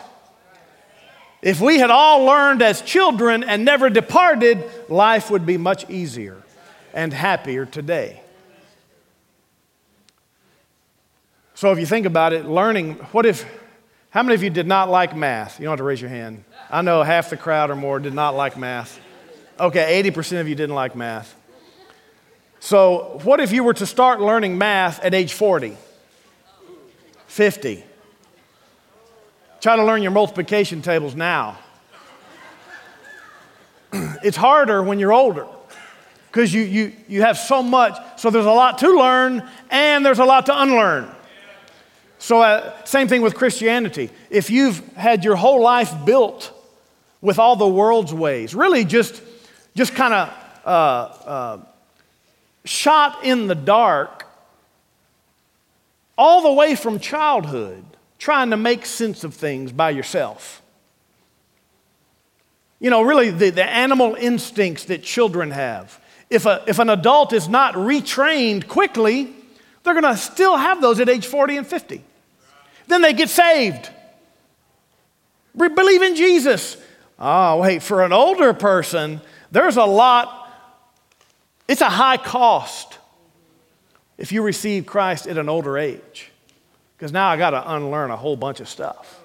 If 1.42 1.60
we 1.60 1.80
had 1.80 1.90
all 1.90 2.24
learned 2.24 2.62
as 2.62 2.82
children 2.82 3.44
and 3.44 3.66
never 3.66 3.90
departed, 3.90 4.64
life 4.90 5.32
would 5.32 5.46
be 5.46 5.58
much 5.58 5.90
easier 5.90 6.42
and 6.94 7.12
happier 7.14 7.66
today. 7.66 8.22
So 11.56 11.72
if 11.72 11.80
you 11.80 11.86
think 11.86 12.06
about 12.06 12.34
it, 12.34 12.46
learning, 12.46 12.96
what 13.14 13.26
if, 13.26 13.46
how 14.10 14.22
many 14.24 14.36
of 14.36 14.44
you 14.44 14.50
did 14.50 14.68
not 14.68 14.90
like 14.90 15.16
math? 15.16 15.58
You 15.58 15.64
don't 15.64 15.72
have 15.72 15.80
to 15.80 15.86
raise 15.86 16.02
your 16.02 16.10
hand. 16.10 16.44
I 16.70 16.82
know 16.82 17.02
half 17.02 17.30
the 17.30 17.38
crowd 17.38 17.72
or 17.72 17.78
more 17.78 17.98
did 17.98 18.14
not 18.14 18.36
like 18.36 18.58
math. 18.58 19.00
Okay, 19.58 20.04
80% 20.04 20.42
of 20.42 20.50
you 20.50 20.56
didn't 20.56 20.76
like 20.76 20.98
math. 20.98 21.34
So, 22.60 23.22
what 23.24 23.40
if 23.40 23.54
you 23.54 23.64
were 23.64 23.74
to 23.76 23.86
start 23.86 24.20
learning 24.20 24.58
math 24.58 25.00
at 25.00 25.14
age 25.14 25.32
40, 25.32 25.78
50? 27.28 27.84
Try 29.62 29.76
to 29.78 29.86
learn 29.86 30.02
your 30.02 30.12
multiplication 30.12 30.82
tables 30.82 31.16
now. 31.16 31.58
it's 33.94 34.36
harder 34.36 34.84
when 34.84 35.00
you're 35.00 35.14
older 35.14 35.48
because 36.28 36.54
you, 36.54 36.64
you, 36.64 36.94
you 37.08 37.22
have 37.22 37.38
so 37.38 37.64
much. 37.64 37.98
So, 38.20 38.30
there's 38.30 38.46
a 38.46 38.52
lot 38.52 38.80
to 38.80 38.90
learn 38.90 39.48
and 39.70 40.06
there's 40.06 40.20
a 40.20 40.26
lot 40.26 40.48
to 40.48 40.62
unlearn. 40.62 41.16
So, 42.26 42.42
uh, 42.42 42.74
same 42.86 43.08
thing 43.08 43.22
with 43.22 43.36
Christianity. 43.36 44.10
If 44.32 44.50
you've 44.50 44.80
had 44.96 45.24
your 45.24 45.36
whole 45.36 45.62
life 45.62 45.94
built 46.06 46.52
with 47.22 47.38
all 47.38 47.56
the 47.56 47.68
world's 47.68 48.16
ways, 48.16 48.56
really 48.56 48.84
just, 48.84 49.22
just 49.76 49.94
kind 49.94 50.12
of 50.12 50.34
uh, 50.66 50.70
uh, 50.70 51.58
shot 52.64 53.24
in 53.24 53.46
the 53.46 53.54
dark 53.54 54.26
all 56.18 56.42
the 56.42 56.52
way 56.52 56.74
from 56.74 56.98
childhood, 56.98 57.86
trying 58.18 58.50
to 58.50 58.58
make 58.58 58.88
sense 58.88 59.24
of 59.24 59.36
things 59.36 59.72
by 59.72 59.92
yourself. 59.92 60.64
You 62.80 62.90
know, 62.90 63.04
really, 63.04 63.30
the, 63.30 63.52
the 63.52 63.70
animal 63.70 64.16
instincts 64.16 64.86
that 64.86 65.04
children 65.04 65.52
have. 65.52 66.02
If, 66.32 66.48
a, 66.48 66.64
if 66.66 66.80
an 66.80 66.90
adult 66.90 67.34
is 67.34 67.48
not 67.48 67.76
retrained 67.76 68.68
quickly, 68.68 69.32
they're 69.84 69.94
going 69.94 70.12
to 70.12 70.18
still 70.18 70.58
have 70.58 70.82
those 70.82 71.00
at 71.00 71.08
age 71.08 71.28
40 71.28 71.58
and 71.58 71.68
50. 71.68 72.04
Then 72.88 73.02
they 73.02 73.14
get 73.14 73.30
saved. 73.30 73.90
Believe 75.56 76.02
in 76.02 76.16
Jesus. 76.16 76.78
Oh, 77.18 77.62
wait, 77.62 77.82
for 77.82 78.04
an 78.04 78.12
older 78.12 78.54
person, 78.54 79.22
there's 79.52 79.78
a 79.78 79.86
lot 79.86 80.46
it's 81.68 81.82
a 81.82 81.90
high 81.90 82.18
cost 82.18 82.98
if 84.18 84.32
you 84.32 84.44
receive 84.44 84.86
Christ 84.86 85.28
at 85.28 85.38
an 85.38 85.50
older 85.50 85.78
age, 85.78 86.32
because 86.96 87.12
now 87.12 87.28
I 87.28 87.38
got 87.38 87.50
to 87.52 87.76
unlearn 87.76 88.12
a 88.12 88.18
whole 88.18 88.36
bunch 88.36 88.60
of 88.60 88.70
stuff. 88.70 89.22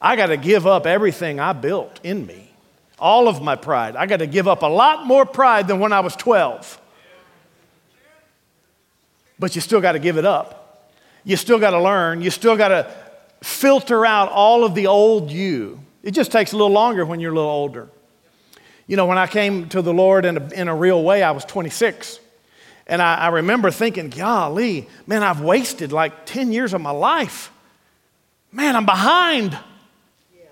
I 0.00 0.14
got 0.14 0.26
to 0.26 0.36
give 0.36 0.66
up 0.66 0.86
everything 0.86 1.40
I 1.40 1.52
built 1.52 1.98
in 2.04 2.24
me, 2.24 2.50
all 2.98 3.26
of 3.26 3.42
my 3.42 3.56
pride. 3.56 3.96
I 3.96 4.06
got 4.06 4.18
to 4.18 4.26
give 4.26 4.46
up 4.46 4.62
a 4.62 4.66
lot 4.66 5.06
more 5.06 5.26
pride 5.26 5.66
than 5.66 5.80
when 5.80 5.92
I 5.92 6.00
was 6.00 6.14
12. 6.14 6.80
But 9.40 9.54
you 9.54 9.60
still 9.60 9.80
got 9.80 9.92
to 9.92 9.98
give 9.98 10.16
it 10.18 10.24
up. 10.24 10.57
You 11.24 11.36
still 11.36 11.58
got 11.58 11.70
to 11.70 11.80
learn. 11.80 12.22
You 12.22 12.30
still 12.30 12.56
got 12.56 12.68
to 12.68 12.94
filter 13.42 14.04
out 14.04 14.30
all 14.30 14.64
of 14.64 14.74
the 14.74 14.86
old 14.86 15.30
you. 15.30 15.80
It 16.02 16.12
just 16.12 16.32
takes 16.32 16.52
a 16.52 16.56
little 16.56 16.72
longer 16.72 17.04
when 17.04 17.20
you're 17.20 17.32
a 17.32 17.34
little 17.34 17.50
older. 17.50 17.88
You 18.86 18.96
know, 18.96 19.06
when 19.06 19.18
I 19.18 19.26
came 19.26 19.68
to 19.70 19.82
the 19.82 19.92
Lord 19.92 20.24
in 20.24 20.38
a, 20.38 20.48
in 20.54 20.68
a 20.68 20.74
real 20.74 21.02
way, 21.02 21.22
I 21.22 21.32
was 21.32 21.44
26. 21.44 22.20
And 22.86 23.02
I, 23.02 23.16
I 23.16 23.28
remember 23.28 23.70
thinking, 23.70 24.08
golly, 24.08 24.88
man, 25.06 25.22
I've 25.22 25.42
wasted 25.42 25.92
like 25.92 26.24
10 26.24 26.52
years 26.52 26.72
of 26.72 26.80
my 26.80 26.90
life. 26.90 27.52
Man, 28.50 28.74
I'm 28.74 28.86
behind. 28.86 29.52
Yeah. 30.34 30.46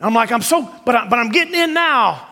I'm 0.00 0.12
like, 0.12 0.32
I'm 0.32 0.42
so, 0.42 0.68
but, 0.84 0.96
I, 0.96 1.08
but 1.08 1.20
I'm 1.20 1.30
getting 1.30 1.54
in 1.54 1.72
now. 1.72 2.26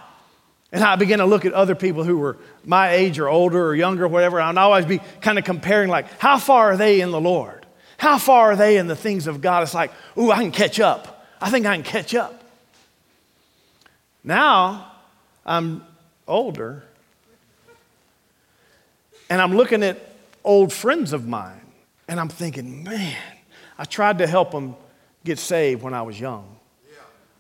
And 0.73 0.83
I 0.83 0.97
began 0.97 1.21
to 1.21 1.27
look 1.27 1.45
at 1.45 1.53
other 1.53 1.77
people 1.77 2.03
who 2.03 2.19
were 2.19 2.39
my 2.65 2.91
age 2.91 3.21
or 3.21 3.29
older 3.29 3.65
or 3.65 3.75
younger, 3.75 4.07
or 4.07 4.09
whatever. 4.09 4.41
I'd 4.41 4.59
always 4.59 4.85
be 4.85 4.99
kind 5.21 5.39
of 5.39 5.45
comparing, 5.45 5.89
like, 5.89 6.19
how 6.19 6.39
far 6.39 6.73
are 6.73 6.77
they 6.77 7.01
in 7.01 7.13
the 7.13 7.21
Lord? 7.21 7.56
How 7.99 8.19
far 8.19 8.53
are 8.53 8.57
they 8.57 8.77
in 8.77 8.87
the 8.87 8.97
things 8.97 9.27
of 9.27 9.41
God? 9.41 9.63
It's 9.63 9.75
like, 9.75 9.93
ooh, 10.19 10.31
I 10.31 10.43
can 10.43 10.53
catch 10.53 10.81
up. 10.81 11.27
I 11.41 11.51
think 11.51 11.67
I 11.67 11.75
can 11.75 11.85
catch 11.85 12.15
up. 12.15 12.43
Now, 14.23 14.93
I'm 15.45 15.83
older 16.27 16.83
and 19.31 19.41
I'm 19.41 19.57
looking 19.57 19.83
at 19.83 19.99
old 20.45 20.73
friends 20.73 21.13
of 21.13 21.27
mine 21.27 21.61
and 22.09 22.19
I'm 22.19 22.29
thinking, 22.29 22.83
man, 22.83 23.17
I 23.79 23.85
tried 23.85 24.19
to 24.19 24.27
help 24.27 24.51
them 24.51 24.77
get 25.25 25.39
saved 25.39 25.83
when 25.83 25.95
I 25.95 26.03
was 26.03 26.19
young. 26.19 26.57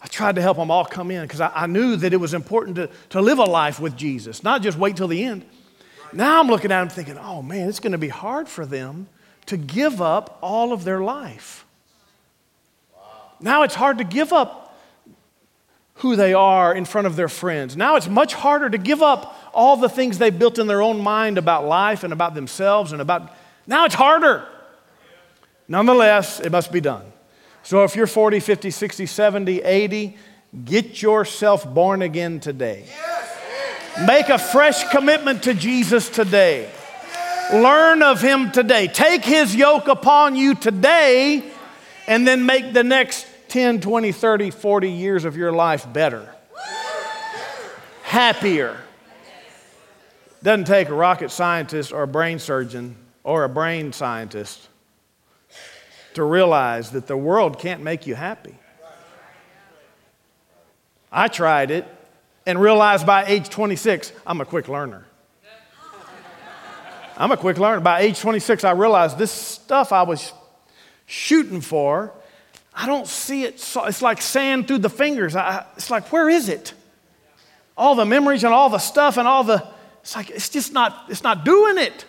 I 0.02 0.06
tried 0.08 0.36
to 0.36 0.42
help 0.42 0.56
them 0.56 0.70
all 0.70 0.84
come 0.84 1.10
in 1.10 1.22
because 1.22 1.40
I, 1.40 1.50
I, 1.52 1.66
knew 1.66 1.96
that 1.96 2.12
it 2.12 2.18
was 2.18 2.34
important 2.34 2.76
to, 2.76 2.90
to 3.10 3.20
live 3.20 3.38
a 3.38 3.44
life 3.44 3.80
with 3.80 3.96
Jesus, 3.96 4.44
not 4.44 4.62
just 4.62 4.78
wait 4.78 4.96
till 4.96 5.08
the 5.08 5.24
end. 5.24 5.44
Now 6.12 6.38
I'm 6.38 6.48
looking 6.48 6.70
at 6.70 6.80
them 6.80 6.88
thinking, 6.88 7.18
oh 7.18 7.42
man, 7.42 7.68
it's 7.68 7.80
going 7.80 7.92
to 7.92 7.98
be 7.98 8.08
hard 8.08 8.48
for 8.48 8.64
them 8.66 9.08
to 9.46 9.56
give 9.56 10.02
up 10.02 10.38
all 10.42 10.72
of 10.72 10.84
their 10.84 11.00
life. 11.00 11.64
Wow. 12.94 13.02
Now 13.40 13.62
it's 13.62 13.74
hard 13.74 13.98
to 13.98 14.04
give 14.04 14.32
up 14.32 14.66
who 15.96 16.16
they 16.16 16.34
are 16.34 16.74
in 16.74 16.84
front 16.84 17.06
of 17.06 17.16
their 17.16 17.28
friends. 17.28 17.76
Now 17.76 17.96
it's 17.96 18.08
much 18.08 18.34
harder 18.34 18.68
to 18.68 18.78
give 18.78 19.02
up 19.02 19.34
all 19.54 19.76
the 19.76 19.88
things 19.88 20.18
they've 20.18 20.36
built 20.36 20.58
in 20.58 20.66
their 20.66 20.82
own 20.82 21.00
mind 21.00 21.38
about 21.38 21.64
life 21.66 22.04
and 22.04 22.12
about 22.12 22.34
themselves 22.34 22.92
and 22.92 23.00
about. 23.00 23.34
Now 23.66 23.86
it's 23.86 23.94
harder. 23.94 24.46
Nonetheless, 25.68 26.40
it 26.40 26.52
must 26.52 26.70
be 26.70 26.80
done. 26.80 27.04
So 27.62 27.82
if 27.82 27.96
you're 27.96 28.06
40, 28.06 28.40
50, 28.40 28.70
60, 28.70 29.06
70, 29.06 29.62
80, 29.62 30.16
get 30.64 31.02
yourself 31.02 31.72
born 31.72 32.02
again 32.02 32.40
today. 32.40 32.86
Make 34.06 34.28
a 34.28 34.38
fresh 34.38 34.88
commitment 34.90 35.42
to 35.44 35.54
Jesus 35.54 36.08
today. 36.08 36.70
Learn 37.52 38.02
of 38.02 38.20
him 38.20 38.50
today. 38.50 38.88
Take 38.88 39.24
his 39.24 39.54
yoke 39.54 39.86
upon 39.86 40.34
you 40.34 40.54
today 40.54 41.44
and 42.08 42.26
then 42.26 42.44
make 42.44 42.72
the 42.72 42.82
next 42.82 43.26
10, 43.48 43.80
20, 43.80 44.12
30, 44.12 44.50
40 44.50 44.90
years 44.90 45.24
of 45.24 45.36
your 45.36 45.52
life 45.52 45.90
better, 45.92 46.34
happier. 48.02 48.76
Doesn't 50.42 50.66
take 50.66 50.88
a 50.88 50.94
rocket 50.94 51.30
scientist 51.30 51.92
or 51.92 52.02
a 52.02 52.08
brain 52.08 52.38
surgeon 52.38 52.96
or 53.22 53.44
a 53.44 53.48
brain 53.48 53.92
scientist 53.92 54.68
to 56.14 56.24
realize 56.24 56.90
that 56.92 57.06
the 57.06 57.16
world 57.16 57.58
can't 57.58 57.82
make 57.82 58.06
you 58.06 58.14
happy. 58.14 58.56
I 61.12 61.28
tried 61.28 61.70
it 61.70 61.86
and 62.44 62.60
realized 62.60 63.06
by 63.06 63.24
age 63.24 63.48
26, 63.48 64.12
I'm 64.26 64.40
a 64.40 64.44
quick 64.44 64.68
learner. 64.68 65.06
I'm 67.16 67.32
a 67.32 67.36
quick 67.36 67.58
learner. 67.58 67.80
By 67.80 68.00
age 68.00 68.20
26, 68.20 68.64
I 68.64 68.72
realized 68.72 69.18
this 69.18 69.32
stuff 69.32 69.92
I 69.92 70.02
was 70.02 70.32
shooting 71.06 71.60
for 71.60 72.12
I 72.78 72.84
don't 72.84 73.06
see 73.06 73.44
it. 73.44 73.58
So, 73.58 73.86
it's 73.86 74.02
like 74.02 74.20
sand 74.20 74.68
through 74.68 74.78
the 74.78 74.90
fingers. 74.90 75.34
I, 75.34 75.64
it's 75.76 75.90
like, 75.90 76.12
where 76.12 76.28
is 76.28 76.50
it? 76.50 76.74
All 77.74 77.94
the 77.94 78.04
memories 78.04 78.44
and 78.44 78.52
all 78.52 78.68
the 78.68 78.78
stuff 78.78 79.16
and 79.16 79.26
all 79.26 79.44
the, 79.44 79.66
it's 80.02 80.14
like, 80.14 80.28
it's 80.28 80.50
just 80.50 80.74
not, 80.74 81.06
it's 81.08 81.22
not 81.22 81.44
doing 81.44 81.78
it. 81.78 82.04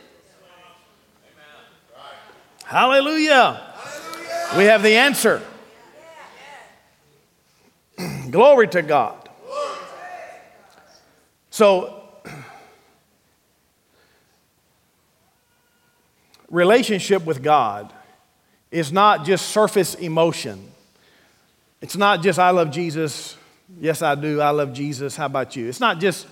Hallelujah. 2.66 3.64
Hallelujah. 3.74 4.58
We 4.58 4.66
have 4.66 4.84
the 4.84 4.98
answer. 4.98 5.42
Glory 8.30 8.68
to 8.68 8.82
God. 8.82 9.30
So, 11.50 12.07
relationship 16.50 17.26
with 17.26 17.44
God 17.44 17.92
is 18.72 18.92
not 18.92 19.26
just 19.26 19.50
surface 19.50 19.96
emotion. 19.96 20.72
It's 21.82 21.96
not 21.96 22.24
just, 22.24 22.40
I 22.40 22.50
love 22.50 22.72
Jesus. 22.72 23.38
Yes, 23.80 24.02
I 24.02 24.16
do. 24.16 24.42
I 24.42 24.50
love 24.50 24.74
Jesus. 24.74 25.16
How 25.16 25.26
about 25.26 25.56
you? 25.56 25.68
It's 25.68 25.80
not 25.80 26.00
just, 26.00 26.28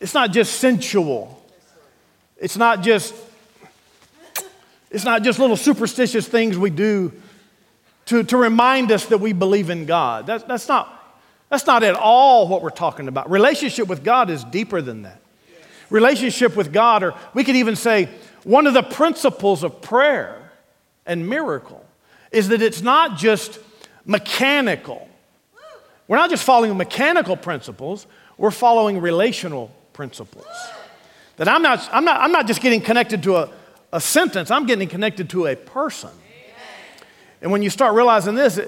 it's 0.00 0.14
not 0.14 0.32
just 0.32 0.54
sensual. 0.54 1.42
It's 2.36 2.56
not 2.56 2.82
just, 2.82 3.14
it's 4.90 5.04
not 5.04 5.22
just 5.22 5.38
little 5.38 5.56
superstitious 5.56 6.26
things 6.26 6.56
we 6.56 6.70
do 6.70 7.12
to, 8.06 8.22
to 8.22 8.36
remind 8.36 8.90
us 8.90 9.06
that 9.06 9.18
we 9.18 9.32
believe 9.32 9.68
in 9.68 9.84
God. 9.84 10.26
That's, 10.26 10.44
that's, 10.44 10.68
not, 10.68 11.18
that's 11.50 11.66
not 11.66 11.82
at 11.82 11.94
all 11.94 12.48
what 12.48 12.62
we're 12.62 12.70
talking 12.70 13.08
about. 13.08 13.30
Relationship 13.30 13.86
with 13.88 14.02
God 14.02 14.30
is 14.30 14.44
deeper 14.44 14.80
than 14.80 15.02
that. 15.02 15.20
Relationship 15.90 16.56
with 16.56 16.72
God, 16.72 17.02
or 17.02 17.14
we 17.34 17.44
could 17.44 17.56
even 17.56 17.76
say 17.76 18.08
one 18.48 18.66
of 18.66 18.72
the 18.72 18.82
principles 18.82 19.62
of 19.62 19.82
prayer 19.82 20.50
and 21.04 21.28
miracle 21.28 21.84
is 22.32 22.48
that 22.48 22.62
it's 22.62 22.80
not 22.80 23.18
just 23.18 23.58
mechanical. 24.06 25.06
We're 26.06 26.16
not 26.16 26.30
just 26.30 26.44
following 26.44 26.74
mechanical 26.74 27.36
principles, 27.36 28.06
we're 28.38 28.50
following 28.50 29.02
relational 29.02 29.70
principles. 29.92 30.46
That 31.36 31.46
I'm 31.46 31.60
not, 31.60 31.86
I'm 31.92 32.06
not, 32.06 32.22
I'm 32.22 32.32
not 32.32 32.46
just 32.46 32.62
getting 32.62 32.80
connected 32.80 33.22
to 33.24 33.36
a, 33.36 33.50
a 33.92 34.00
sentence, 34.00 34.50
I'm 34.50 34.64
getting 34.64 34.88
connected 34.88 35.28
to 35.30 35.46
a 35.46 35.54
person. 35.54 36.10
And 37.42 37.52
when 37.52 37.60
you 37.60 37.68
start 37.68 37.94
realizing 37.94 38.34
this, 38.34 38.58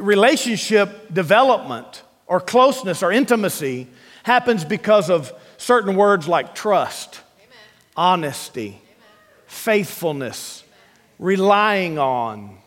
relationship 0.00 1.12
development 1.12 2.04
or 2.26 2.40
closeness 2.40 3.02
or 3.02 3.12
intimacy 3.12 3.86
happens 4.22 4.64
because 4.64 5.10
of 5.10 5.30
certain 5.58 5.94
words 5.94 6.26
like 6.26 6.54
trust, 6.54 7.20
Amen. 7.42 7.58
honesty. 7.98 8.80
Faithfulness, 9.54 10.64
relying 11.18 11.98
on. 11.98 12.58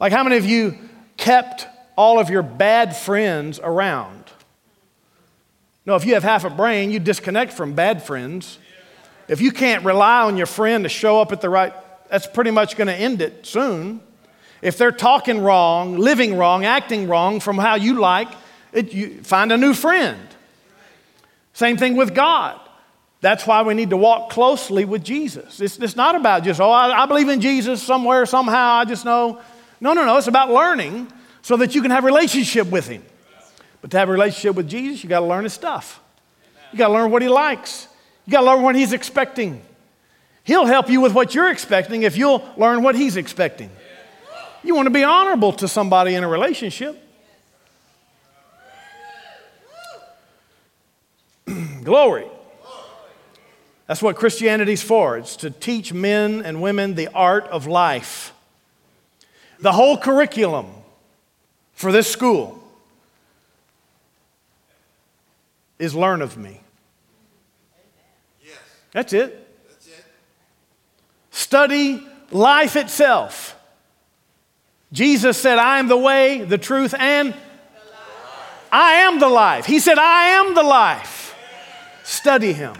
Like, 0.00 0.12
how 0.12 0.24
many 0.24 0.36
of 0.36 0.44
you 0.44 0.76
kept 1.16 1.66
all 1.96 2.18
of 2.18 2.28
your 2.28 2.42
bad 2.42 2.96
friends 2.96 3.60
around? 3.62 4.24
No, 5.86 5.94
if 5.94 6.04
you 6.04 6.14
have 6.14 6.24
half 6.24 6.44
a 6.44 6.50
brain, 6.50 6.90
you 6.90 6.98
disconnect 6.98 7.52
from 7.52 7.74
bad 7.74 8.02
friends. 8.02 8.58
If 9.28 9.40
you 9.40 9.52
can't 9.52 9.84
rely 9.84 10.22
on 10.22 10.36
your 10.36 10.46
friend 10.46 10.84
to 10.84 10.88
show 10.88 11.20
up 11.20 11.32
at 11.32 11.40
the 11.40 11.48
right, 11.48 11.72
that's 12.10 12.26
pretty 12.26 12.50
much 12.50 12.76
going 12.76 12.88
to 12.88 12.94
end 12.94 13.22
it 13.22 13.46
soon. 13.46 14.00
If 14.60 14.76
they're 14.76 14.92
talking 14.92 15.40
wrong, 15.40 15.98
living 15.98 16.36
wrong, 16.36 16.64
acting 16.64 17.06
wrong 17.06 17.38
from 17.38 17.56
how 17.56 17.76
you 17.76 18.00
like, 18.00 18.28
it, 18.72 18.92
you 18.92 19.22
find 19.22 19.52
a 19.52 19.56
new 19.56 19.74
friend. 19.74 20.20
Same 21.52 21.76
thing 21.76 21.96
with 21.96 22.14
God. 22.14 22.60
That's 23.24 23.46
why 23.46 23.62
we 23.62 23.72
need 23.72 23.88
to 23.88 23.96
walk 23.96 24.28
closely 24.28 24.84
with 24.84 25.02
Jesus. 25.02 25.58
It's, 25.58 25.78
it's 25.78 25.96
not 25.96 26.14
about 26.14 26.44
just, 26.44 26.60
oh, 26.60 26.68
I, 26.68 27.04
I 27.04 27.06
believe 27.06 27.30
in 27.30 27.40
Jesus 27.40 27.82
somewhere, 27.82 28.26
somehow, 28.26 28.74
I 28.74 28.84
just 28.84 29.06
know. 29.06 29.40
No, 29.80 29.94
no, 29.94 30.04
no. 30.04 30.18
It's 30.18 30.26
about 30.26 30.50
learning 30.50 31.10
so 31.40 31.56
that 31.56 31.74
you 31.74 31.80
can 31.80 31.90
have 31.90 32.04
a 32.04 32.06
relationship 32.06 32.66
with 32.66 32.86
Him. 32.86 33.02
But 33.80 33.92
to 33.92 33.96
have 33.96 34.10
a 34.10 34.12
relationship 34.12 34.56
with 34.56 34.68
Jesus, 34.68 35.02
you 35.02 35.08
got 35.08 35.20
to 35.20 35.26
learn 35.26 35.44
His 35.44 35.54
stuff. 35.54 36.02
You 36.70 36.76
got 36.76 36.88
to 36.88 36.92
learn 36.92 37.10
what 37.10 37.22
He 37.22 37.28
likes. 37.28 37.88
You 38.26 38.32
got 38.32 38.40
to 38.40 38.46
learn 38.46 38.60
what 38.60 38.74
He's 38.74 38.92
expecting. 38.92 39.62
He'll 40.42 40.66
help 40.66 40.90
you 40.90 41.00
with 41.00 41.14
what 41.14 41.34
you're 41.34 41.50
expecting 41.50 42.02
if 42.02 42.18
you'll 42.18 42.46
learn 42.58 42.82
what 42.82 42.94
He's 42.94 43.16
expecting. 43.16 43.70
You 44.62 44.74
want 44.74 44.84
to 44.84 44.90
be 44.90 45.02
honorable 45.02 45.54
to 45.54 45.66
somebody 45.66 46.14
in 46.14 46.24
a 46.24 46.28
relationship. 46.28 47.02
Glory. 51.84 52.26
That's 53.86 54.02
what 54.02 54.16
Christianity's 54.16 54.82
for. 54.82 55.18
It's 55.18 55.36
to 55.36 55.50
teach 55.50 55.92
men 55.92 56.42
and 56.42 56.62
women 56.62 56.94
the 56.94 57.08
art 57.08 57.46
of 57.48 57.66
life. 57.66 58.32
The 59.60 59.72
whole 59.72 59.98
curriculum 59.98 60.66
for 61.74 61.92
this 61.92 62.10
school 62.10 62.62
is 65.78 65.94
learn 65.94 66.22
of 66.22 66.36
me. 66.36 66.60
That's 68.92 69.12
it. 69.12 69.48
That's 69.68 69.86
it. 69.88 70.04
Study 71.30 72.06
life 72.30 72.76
itself. 72.76 73.56
Jesus 74.92 75.36
said, 75.36 75.58
I 75.58 75.80
am 75.80 75.88
the 75.88 75.96
way, 75.96 76.44
the 76.44 76.58
truth, 76.58 76.94
and 76.96 77.34
I 78.70 78.92
am 78.92 79.18
the 79.18 79.28
life. 79.28 79.66
He 79.66 79.80
said, 79.80 79.98
I 79.98 80.26
am 80.26 80.54
the 80.54 80.62
life. 80.62 81.34
Study 82.04 82.52
him. 82.52 82.74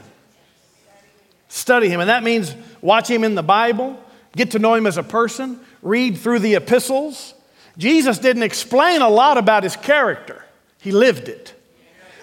Study 1.54 1.88
him. 1.88 2.00
And 2.00 2.10
that 2.10 2.24
means 2.24 2.52
watch 2.80 3.08
him 3.08 3.22
in 3.22 3.36
the 3.36 3.42
Bible, 3.42 3.96
get 4.34 4.50
to 4.50 4.58
know 4.58 4.74
him 4.74 4.88
as 4.88 4.96
a 4.96 5.04
person, 5.04 5.60
read 5.82 6.18
through 6.18 6.40
the 6.40 6.56
epistles. 6.56 7.32
Jesus 7.78 8.18
didn't 8.18 8.42
explain 8.42 9.02
a 9.02 9.08
lot 9.08 9.38
about 9.38 9.62
his 9.62 9.76
character, 9.76 10.44
he 10.80 10.90
lived 10.90 11.28
it. 11.28 11.54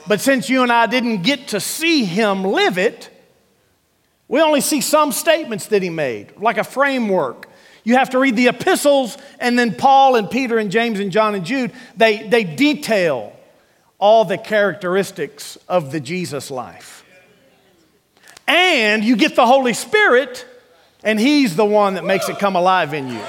But 0.05 0.19
since 0.19 0.49
you 0.49 0.63
and 0.63 0.71
I 0.71 0.85
didn't 0.85 1.21
get 1.21 1.47
to 1.49 1.61
see 1.61 2.03
him 2.03 2.43
live 2.43 2.77
it, 2.77 3.09
we 4.27 4.41
only 4.41 4.59
see 4.59 4.81
some 4.81 5.13
statements 5.13 5.67
that 5.67 5.81
he 5.81 5.89
made, 5.89 6.35
like 6.35 6.57
a 6.57 6.65
framework. 6.65 7.47
You 7.85 7.95
have 7.95 8.09
to 8.09 8.19
read 8.19 8.35
the 8.35 8.49
epistles, 8.49 9.17
and 9.39 9.57
then 9.57 9.75
Paul 9.75 10.17
and 10.17 10.29
Peter 10.29 10.57
and 10.57 10.69
James 10.69 10.99
and 10.99 11.09
John 11.09 11.35
and 11.35 11.45
Jude, 11.45 11.71
they, 11.95 12.27
they 12.27 12.43
detail 12.43 13.31
all 13.97 14.25
the 14.25 14.37
characteristics 14.37 15.57
of 15.69 15.93
the 15.93 16.01
Jesus 16.01 16.51
life. 16.51 17.00
And 18.51 19.01
you 19.01 19.15
get 19.15 19.37
the 19.37 19.45
Holy 19.45 19.71
Spirit, 19.71 20.45
and 21.05 21.17
He's 21.17 21.55
the 21.55 21.63
one 21.63 21.93
that 21.93 22.03
makes 22.03 22.27
it 22.27 22.37
come 22.37 22.57
alive 22.57 22.93
in 22.93 23.07
you. 23.07 23.21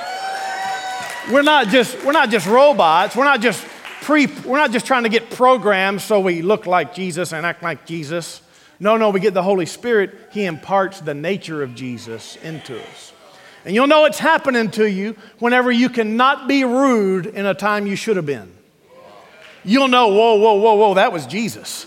We're 1.31 1.43
not 1.43 1.69
just, 1.69 2.05
we're 2.05 2.11
not 2.11 2.29
just 2.29 2.45
robots, 2.49 3.15
we're 3.15 3.23
not 3.23 3.41
just 3.41 3.65
pre, 4.01 4.27
we're 4.45 4.57
not 4.57 4.73
just 4.73 4.85
trying 4.85 5.05
to 5.05 5.09
get 5.09 5.31
programmed 5.31 6.01
so 6.01 6.19
we 6.19 6.43
look 6.43 6.67
like 6.67 6.93
Jesus 6.93 7.33
and 7.33 7.47
act 7.47 7.63
like 7.63 7.87
Jesus. 7.87 8.43
No, 8.81 8.97
no, 8.97 9.11
we 9.11 9.21
get 9.21 9.33
the 9.33 9.45
Holy 9.45 9.65
Spirit, 9.65 10.11
He 10.33 10.45
imparts 10.45 10.99
the 11.01 11.15
nature 11.15 11.63
of 11.63 11.77
Jesus 11.77 12.35
into 12.43 12.83
us. 12.83 13.13
And 13.65 13.77
you'll 13.77 13.87
know 13.87 14.07
it's 14.07 14.19
happening 14.19 14.73
to 14.73 14.91
you 14.91 15.15
whenever 15.39 15.71
you 15.71 15.89
cannot 15.89 16.49
be 16.49 16.65
rude 16.65 17.27
in 17.27 17.47
a 17.47 17.55
time 17.55 17.87
you 17.87 17.95
should 17.95 18.17
have 18.17 18.27
been. 18.27 18.53
You'll 19.63 19.87
know, 19.87 20.09
whoa, 20.09 20.35
whoa, 20.35 20.55
whoa, 20.55 20.75
whoa, 20.75 20.95
that 20.95 21.13
was 21.13 21.29
Jesus. 21.29 21.87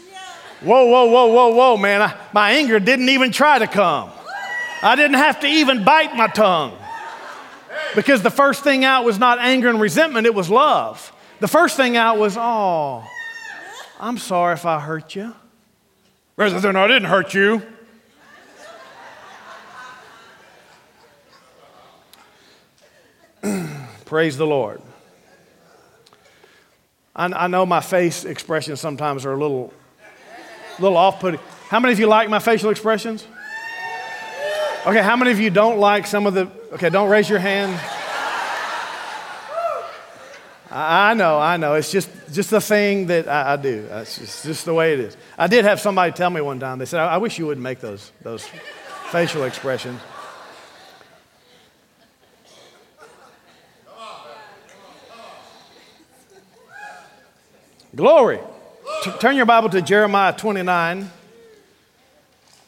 Whoa, 0.61 0.85
whoa, 0.85 1.05
whoa, 1.05 1.25
whoa, 1.27 1.49
whoa, 1.49 1.77
man, 1.77 2.01
I, 2.01 2.17
my 2.33 2.51
anger 2.51 2.79
didn't 2.79 3.09
even 3.09 3.31
try 3.31 3.59
to 3.59 3.67
come. 3.67 4.11
I 4.81 4.95
didn't 4.95 5.17
have 5.17 5.39
to 5.41 5.47
even 5.47 5.83
bite 5.83 6.15
my 6.15 6.27
tongue. 6.27 6.77
Because 7.95 8.21
the 8.21 8.31
first 8.31 8.63
thing 8.63 8.83
out 8.83 9.05
was 9.05 9.19
not 9.19 9.39
anger 9.39 9.69
and 9.69 9.79
resentment, 9.79 10.25
it 10.27 10.33
was 10.33 10.49
love. 10.49 11.11
The 11.39 11.47
first 11.47 11.77
thing 11.77 11.97
out 11.97 12.17
was, 12.17 12.37
oh, 12.37 13.05
I'm 13.99 14.17
sorry 14.17 14.53
if 14.53 14.65
I 14.65 14.79
hurt 14.79 15.15
you. 15.15 15.35
Rather 16.37 16.59
than 16.59 16.75
I 16.75 16.87
didn't 16.87 17.05
hurt 17.05 17.33
you. 17.33 17.61
Praise 24.05 24.37
the 24.37 24.45
Lord. 24.45 24.81
I, 27.15 27.25
I, 27.25 27.47
know 27.47 27.65
my 27.65 27.79
face 27.79 28.25
expressions 28.25 28.81
sometimes 28.81 29.25
are 29.25 29.33
a 29.33 29.37
little, 29.37 29.71
little 30.79 30.97
off 30.97 31.19
putting. 31.19 31.39
How 31.69 31.79
many 31.79 31.93
of 31.93 31.99
you 31.99 32.07
like 32.07 32.29
my 32.29 32.39
facial 32.39 32.69
expressions? 32.69 33.25
Okay, 34.85 35.01
how 35.01 35.15
many 35.15 35.31
of 35.31 35.39
you 35.39 35.49
don't 35.49 35.79
like 35.79 36.05
some 36.05 36.27
of 36.27 36.33
the. 36.33 36.49
Okay, 36.73 36.89
don't 36.89 37.09
raise 37.09 37.29
your 37.29 37.39
hand. 37.39 37.79
I, 40.75 41.11
I 41.11 41.13
know, 41.13 41.39
I 41.39 41.57
know. 41.57 41.75
It's 41.75 41.89
just, 41.89 42.09
just 42.33 42.49
the 42.49 42.59
thing 42.59 43.07
that 43.07 43.27
I, 43.29 43.53
I 43.53 43.55
do. 43.55 43.87
It's 43.89 44.17
just, 44.17 44.45
just, 44.45 44.65
the 44.65 44.73
way 44.73 44.93
it 44.93 44.99
is. 44.99 45.15
I 45.37 45.47
did 45.47 45.63
have 45.63 45.79
somebody 45.79 46.11
tell 46.11 46.29
me 46.29 46.41
one 46.41 46.59
time, 46.59 46.79
they 46.79 46.85
said, 46.85 46.99
I, 46.99 47.13
I 47.13 47.17
wish 47.17 47.39
you 47.39 47.45
wouldn't 47.45 47.63
make 47.63 47.79
those, 47.79 48.11
those 48.21 48.45
facial 49.09 49.43
expressions. 49.43 50.01
Glory. 57.95 58.39
T- 59.03 59.11
turn 59.19 59.35
your 59.35 59.45
Bible 59.45 59.69
to 59.69 59.81
Jeremiah 59.81 60.33
29. 60.33 61.09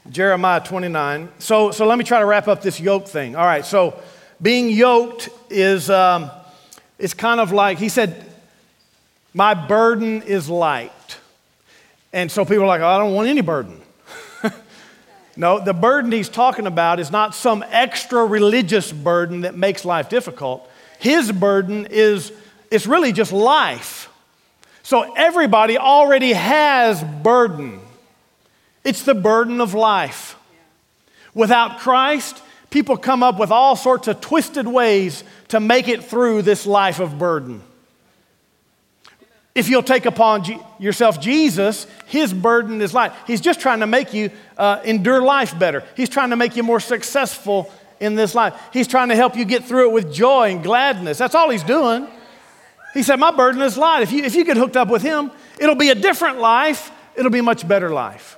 Jeremiah 0.09 0.59
29. 0.59 1.29
So, 1.39 1.71
so 1.71 1.85
let 1.85 1.97
me 1.97 2.03
try 2.03 2.19
to 2.19 2.25
wrap 2.25 2.47
up 2.47 2.61
this 2.61 2.79
yoke 2.79 3.07
thing. 3.07 3.35
All 3.35 3.45
right, 3.45 3.65
so 3.65 3.99
being 4.41 4.69
yoked 4.69 5.29
is 5.49 5.89
um, 5.89 6.31
it's 6.97 7.13
kind 7.13 7.39
of 7.39 7.51
like, 7.51 7.77
he 7.77 7.89
said, 7.89 8.25
My 9.33 9.53
burden 9.53 10.21
is 10.23 10.49
light. 10.49 10.91
And 12.13 12.31
so 12.31 12.45
people 12.45 12.63
are 12.63 12.67
like, 12.67 12.81
oh, 12.81 12.87
I 12.87 12.97
don't 12.97 13.13
want 13.13 13.27
any 13.27 13.41
burden. 13.41 13.81
no, 15.37 15.59
the 15.59 15.73
burden 15.73 16.11
he's 16.11 16.29
talking 16.29 16.65
about 16.65 16.99
is 16.99 17.11
not 17.11 17.35
some 17.35 17.63
extra 17.69 18.25
religious 18.25 18.91
burden 18.91 19.41
that 19.41 19.55
makes 19.55 19.85
life 19.85 20.09
difficult. 20.09 20.67
His 20.99 21.31
burden 21.31 21.87
is, 21.91 22.31
it's 22.71 22.87
really 22.87 23.11
just 23.11 23.31
life. 23.31 24.06
So 24.87 25.01
everybody 25.17 25.77
already 25.77 26.31
has 26.31 27.03
burden. 27.03 27.81
It's 28.85 29.03
the 29.03 29.13
burden 29.13 29.59
of 29.59 29.73
life. 29.73 30.37
Without 31.33 31.79
Christ, 31.79 32.41
people 32.69 32.95
come 32.95 33.21
up 33.21 33.37
with 33.37 33.51
all 33.51 33.75
sorts 33.75 34.07
of 34.07 34.21
twisted 34.21 34.65
ways 34.65 35.25
to 35.49 35.59
make 35.59 35.89
it 35.89 36.05
through 36.05 36.43
this 36.43 36.65
life 36.65 37.01
of 37.01 37.19
burden. 37.19 37.61
If 39.53 39.67
you'll 39.67 39.83
take 39.83 40.05
upon 40.05 40.45
yourself 40.79 41.19
Jesus, 41.19 41.85
his 42.05 42.31
burden 42.33 42.81
is 42.81 42.93
light. 42.93 43.11
He's 43.25 43.41
just 43.41 43.59
trying 43.59 43.81
to 43.81 43.87
make 43.87 44.13
you 44.13 44.31
uh, 44.57 44.79
endure 44.85 45.21
life 45.21 45.59
better. 45.59 45.83
He's 45.97 46.07
trying 46.07 46.29
to 46.29 46.37
make 46.37 46.55
you 46.55 46.63
more 46.63 46.79
successful 46.79 47.69
in 47.99 48.15
this 48.15 48.33
life. 48.33 48.57
He's 48.71 48.87
trying 48.87 49.09
to 49.09 49.17
help 49.17 49.35
you 49.35 49.43
get 49.43 49.65
through 49.65 49.89
it 49.89 49.91
with 49.91 50.13
joy 50.13 50.51
and 50.51 50.63
gladness. 50.63 51.17
That's 51.17 51.35
all 51.35 51.49
he's 51.49 51.63
doing. 51.63 52.07
He 52.93 53.03
said, 53.03 53.17
My 53.17 53.31
burden 53.31 53.61
is 53.61 53.77
light. 53.77 54.01
If 54.01 54.11
you, 54.11 54.23
if 54.23 54.35
you 54.35 54.43
get 54.45 54.57
hooked 54.57 54.77
up 54.77 54.87
with 54.87 55.01
him, 55.01 55.31
it'll 55.59 55.75
be 55.75 55.89
a 55.89 55.95
different 55.95 56.39
life, 56.39 56.91
it'll 57.15 57.31
be 57.31 57.39
a 57.39 57.43
much 57.43 57.67
better 57.67 57.89
life. 57.89 58.37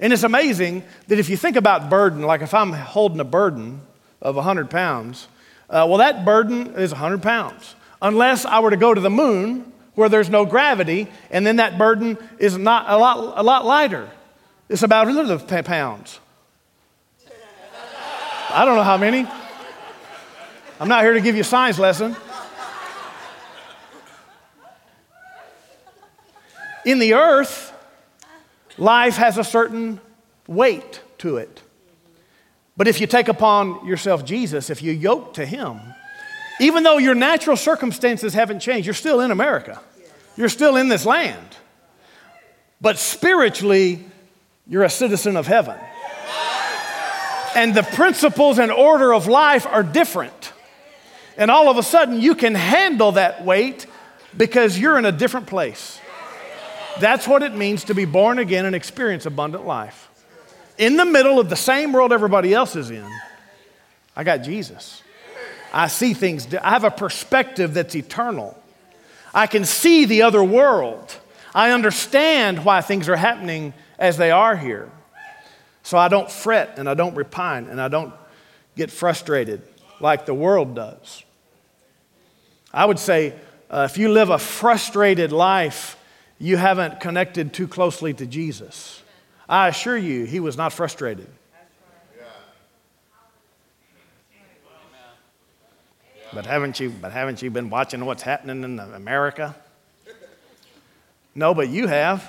And 0.00 0.12
it's 0.12 0.24
amazing 0.24 0.82
that 1.08 1.18
if 1.18 1.28
you 1.28 1.36
think 1.36 1.56
about 1.56 1.88
burden, 1.88 2.22
like 2.22 2.42
if 2.42 2.52
I'm 2.52 2.72
holding 2.72 3.20
a 3.20 3.24
burden 3.24 3.80
of 4.20 4.36
100 4.36 4.70
pounds, 4.70 5.28
Uh, 5.70 5.86
well, 5.88 5.98
that 5.98 6.24
burden 6.24 6.74
is 6.76 6.92
100 6.92 7.22
pounds. 7.22 7.74
Unless 8.02 8.44
I 8.44 8.60
were 8.60 8.70
to 8.70 8.76
go 8.76 8.92
to 8.92 9.00
the 9.00 9.10
moon 9.10 9.72
where 9.94 10.10
there's 10.10 10.28
no 10.28 10.44
gravity, 10.44 11.08
and 11.30 11.46
then 11.46 11.56
that 11.56 11.78
burden 11.78 12.18
is 12.38 12.58
not 12.58 12.84
a 12.88 12.98
lot, 12.98 13.38
a 13.38 13.42
lot 13.42 13.64
lighter. 13.64 14.10
It's 14.68 14.82
about 14.82 15.06
100 15.06 15.64
pounds. 15.64 16.20
I 18.50 18.64
don't 18.64 18.76
know 18.76 18.84
how 18.84 18.98
many. 18.98 19.26
I'm 20.78 20.88
not 20.88 21.02
here 21.02 21.14
to 21.14 21.20
give 21.20 21.34
you 21.34 21.40
a 21.40 21.44
science 21.44 21.78
lesson. 21.78 22.14
In 26.84 26.98
the 26.98 27.14
earth, 27.14 27.72
life 28.76 29.16
has 29.16 29.38
a 29.38 29.44
certain 29.44 30.00
weight 30.46 31.00
to 31.18 31.38
it. 31.38 31.62
But 32.76 32.88
if 32.88 33.00
you 33.00 33.06
take 33.06 33.28
upon 33.28 33.86
yourself 33.86 34.24
Jesus, 34.24 34.68
if 34.68 34.82
you 34.82 34.92
yoke 34.92 35.34
to 35.34 35.46
him, 35.46 35.80
even 36.60 36.82
though 36.82 36.98
your 36.98 37.14
natural 37.14 37.56
circumstances 37.56 38.34
haven't 38.34 38.60
changed, 38.60 38.86
you're 38.86 38.94
still 38.94 39.20
in 39.20 39.30
America. 39.30 39.80
You're 40.36 40.48
still 40.48 40.76
in 40.76 40.88
this 40.88 41.06
land. 41.06 41.56
But 42.80 42.98
spiritually, 42.98 44.04
you're 44.66 44.84
a 44.84 44.90
citizen 44.90 45.36
of 45.36 45.46
heaven. 45.46 45.78
And 47.54 47.74
the 47.74 47.82
principles 47.82 48.58
and 48.58 48.72
order 48.72 49.14
of 49.14 49.28
life 49.28 49.66
are 49.66 49.84
different. 49.84 50.52
And 51.36 51.50
all 51.50 51.68
of 51.68 51.78
a 51.78 51.82
sudden, 51.82 52.20
you 52.20 52.34
can 52.34 52.54
handle 52.54 53.12
that 53.12 53.44
weight 53.44 53.86
because 54.36 54.78
you're 54.78 54.98
in 54.98 55.04
a 55.04 55.12
different 55.12 55.46
place. 55.46 56.00
That's 57.00 57.26
what 57.26 57.42
it 57.42 57.54
means 57.54 57.84
to 57.84 57.94
be 57.94 58.04
born 58.04 58.38
again 58.38 58.66
and 58.66 58.74
experience 58.74 59.26
abundant 59.26 59.66
life. 59.66 60.08
In 60.78 60.96
the 60.96 61.04
middle 61.04 61.38
of 61.38 61.48
the 61.48 61.56
same 61.56 61.92
world 61.92 62.12
everybody 62.12 62.52
else 62.52 62.76
is 62.76 62.90
in, 62.90 63.06
I 64.16 64.24
got 64.24 64.38
Jesus. 64.38 65.02
I 65.72 65.88
see 65.88 66.14
things, 66.14 66.54
I 66.54 66.70
have 66.70 66.84
a 66.84 66.90
perspective 66.90 67.74
that's 67.74 67.96
eternal. 67.96 68.56
I 69.34 69.48
can 69.48 69.64
see 69.64 70.04
the 70.04 70.22
other 70.22 70.42
world. 70.42 71.16
I 71.52 71.72
understand 71.72 72.64
why 72.64 72.80
things 72.80 73.08
are 73.08 73.16
happening 73.16 73.74
as 73.98 74.16
they 74.16 74.30
are 74.30 74.56
here. 74.56 74.88
So 75.82 75.98
I 75.98 76.08
don't 76.08 76.30
fret 76.30 76.78
and 76.78 76.88
I 76.88 76.94
don't 76.94 77.14
repine 77.16 77.66
and 77.66 77.80
I 77.80 77.88
don't 77.88 78.14
get 78.76 78.90
frustrated 78.90 79.62
like 80.00 80.26
the 80.26 80.34
world 80.34 80.76
does. 80.76 81.24
I 82.72 82.84
would 82.84 82.98
say 82.98 83.34
uh, 83.70 83.88
if 83.90 83.98
you 83.98 84.10
live 84.10 84.30
a 84.30 84.38
frustrated 84.38 85.32
life, 85.32 85.96
you 86.38 86.56
haven't 86.56 87.00
connected 87.00 87.52
too 87.52 87.68
closely 87.68 88.12
to 88.14 88.26
Jesus. 88.26 89.02
I 89.48 89.68
assure 89.68 89.96
you, 89.96 90.24
he 90.24 90.40
was 90.40 90.56
not 90.56 90.72
frustrated. 90.72 91.28
But 96.32 96.46
haven't 96.46 96.80
you, 96.80 96.90
but 96.90 97.12
haven't 97.12 97.42
you 97.42 97.50
been 97.50 97.70
watching 97.70 98.04
what's 98.04 98.22
happening 98.22 98.64
in 98.64 98.80
America? 98.80 99.54
No, 101.34 101.54
but 101.54 101.68
you 101.68 101.86
have. 101.86 102.28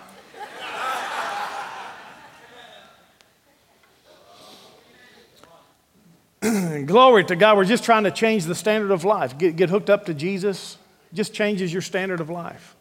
Glory 6.85 7.25
to 7.25 7.35
God. 7.35 7.57
We're 7.57 7.65
just 7.65 7.83
trying 7.83 8.03
to 8.03 8.11
change 8.11 8.45
the 8.45 8.53
standard 8.53 8.91
of 8.91 9.03
life. 9.03 9.37
Get, 9.39 9.55
get 9.55 9.69
hooked 9.69 9.89
up 9.89 10.05
to 10.05 10.13
Jesus 10.13 10.77
just 11.15 11.33
changes 11.33 11.71
your 11.71 11.81
standard 11.81 12.19
of 12.19 12.29
life. 12.29 12.74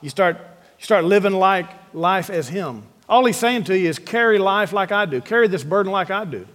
You 0.00 0.10
start, 0.10 0.36
you 0.78 0.84
start 0.84 1.04
living 1.04 1.32
like 1.32 1.66
life 1.94 2.30
as 2.30 2.48
Him. 2.48 2.84
All 3.08 3.24
He's 3.24 3.36
saying 3.36 3.64
to 3.64 3.78
you 3.78 3.88
is 3.88 3.98
carry 3.98 4.38
life 4.38 4.72
like 4.72 4.92
I 4.92 5.06
do, 5.06 5.20
carry 5.20 5.48
this 5.48 5.64
burden 5.64 5.92
like 5.92 6.10
I 6.10 6.24
do. 6.24 6.38
Amen. 6.38 6.48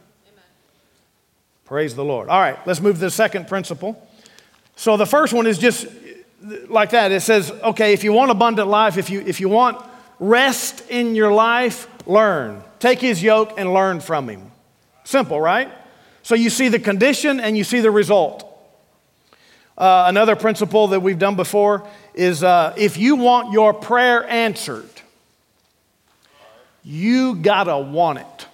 Praise 1.66 1.96
the 1.96 2.04
Lord. 2.04 2.30
All 2.30 2.40
right, 2.40 2.58
let's 2.66 2.82
move 2.82 2.96
to 2.96 3.02
the 3.02 3.12
second 3.12 3.48
principle. 3.48 4.02
So 4.76 4.98
the 4.98 5.06
first 5.06 5.34
one 5.34 5.48
is 5.48 5.58
just 5.58 5.88
like 6.68 6.92
that. 6.92 7.12
It 7.12 7.22
says, 7.22 7.52
okay, 7.52 7.94
if 7.94 8.04
you 8.04 8.14
want 8.14 8.32
abundant 8.32 8.68
life, 8.68 8.98
if 8.98 9.10
you, 9.10 9.22
if 9.22 9.40
you 9.40 9.50
want 9.50 9.84
rest 10.20 10.90
in 10.90 11.16
your 11.16 11.32
life, 11.32 11.88
learn. 12.08 12.64
Take 12.80 13.00
His 13.00 13.22
yoke 13.22 13.54
and 13.58 13.74
learn 13.74 14.00
from 14.00 14.30
Him. 14.30 14.52
Simple, 15.04 15.40
right? 15.40 15.72
So 16.24 16.36
you 16.36 16.50
see 16.50 16.70
the 16.70 16.80
condition 16.80 17.40
and 17.40 17.58
you 17.58 17.64
see 17.64 17.82
the 17.82 17.92
result. 17.92 18.42
Uh, 19.78 20.06
another 20.08 20.36
principle 20.36 20.88
that 20.88 21.02
we've 21.02 21.20
done 21.20 21.36
before 21.36 21.88
is 22.16 22.44
uh, 22.44 22.74
if 22.78 22.98
you 22.98 23.16
want 23.18 23.52
your 23.52 23.74
prayer 23.74 24.24
answered, 24.28 24.90
you 26.84 27.36
gotta 27.36 27.78
want 27.78 28.20
it. 28.20 28.48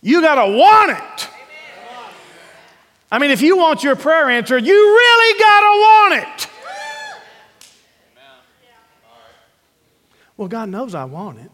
You 0.00 0.20
gotta 0.20 0.50
want 0.56 0.92
it. 0.92 1.28
I 3.10 3.18
mean, 3.18 3.30
if 3.30 3.42
you 3.42 3.56
want 3.56 3.84
your 3.84 3.96
prayer 3.96 4.28
answered, 4.30 4.64
you 4.64 4.74
really 4.74 5.40
gotta 5.40 5.66
want 5.66 6.14
it. 6.14 6.48
Well, 10.36 10.48
God 10.48 10.68
knows 10.68 10.94
I 10.94 11.04
want 11.04 11.38
it. 11.38 11.50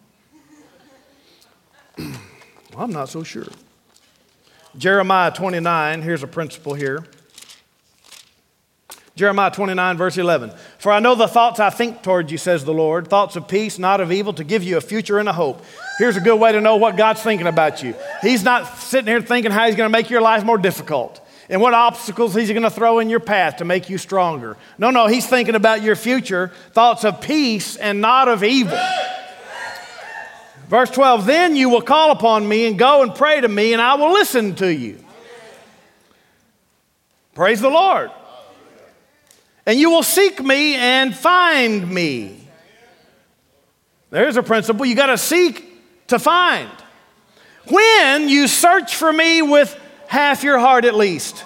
Well, 2.75 2.85
I'm 2.85 2.91
not 2.91 3.11
so 3.11 3.23
sure. 3.23 3.45
Jeremiah 4.79 5.31
29, 5.31 6.01
here's 6.01 6.23
a 6.23 6.27
principle 6.27 6.73
here. 6.73 7.05
Jeremiah 9.15 9.51
29, 9.51 9.99
verse 9.99 10.17
11. 10.17 10.53
For 10.79 10.91
I 10.91 10.99
know 10.99 11.15
the 11.15 11.29
thoughts 11.29 11.61
I 11.61 11.69
think 11.69 12.03
towards 12.03 12.33
you, 12.33 12.39
says 12.39 12.65
the 12.65 12.73
Lord, 12.73 13.09
thoughts 13.09 13.37
of 13.37 13.47
peace, 13.47 13.79
not 13.79 14.01
of 14.01 14.11
evil, 14.11 14.33
to 14.35 14.45
give 14.45 14.63
you 14.63 14.79
a 14.79 14.81
future 14.81 15.19
and 15.19 15.29
a 15.29 15.35
hope. 15.35 15.63
Here's 15.99 16.17
a 16.17 16.21
good 16.21 16.37
way 16.37 16.53
to 16.53 16.63
know 16.63 16.77
what 16.77 16.97
God's 16.97 17.23
thinking 17.23 17.47
about 17.47 17.83
you. 17.83 17.95
He's 18.23 18.43
not 18.43 18.79
sitting 18.79 19.09
here 19.09 19.21
thinking 19.21 19.53
how 19.53 19.67
He's 19.67 19.77
going 19.77 19.91
to 19.91 19.93
make 19.93 20.09
your 20.09 20.23
life 20.23 20.45
more 20.45 20.57
difficult 20.57 21.21
and 21.51 21.61
what 21.61 21.75
obstacles 21.75 22.35
He's 22.35 22.49
going 22.49 22.63
to 22.63 22.71
throw 22.71 23.01
in 23.01 23.11
your 23.11 23.21
path 23.21 23.57
to 23.57 23.67
make 23.67 23.91
you 23.91 23.99
stronger. 23.99 24.57
No, 24.79 24.91
no, 24.91 25.09
He's 25.09 25.27
thinking 25.27 25.57
about 25.57 25.83
your 25.83 25.97
future, 25.97 26.51
thoughts 26.73 27.05
of 27.05 27.21
peace 27.21 27.77
and 27.77 28.01
not 28.01 28.29
of 28.29 28.43
evil. 28.43 28.79
Verse 30.69 30.91
12, 30.91 31.27
then 31.27 31.55
you 31.55 31.69
will 31.69 31.83
call 31.83 32.13
upon 32.13 32.49
me 32.49 32.67
and 32.67 32.79
go 32.79 33.03
and 33.03 33.15
pray 33.15 33.43
to 33.43 33.49
me, 33.49 33.75
and 33.75 33.83
I 33.83 33.97
will 33.97 34.13
listen 34.15 34.55
to 34.55 34.73
you. 34.73 35.05
Praise 37.35 37.61
the 37.61 37.69
Lord. 37.69 38.11
And 39.65 39.79
you 39.79 39.91
will 39.91 40.03
seek 40.03 40.43
me 40.43 40.75
and 40.75 41.15
find 41.15 41.89
me. 41.89 42.39
There's 44.11 44.37
a 44.37 44.43
principle 44.43 44.85
you 44.85 44.95
got 44.95 45.07
to 45.07 45.19
seek 45.19 45.65
to 46.09 46.19
find. 46.19 46.71
When 47.69 48.29
you 48.29 48.49
search 48.49 48.97
for 48.97 49.13
me 49.13 49.41
with 49.41 49.79
half 50.09 50.43
your 50.43 50.59
heart 50.59 50.85
at 50.85 50.95
least. 50.95 51.45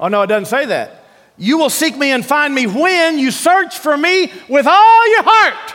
Oh, 0.00 0.08
no, 0.08 0.22
it 0.22 0.28
doesn't 0.28 0.46
say 0.46 0.66
that. 0.66 1.04
You 1.36 1.58
will 1.58 1.70
seek 1.70 1.96
me 1.96 2.12
and 2.12 2.24
find 2.24 2.54
me 2.54 2.66
when 2.66 3.18
you 3.18 3.30
search 3.30 3.78
for 3.78 3.96
me 3.96 4.32
with 4.48 4.66
all 4.66 5.10
your 5.10 5.22
heart. 5.24 5.74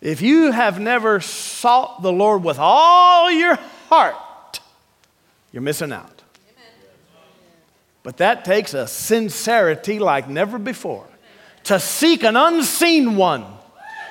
If 0.00 0.22
you 0.22 0.50
have 0.50 0.80
never 0.80 1.20
sought 1.20 2.02
the 2.02 2.12
Lord 2.12 2.42
with 2.42 2.58
all 2.58 3.30
your 3.30 3.56
heart, 3.88 4.60
you're 5.52 5.62
missing 5.62 5.92
out. 5.92 6.19
But 8.02 8.16
that 8.18 8.44
takes 8.44 8.74
a 8.74 8.86
sincerity 8.86 9.98
like 9.98 10.28
never 10.28 10.58
before 10.58 11.06
to 11.64 11.78
seek 11.78 12.22
an 12.24 12.36
unseen 12.36 13.16
one 13.16 13.44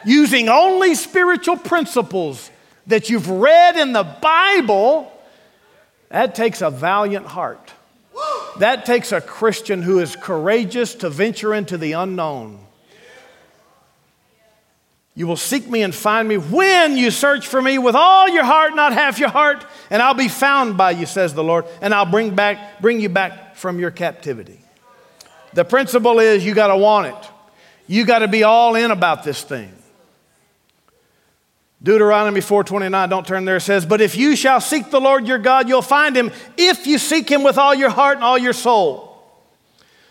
using 0.06 0.50
only 0.50 0.96
spiritual 0.96 1.58
principles 1.58 2.52
that 2.88 3.10
you've 3.10 3.30
read 3.30 3.78
in 3.78 3.94
the 3.94 4.04
Bible. 4.04 5.12
That 6.10 6.36
takes 6.36 6.62
a 6.62 6.70
valiant 6.70 7.26
heart. 7.26 7.74
That 8.58 8.86
takes 8.86 9.12
a 9.12 9.22
Christian 9.22 9.82
who 9.82 10.00
is 10.00 10.16
courageous 10.16 10.96
to 10.96 11.10
venture 11.10 11.54
into 11.54 11.78
the 11.78 11.94
unknown. 11.94 12.60
You 15.20 15.28
will 15.28 15.36
seek 15.36 15.70
me 15.70 15.82
and 15.82 15.94
find 15.94 16.30
me 16.30 16.38
when 16.38 16.96
you 16.96 17.12
search 17.12 17.46
for 17.46 17.62
me 17.62 17.78
with 17.78 17.94
all 17.94 18.30
your 18.30 18.46
heart, 18.46 18.74
not 18.74 18.94
half 18.94 19.20
your 19.20 19.28
heart, 19.28 19.66
and 19.90 20.02
I'll 20.02 20.14
be 20.14 20.30
found 20.30 20.78
by 20.78 20.92
you, 20.92 21.06
says 21.06 21.34
the 21.34 21.44
Lord, 21.44 21.66
and 21.82 21.94
I'll 21.94 22.06
bring, 22.06 22.36
back, 22.36 22.80
bring 22.80 23.02
you 23.02 23.10
back 23.10 23.58
from 23.58 23.82
your 23.82 23.92
captivity. 23.92 24.62
The 25.52 25.66
principle 25.66 26.20
is 26.20 26.46
you 26.46 26.54
got 26.54 26.68
to 26.68 26.78
want 26.78 27.08
it. 27.08 27.32
You 27.86 28.06
got 28.06 28.20
to 28.20 28.30
be 28.30 28.44
all 28.44 28.76
in 28.76 28.92
about 28.92 29.26
this 29.26 29.44
thing. 29.44 29.74
Deuteronomy 31.84 32.40
4:29, 32.40 33.10
don't 33.10 33.28
turn 33.28 33.44
there, 33.44 33.60
says, 33.60 33.86
"But 33.86 34.00
if 34.00 34.16
you 34.16 34.38
shall 34.38 34.62
seek 34.62 34.90
the 34.90 35.02
Lord 35.02 35.28
your 35.28 35.38
God, 35.38 35.68
you'll 35.68 35.82
find 35.82 36.16
him 36.16 36.32
if 36.56 36.88
you 36.88 36.98
seek 36.98 37.30
him 37.30 37.44
with 37.44 37.58
all 37.58 37.76
your 37.76 37.90
heart 37.90 38.16
and 38.16 38.24
all 38.24 38.38
your 38.38 38.54
soul." 38.54 39.09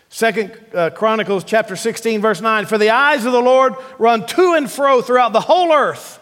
Second 0.09 0.59
uh, 0.73 0.89
Chronicles 0.89 1.43
chapter 1.43 1.75
16, 1.75 2.19
verse 2.21 2.41
9 2.41 2.65
For 2.65 2.77
the 2.77 2.89
eyes 2.89 3.25
of 3.25 3.31
the 3.31 3.41
Lord 3.41 3.75
run 3.99 4.25
to 4.27 4.53
and 4.53 4.69
fro 4.69 5.01
throughout 5.01 5.33
the 5.33 5.39
whole 5.39 5.71
earth. 5.71 6.17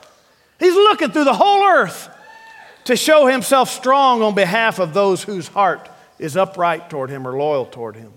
He's 0.60 0.74
looking 0.74 1.12
through 1.12 1.24
the 1.24 1.34
whole 1.34 1.64
earth 1.64 2.10
to 2.86 2.96
show 2.96 3.28
himself 3.28 3.70
strong 3.70 4.22
on 4.22 4.36
behalf 4.36 4.80
of 4.80 4.94
those 4.94 5.24
whose 5.24 5.48
heart 5.48 5.90
is 6.20 6.36
upright 6.36 6.90
toward 6.90 7.10
him 7.10 7.28
or 7.28 7.38
loyal 7.38 7.66
toward 7.66 7.96
him. 7.96 8.12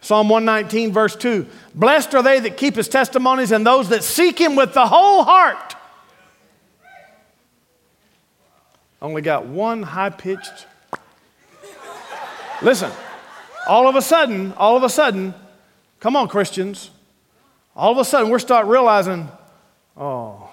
Psalm 0.00 0.28
119, 0.28 0.92
verse 0.92 1.16
2 1.16 1.46
Blessed 1.74 2.14
are 2.14 2.22
they 2.22 2.38
that 2.40 2.56
keep 2.56 2.76
his 2.76 2.88
testimonies 2.88 3.52
and 3.52 3.66
those 3.66 3.88
that 3.88 4.04
seek 4.04 4.38
him 4.38 4.54
with 4.54 4.74
the 4.74 4.86
whole 4.86 5.24
heart. 5.24 5.74
only 9.00 9.20
got 9.20 9.46
one 9.46 9.82
high 9.82 10.10
pitched. 10.10 10.66
Listen, 12.62 12.90
all 13.66 13.88
of 13.88 13.96
a 13.96 14.02
sudden, 14.02 14.52
all 14.54 14.76
of 14.76 14.82
a 14.82 14.88
sudden, 14.88 15.34
come 16.00 16.16
on, 16.16 16.28
Christians, 16.28 16.90
all 17.76 17.92
of 17.92 17.98
a 17.98 18.04
sudden 18.04 18.30
we're 18.30 18.38
start 18.38 18.66
realizing, 18.66 19.28
oh, 19.96 20.50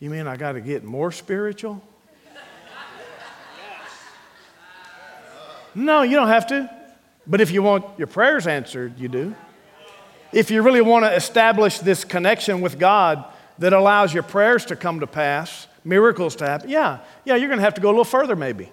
you 0.00 0.10
mean 0.10 0.26
I 0.26 0.36
got 0.36 0.52
to 0.52 0.60
get 0.60 0.84
more 0.84 1.12
spiritual? 1.12 1.82
No, 5.74 6.02
you 6.02 6.14
don't 6.14 6.28
have 6.28 6.46
to. 6.48 6.70
But 7.26 7.40
if 7.40 7.50
you 7.50 7.62
want 7.62 7.84
your 7.98 8.06
prayers 8.06 8.46
answered, 8.46 8.98
you 8.98 9.08
do. 9.08 9.34
If 10.32 10.50
you 10.50 10.62
really 10.62 10.80
want 10.80 11.04
to 11.04 11.14
establish 11.14 11.78
this 11.78 12.04
connection 12.04 12.60
with 12.60 12.78
God 12.78 13.24
that 13.58 13.72
allows 13.72 14.12
your 14.12 14.22
prayers 14.22 14.66
to 14.66 14.76
come 14.76 15.00
to 15.00 15.06
pass, 15.06 15.66
miracles 15.84 16.36
to 16.36 16.46
happen, 16.46 16.70
yeah, 16.70 16.98
yeah, 17.24 17.36
you're 17.36 17.48
going 17.48 17.58
to 17.58 17.64
have 17.64 17.74
to 17.74 17.80
go 17.80 17.88
a 17.88 17.90
little 17.90 18.04
further 18.04 18.36
maybe. 18.36 18.70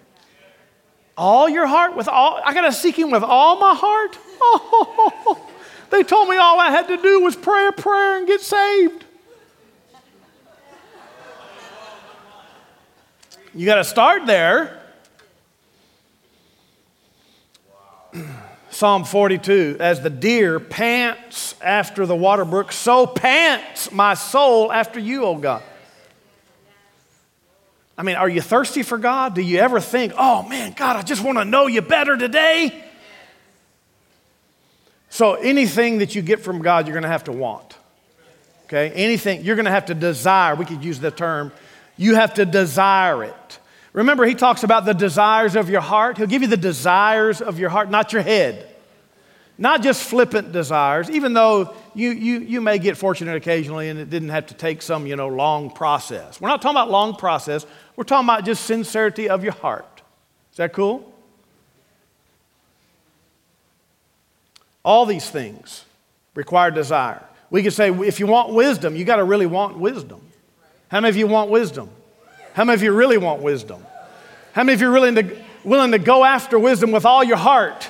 All 1.22 1.47
your 1.47 1.67
heart, 1.67 1.95
with 1.95 2.07
all, 2.07 2.41
I 2.43 2.51
got 2.51 2.61
to 2.61 2.72
seek 2.72 2.97
Him 2.97 3.11
with 3.11 3.22
all 3.22 3.59
my 3.59 3.76
heart. 3.76 4.17
Oh, 4.41 5.47
they 5.91 6.01
told 6.01 6.28
me 6.28 6.38
all 6.38 6.59
I 6.59 6.72
had 6.72 6.88
to 6.88 6.97
do 6.97 7.19
was 7.19 7.36
pray 7.36 7.67
a 7.67 7.72
prayer 7.72 8.17
and 8.17 8.26
get 8.26 8.41
saved. 8.41 9.05
You 13.53 13.67
got 13.67 13.76
to 13.76 13.84
start 13.84 14.26
there. 14.26 14.82
Psalm 18.72 19.03
42 19.03 19.78
As 19.80 20.01
the 20.01 20.09
deer 20.09 20.59
pants 20.59 21.53
after 21.61 22.07
the 22.07 22.15
water 22.15 22.45
brook, 22.45 22.72
so 22.72 23.05
pants 23.05 23.91
my 23.91 24.15
soul 24.15 24.72
after 24.72 24.99
you, 24.99 25.26
O 25.26 25.36
God. 25.36 25.61
I 27.97 28.03
mean, 28.03 28.15
are 28.15 28.29
you 28.29 28.41
thirsty 28.41 28.83
for 28.83 28.97
God? 28.97 29.35
Do 29.35 29.41
you 29.41 29.59
ever 29.59 29.79
think, 29.79 30.13
oh 30.17 30.47
man, 30.47 30.73
God, 30.75 30.95
I 30.95 31.01
just 31.01 31.23
want 31.23 31.37
to 31.37 31.45
know 31.45 31.67
you 31.67 31.81
better 31.81 32.17
today? 32.17 32.83
So, 35.09 35.33
anything 35.35 35.97
that 35.97 36.15
you 36.15 36.21
get 36.21 36.39
from 36.39 36.61
God, 36.61 36.87
you're 36.87 36.93
going 36.93 37.03
to 37.03 37.09
have 37.09 37.25
to 37.25 37.33
want. 37.33 37.75
Okay? 38.65 38.91
Anything, 38.91 39.43
you're 39.43 39.57
going 39.57 39.65
to 39.65 39.71
have 39.71 39.87
to 39.87 39.93
desire. 39.93 40.55
We 40.55 40.63
could 40.63 40.83
use 40.83 40.99
the 40.99 41.11
term, 41.11 41.51
you 41.97 42.15
have 42.15 42.35
to 42.35 42.45
desire 42.45 43.25
it. 43.25 43.59
Remember, 43.93 44.25
he 44.25 44.35
talks 44.35 44.63
about 44.63 44.85
the 44.85 44.93
desires 44.93 45.57
of 45.57 45.69
your 45.69 45.81
heart. 45.81 46.17
He'll 46.17 46.27
give 46.27 46.41
you 46.41 46.47
the 46.47 46.55
desires 46.55 47.41
of 47.41 47.59
your 47.59 47.69
heart, 47.69 47.91
not 47.91 48.13
your 48.13 48.21
head. 48.21 48.70
Not 49.62 49.84
just 49.84 50.01
flippant 50.01 50.51
desires, 50.51 51.07
even 51.12 51.34
though 51.34 51.76
you, 51.93 52.09
you, 52.09 52.39
you 52.39 52.62
may 52.62 52.80
get 52.80 52.97
fortunate 52.97 53.36
occasionally 53.36 53.89
and 53.89 53.99
it 53.99 54.09
didn't 54.09 54.30
have 54.30 54.47
to 54.47 54.55
take 54.55 54.82
some, 54.82 55.05
you 55.05 55.16
know, 55.16 55.28
long 55.28 55.70
process. 55.70 56.41
We're 56.41 56.47
not 56.47 56.64
talking 56.64 56.78
about 56.78 56.89
long 56.89 57.16
process. 57.16 57.68
We're 57.95 58.05
talking 58.05 58.26
about 58.26 58.43
just 58.43 58.66
sincerity 58.66 59.30
of 59.30 59.43
your 59.43 59.53
heart. 59.53 60.01
Is 60.49 60.57
that 60.57 60.74
cool? 60.74 61.14
All 64.84 65.05
these 65.05 65.30
things 65.30 65.86
require 66.34 66.72
desire. 66.72 67.24
We 67.51 67.62
could 67.62 67.74
say 67.74 67.91
if 67.91 68.20
you 68.20 68.26
want 68.26 68.55
wisdom, 68.55 68.95
you 68.95 69.05
got 69.05 69.18
to 69.18 69.24
really 69.24 69.45
want 69.45 69.78
wisdom. 69.78 70.22
How 70.88 71.01
many 71.01 71.09
of 71.09 71.18
you 71.18 71.28
want 71.28 71.51
wisdom? 71.51 71.91
How 72.55 72.66
many 72.66 72.74
of 72.74 72.82
you 72.82 72.93
really 72.93 73.20
want 73.20 73.43
wisdom? 73.43 73.86
How 74.53 74.64
many 74.64 74.74
of 74.74 74.82
you 74.82 74.91
are 74.91 75.12
to, 75.12 75.38
willing 75.64 75.91
to 75.91 75.99
go 75.99 76.26
after 76.26 76.57
wisdom 76.57 76.91
with 76.91 77.05
all 77.05 77.24
your 77.24 77.38
heart? 77.38 77.88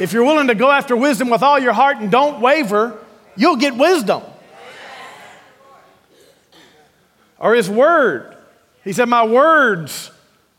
If 0.00 0.14
you're 0.14 0.24
willing 0.24 0.48
to 0.48 0.54
go 0.54 0.70
after 0.70 0.96
wisdom 0.96 1.28
with 1.28 1.42
all 1.42 1.58
your 1.58 1.74
heart 1.74 1.98
and 1.98 2.10
don't 2.10 2.40
waver, 2.40 2.98
you'll 3.36 3.56
get 3.56 3.76
wisdom. 3.76 4.22
Or 7.38 7.54
his 7.54 7.68
word. 7.68 8.36
He 8.82 8.94
said, 8.94 9.10
My 9.10 9.26
words 9.26 10.10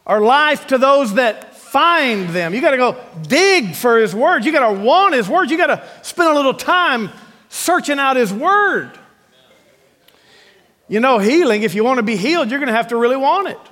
are 0.05 0.21
life 0.21 0.67
to 0.67 0.77
those 0.77 1.15
that 1.15 1.55
find 1.55 2.29
them. 2.29 2.53
You 2.53 2.61
got 2.61 2.71
to 2.71 2.77
go 2.77 3.03
dig 3.23 3.73
for 3.73 3.97
his 3.97 4.13
words. 4.13 4.45
You 4.45 4.51
got 4.51 4.71
to 4.71 4.79
want 4.79 5.15
his 5.15 5.27
words. 5.27 5.51
You 5.51 5.57
got 5.57 5.67
to 5.67 5.83
spend 6.03 6.29
a 6.29 6.35
little 6.35 6.53
time 6.53 7.09
searching 7.49 7.97
out 7.97 8.17
his 8.17 8.31
word. 8.31 8.91
You 10.87 10.99
know, 10.99 11.17
healing, 11.17 11.63
if 11.63 11.73
you 11.73 11.83
want 11.83 11.97
to 11.97 12.03
be 12.03 12.15
healed, 12.15 12.51
you're 12.51 12.59
going 12.59 12.67
to 12.67 12.75
have 12.75 12.89
to 12.89 12.97
really 12.97 13.15
want 13.15 13.47
it. 13.47 13.70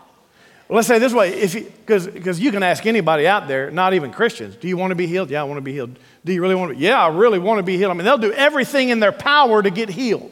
Well, 0.70 0.76
let's 0.76 0.88
say 0.88 1.00
this 1.00 1.14
way, 1.14 1.34
if 1.34 1.54
because 1.56 2.06
because 2.06 2.40
you 2.40 2.52
can 2.52 2.62
ask 2.62 2.86
anybody 2.86 3.26
out 3.26 3.48
there, 3.48 3.72
not 3.72 3.96
even 3.96 4.12
Christians, 4.12 4.56
do 4.56 4.68
you 4.68 4.78
want 4.78 4.92
to 4.92 4.96
be 4.96 5.08
healed? 5.08 5.32
Yeah, 5.32 5.42
I 5.42 5.44
want 5.46 5.58
to 5.58 5.62
be 5.62 5.74
healed. 5.74 5.98
Do 6.24 6.32
you 6.32 6.44
really 6.44 6.54
want 6.54 6.70
to? 6.72 6.78
Be? 6.78 6.84
Yeah, 6.84 7.04
I 7.04 7.08
really 7.08 7.40
want 7.40 7.58
to 7.58 7.64
be 7.64 7.76
healed. 7.76 7.90
I 7.90 7.96
mean, 7.96 8.06
they'll 8.06 8.20
do 8.20 8.32
everything 8.32 8.90
in 8.90 9.00
their 9.00 9.12
power 9.12 9.64
to 9.64 9.72
get 9.72 9.90
healed. 9.90 10.32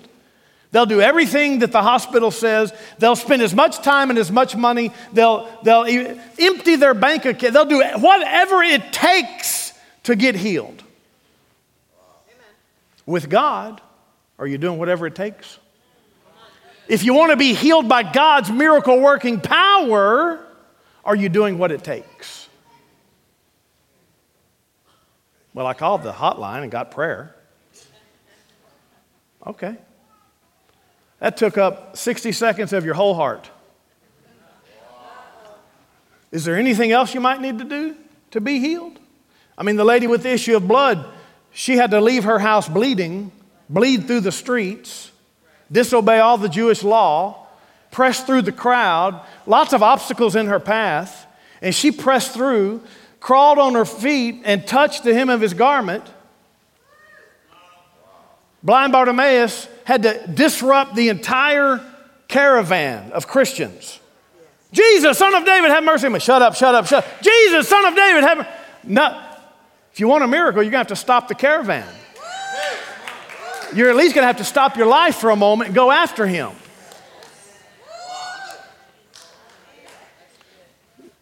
They'll 0.72 0.86
do 0.86 1.02
everything 1.02 1.60
that 1.60 1.72
the 1.72 1.82
hospital 1.82 2.30
says. 2.30 2.72
They'll 3.00 3.16
spend 3.16 3.42
as 3.42 3.56
much 3.56 3.80
time 3.80 4.12
and 4.12 4.20
as 4.20 4.32
much 4.32 4.56
money. 4.56 4.92
They'll, 5.12 5.50
they'll 5.64 5.86
empty 6.38 6.76
their 6.76 6.94
bank 6.94 7.26
account. 7.26 7.54
They'll 7.54 7.66
do 7.66 7.84
whatever 7.98 8.62
it 8.62 8.94
takes 8.94 9.74
to 10.04 10.16
get 10.16 10.36
healed. 10.36 10.84
Amen. 12.28 12.46
With 13.08 13.30
God, 13.30 13.82
are 14.38 14.46
you 14.46 14.60
doing 14.60 14.78
whatever 14.78 15.08
it 15.08 15.16
takes? 15.16 15.58
If 16.88 17.04
you 17.04 17.14
want 17.14 17.32
to 17.32 17.38
be 17.38 17.54
healed 17.54 17.90
by 17.90 18.04
God's 18.04 18.50
miracle 18.50 19.00
working 19.00 19.42
power, 19.42 20.46
are 21.04 21.16
you 21.16 21.30
doing 21.30 21.58
what 21.58 21.72
it 21.72 21.84
takes? 21.84 22.48
Well, 25.54 25.68
I 25.68 25.74
called 25.74 26.04
the 26.04 26.14
hotline 26.14 26.64
and 26.64 26.72
got 26.72 26.92
prayer. 26.92 27.36
Okay. 29.46 29.76
That 31.20 31.36
took 31.36 31.58
up 31.58 31.98
60 31.98 32.32
seconds 32.32 32.74
of 32.74 32.86
your 32.86 32.94
whole 32.94 33.16
heart. 33.16 33.50
Is 36.32 36.46
there 36.46 36.58
anything 36.58 36.92
else 36.92 37.14
you 37.14 37.22
might 37.22 37.42
need 37.42 37.58
to 37.60 37.64
do 37.64 37.96
to 38.32 38.42
be 38.42 38.60
healed? 38.60 39.00
I 39.58 39.64
mean, 39.64 39.78
the 39.78 39.86
lady 39.86 40.06
with 40.06 40.24
the 40.24 40.32
issue 40.32 40.56
of 40.56 40.68
blood, 40.68 41.06
she 41.52 41.78
had 41.78 41.92
to 41.92 42.02
leave 42.02 42.26
her 42.26 42.38
house 42.38 42.70
bleeding, 42.70 43.32
bleed 43.70 44.06
through 44.06 44.22
the 44.22 44.32
streets 44.32 45.12
disobey 45.72 46.20
all 46.20 46.38
the 46.38 46.50
Jewish 46.50 46.84
law, 46.84 47.48
press 47.92 48.24
through 48.24 48.44
the 48.44 48.52
crowd, 48.52 49.22
lots 49.46 49.74
of 49.74 49.84
obstacles 49.84 50.36
in 50.36 50.48
her 50.48 50.60
path, 50.60 51.26
and 51.62 51.74
she 51.74 51.92
pressed 51.92 52.34
through, 52.34 52.82
crawled 53.20 53.58
on 53.58 53.74
her 53.74 53.86
feet, 53.86 54.42
and 54.46 54.66
touched 54.66 55.04
the 55.04 55.14
hem 55.14 55.30
of 55.30 55.42
his 55.42 55.54
garment. 55.54 56.04
Blind 58.64 58.92
Bartimaeus 58.92 59.68
had 59.86 60.04
to 60.04 60.28
disrupt 60.28 60.96
the 60.96 61.10
entire 61.10 61.80
caravan 62.28 63.12
of 63.12 63.28
Christians. 63.28 64.00
Jesus, 64.72 65.18
son 65.18 65.34
of 65.34 65.46
David, 65.46 65.70
have 65.72 65.84
mercy 65.84 66.08
on 66.08 66.14
me. 66.14 66.20
Shut 66.20 66.42
up, 66.42 66.56
shut 66.56 66.76
up, 66.76 66.86
shut 66.86 67.06
up. 67.06 67.22
Jesus, 67.22 67.68
son 67.70 67.86
of 67.86 67.96
David, 67.96 68.24
have 68.24 68.48
No. 68.84 69.24
If 69.94 70.00
you 70.00 70.08
want 70.08 70.24
a 70.24 70.28
miracle, 70.28 70.62
you're 70.62 70.72
going 70.72 70.86
to 70.86 70.90
have 70.90 70.98
to 71.00 71.02
stop 71.02 71.28
the 71.28 71.36
caravan 71.36 71.88
you're 73.78 73.90
at 73.90 73.96
least 73.96 74.16
going 74.16 74.24
to 74.24 74.28
have 74.28 74.38
to 74.38 74.44
stop 74.44 74.76
your 74.76 74.88
life 74.88 75.18
for 75.18 75.30
a 75.30 75.36
moment 75.36 75.68
and 75.68 75.76
go 75.76 75.92
after 75.92 76.26
him. 76.26 76.52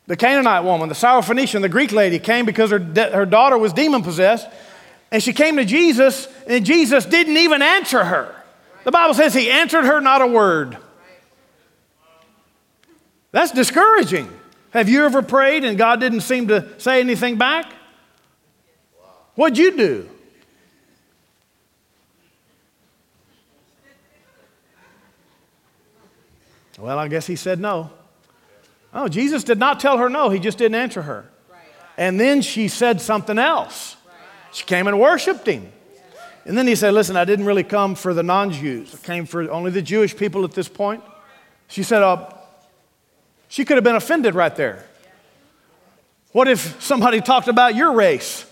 The 0.08 0.16
Canaanite 0.16 0.64
woman, 0.64 0.88
the 0.88 0.96
Syrophoenician, 0.96 1.62
the 1.62 1.70
Greek 1.70 1.92
lady 1.92 2.20
came 2.20 2.46
because 2.46 2.70
her, 2.70 2.80
de- 2.80 3.12
her 3.12 3.26
daughter 3.26 3.58
was 3.58 3.74
demon 3.74 4.04
possessed. 4.04 4.48
And 5.12 5.22
she 5.22 5.34
came 5.34 5.58
to 5.58 5.66
Jesus, 5.66 6.28
and 6.48 6.66
Jesus 6.66 7.06
didn't 7.06 7.38
even 7.38 7.62
answer 7.62 8.04
her. 8.04 8.36
The 8.84 8.92
Bible 8.92 9.16
says 9.16 9.34
he 9.34 9.50
answered 9.50 9.86
her 9.86 10.00
not 10.02 10.22
a 10.22 10.28
word. 10.28 10.78
That's 13.32 13.52
discouraging. 13.52 14.30
Have 14.72 14.90
you 14.90 15.06
ever 15.06 15.22
prayed 15.22 15.64
and 15.64 15.78
God 15.78 16.00
didn't 16.00 16.22
seem 16.22 16.50
to 16.50 16.80
say 16.80 17.00
anything 17.00 17.38
back? 17.38 17.72
What'd 19.34 19.58
you 19.58 19.76
do? 19.76 20.10
Well, 26.78 27.00
I 27.00 27.08
guess 27.08 27.28
he 27.28 27.36
said 27.36 27.60
no. 27.60 27.90
Oh, 28.94 29.08
Jesus 29.08 29.44
did 29.44 29.60
not 29.60 29.80
tell 29.80 29.98
her 29.98 30.10
no, 30.10 30.30
he 30.30 30.40
just 30.40 30.58
didn't 30.58 30.76
answer 30.76 31.02
her. 31.02 31.30
And 31.98 32.20
then 32.20 32.42
she 32.42 32.68
said 32.68 33.02
something 33.02 33.38
else. 33.38 33.96
She 34.52 34.64
came 34.66 34.88
and 34.88 35.00
worshiped 35.00 35.48
him. 35.48 35.72
And 36.46 36.58
then 36.58 36.68
he 36.68 36.76
said, 36.76 36.94
Listen, 36.94 37.18
I 37.18 37.26
didn't 37.26 37.46
really 37.46 37.64
come 37.64 37.96
for 37.96 38.14
the 38.14 38.24
non 38.24 38.52
Jews, 38.52 38.94
I 38.94 39.06
came 39.06 39.26
for 39.26 39.50
only 39.52 39.72
the 39.72 39.82
Jewish 39.82 40.16
people 40.16 40.44
at 40.44 40.52
this 40.52 40.68
point. 40.68 41.04
She 41.68 41.84
said, 41.84 42.04
uh, 42.04 42.30
She 43.48 43.66
could 43.66 43.78
have 43.78 43.84
been 43.84 43.96
offended 43.96 44.36
right 44.36 44.56
there. 44.56 44.86
What 46.32 46.48
if 46.48 46.82
somebody 46.82 47.22
talked 47.22 47.48
about 47.48 47.76
your 47.76 47.94
race? 47.94 48.46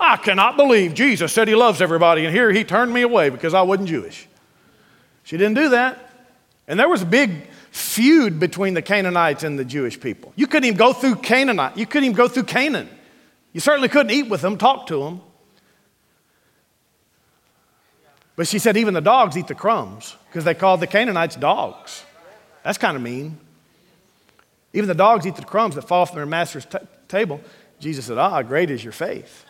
I 0.00 0.16
cannot 0.16 0.56
believe 0.56 0.94
Jesus 0.94 1.32
said 1.32 1.48
he 1.48 1.54
loves 1.54 1.82
everybody, 1.82 2.24
and 2.24 2.34
here 2.34 2.52
he 2.52 2.64
turned 2.64 2.92
me 2.92 3.02
away 3.02 3.30
because 3.30 3.52
I 3.52 3.62
wasn't 3.62 3.88
Jewish. 3.88 4.28
She 5.28 5.36
didn't 5.36 5.56
do 5.56 5.68
that. 5.68 5.98
And 6.66 6.80
there 6.80 6.88
was 6.88 7.02
a 7.02 7.06
big 7.06 7.50
feud 7.70 8.40
between 8.40 8.72
the 8.72 8.80
Canaanites 8.80 9.44
and 9.44 9.58
the 9.58 9.64
Jewish 9.64 10.00
people. 10.00 10.32
You 10.36 10.46
couldn't 10.46 10.64
even 10.64 10.78
go 10.78 10.94
through 10.94 11.16
Canaanite. 11.16 11.76
You 11.76 11.84
couldn't 11.84 12.06
even 12.06 12.16
go 12.16 12.28
through 12.28 12.44
Canaan. 12.44 12.88
You 13.52 13.60
certainly 13.60 13.90
couldn't 13.90 14.10
eat 14.10 14.30
with 14.30 14.40
them, 14.40 14.56
talk 14.56 14.86
to 14.86 15.04
them. 15.04 15.20
But 18.36 18.48
she 18.48 18.58
said 18.58 18.78
even 18.78 18.94
the 18.94 19.02
dogs 19.02 19.36
eat 19.36 19.48
the 19.48 19.54
crumbs 19.54 20.16
because 20.30 20.44
they 20.44 20.54
called 20.54 20.80
the 20.80 20.86
Canaanites 20.86 21.36
dogs. 21.36 22.04
That's 22.64 22.78
kind 22.78 22.96
of 22.96 23.02
mean. 23.02 23.38
Even 24.72 24.88
the 24.88 24.94
dogs 24.94 25.26
eat 25.26 25.36
the 25.36 25.44
crumbs 25.44 25.74
that 25.74 25.82
fall 25.82 26.06
from 26.06 26.16
their 26.16 26.24
master's 26.24 26.64
t- 26.64 26.78
table. 27.06 27.42
Jesus 27.80 28.06
said, 28.06 28.16
Ah, 28.16 28.40
great 28.40 28.70
is 28.70 28.82
your 28.82 28.94
faith. 28.94 29.44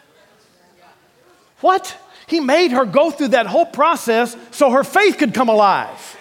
What? 1.60 1.96
He 2.28 2.40
made 2.40 2.72
her 2.72 2.84
go 2.84 3.10
through 3.10 3.28
that 3.28 3.46
whole 3.46 3.66
process 3.66 4.36
so 4.50 4.70
her 4.70 4.84
faith 4.84 5.16
could 5.16 5.32
come 5.32 5.48
alive. 5.48 6.16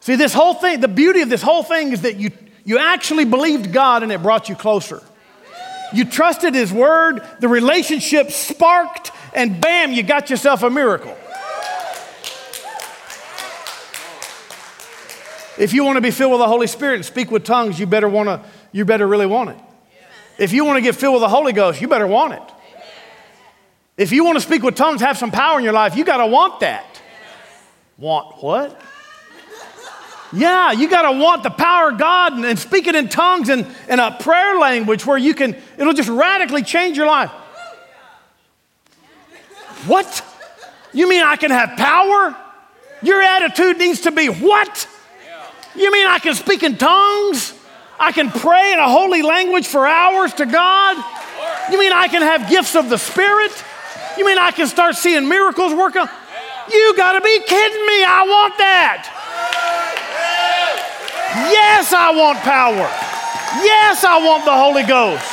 See, 0.00 0.16
this 0.16 0.34
whole 0.34 0.54
thing, 0.54 0.80
the 0.80 0.88
beauty 0.88 1.20
of 1.20 1.28
this 1.28 1.42
whole 1.42 1.62
thing 1.62 1.92
is 1.92 2.02
that 2.02 2.16
you, 2.16 2.32
you 2.64 2.78
actually 2.78 3.24
believed 3.24 3.72
God 3.72 4.02
and 4.02 4.10
it 4.10 4.20
brought 4.20 4.48
you 4.48 4.56
closer. 4.56 5.00
You 5.92 6.04
trusted 6.04 6.54
His 6.54 6.72
word, 6.72 7.22
the 7.38 7.46
relationship 7.46 8.32
sparked, 8.32 9.12
and 9.32 9.60
bam, 9.60 9.92
you 9.92 10.02
got 10.02 10.28
yourself 10.28 10.64
a 10.64 10.70
miracle. 10.70 11.16
If 15.56 15.72
you 15.72 15.84
want 15.84 15.98
to 15.98 16.00
be 16.00 16.10
filled 16.10 16.32
with 16.32 16.40
the 16.40 16.48
Holy 16.48 16.66
Spirit 16.66 16.96
and 16.96 17.04
speak 17.04 17.30
with 17.30 17.44
tongues, 17.44 17.78
you 17.78 17.86
better 17.86 18.08
want 18.08 18.28
to, 18.28 18.42
you 18.72 18.84
better 18.84 19.06
really 19.06 19.26
want 19.26 19.50
it. 19.50 19.58
If 20.36 20.52
you 20.52 20.64
want 20.64 20.78
to 20.78 20.80
get 20.80 20.96
filled 20.96 21.14
with 21.14 21.22
the 21.22 21.28
Holy 21.28 21.52
Ghost, 21.52 21.80
you 21.80 21.86
better 21.86 22.08
want 22.08 22.32
it. 22.32 22.42
If 24.02 24.10
you 24.10 24.24
want 24.24 24.36
to 24.36 24.40
speak 24.40 24.64
with 24.64 24.74
tongues, 24.74 25.00
have 25.00 25.16
some 25.16 25.30
power 25.30 25.58
in 25.58 25.64
your 25.64 25.72
life, 25.72 25.94
you 25.96 26.04
got 26.04 26.16
to 26.16 26.26
want 26.26 26.58
that. 26.58 27.00
Want 27.96 28.42
what? 28.42 28.80
Yeah, 30.32 30.72
you 30.72 30.90
got 30.90 31.02
to 31.02 31.16
want 31.16 31.44
the 31.44 31.50
power 31.50 31.90
of 31.90 31.98
God 31.98 32.32
and, 32.32 32.44
and 32.44 32.58
speak 32.58 32.88
it 32.88 32.96
in 32.96 33.08
tongues 33.08 33.48
and 33.48 33.64
in 33.88 34.00
a 34.00 34.10
prayer 34.18 34.58
language 34.58 35.06
where 35.06 35.16
you 35.16 35.34
can, 35.34 35.56
it'll 35.78 35.92
just 35.92 36.08
radically 36.08 36.64
change 36.64 36.96
your 36.96 37.06
life. 37.06 37.30
What? 39.86 40.24
You 40.92 41.08
mean 41.08 41.22
I 41.22 41.36
can 41.36 41.52
have 41.52 41.78
power? 41.78 42.36
Your 43.02 43.22
attitude 43.22 43.78
needs 43.78 44.00
to 44.00 44.10
be 44.10 44.26
what? 44.26 44.88
You 45.76 45.92
mean 45.92 46.08
I 46.08 46.18
can 46.18 46.34
speak 46.34 46.64
in 46.64 46.76
tongues? 46.76 47.54
I 48.00 48.10
can 48.10 48.32
pray 48.32 48.72
in 48.72 48.80
a 48.80 48.88
holy 48.90 49.22
language 49.22 49.68
for 49.68 49.86
hours 49.86 50.34
to 50.34 50.46
God? 50.46 50.96
You 51.70 51.78
mean 51.78 51.92
I 51.92 52.08
can 52.08 52.22
have 52.22 52.50
gifts 52.50 52.74
of 52.74 52.88
the 52.88 52.98
Spirit? 52.98 53.52
You 54.18 54.26
mean 54.26 54.38
I 54.38 54.50
can 54.50 54.66
start 54.66 54.96
seeing 54.96 55.28
miracles 55.28 55.72
working? 55.74 56.06
You 56.72 56.94
got 56.96 57.12
to 57.12 57.20
be 57.20 57.40
kidding 57.46 57.86
me. 57.86 58.04
I 58.04 58.24
want 58.26 58.58
that. 58.58 59.08
Yes, 61.50 61.92
I 61.92 62.10
want 62.10 62.38
power. 62.40 62.88
Yes, 63.64 64.04
I 64.04 64.18
want 64.24 64.44
the 64.44 64.52
Holy 64.52 64.82
Ghost. 64.82 65.24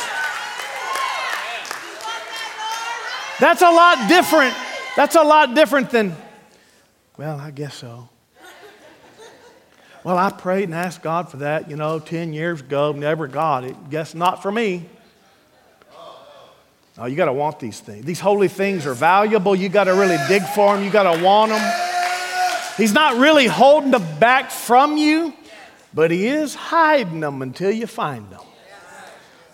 That's 3.38 3.62
a 3.62 3.70
lot 3.70 4.08
different. 4.08 4.54
That's 4.96 5.14
a 5.14 5.22
lot 5.22 5.54
different 5.54 5.90
than, 5.90 6.14
well, 7.16 7.38
I 7.38 7.50
guess 7.50 7.74
so. 7.74 8.08
Well, 10.04 10.16
I 10.16 10.30
prayed 10.30 10.64
and 10.64 10.74
asked 10.74 11.02
God 11.02 11.30
for 11.30 11.38
that, 11.38 11.70
you 11.70 11.76
know, 11.76 11.98
10 11.98 12.32
years 12.32 12.60
ago, 12.60 12.92
never 12.92 13.26
got 13.26 13.64
it. 13.64 13.76
Guess 13.90 14.14
not 14.14 14.42
for 14.42 14.50
me. 14.50 14.88
Oh, 17.00 17.06
you 17.06 17.16
got 17.16 17.24
to 17.24 17.32
want 17.32 17.58
these 17.58 17.80
things. 17.80 18.04
These 18.04 18.20
holy 18.20 18.48
things 18.48 18.86
are 18.86 18.94
valuable. 18.94 19.56
You 19.56 19.68
got 19.68 19.84
to 19.84 19.94
really 19.94 20.18
dig 20.28 20.42
for 20.42 20.76
them. 20.76 20.84
You 20.84 20.90
got 20.90 21.12
to 21.12 21.24
want 21.24 21.50
them. 21.50 21.72
He's 22.76 22.92
not 22.92 23.16
really 23.16 23.46
holding 23.46 23.90
them 23.90 24.04
back 24.18 24.50
from 24.50 24.96
you 24.96 25.32
but 25.92 26.10
He 26.10 26.26
is 26.26 26.54
hiding 26.54 27.20
them 27.20 27.42
until 27.42 27.70
you 27.70 27.86
find 27.86 28.30
them. 28.30 28.40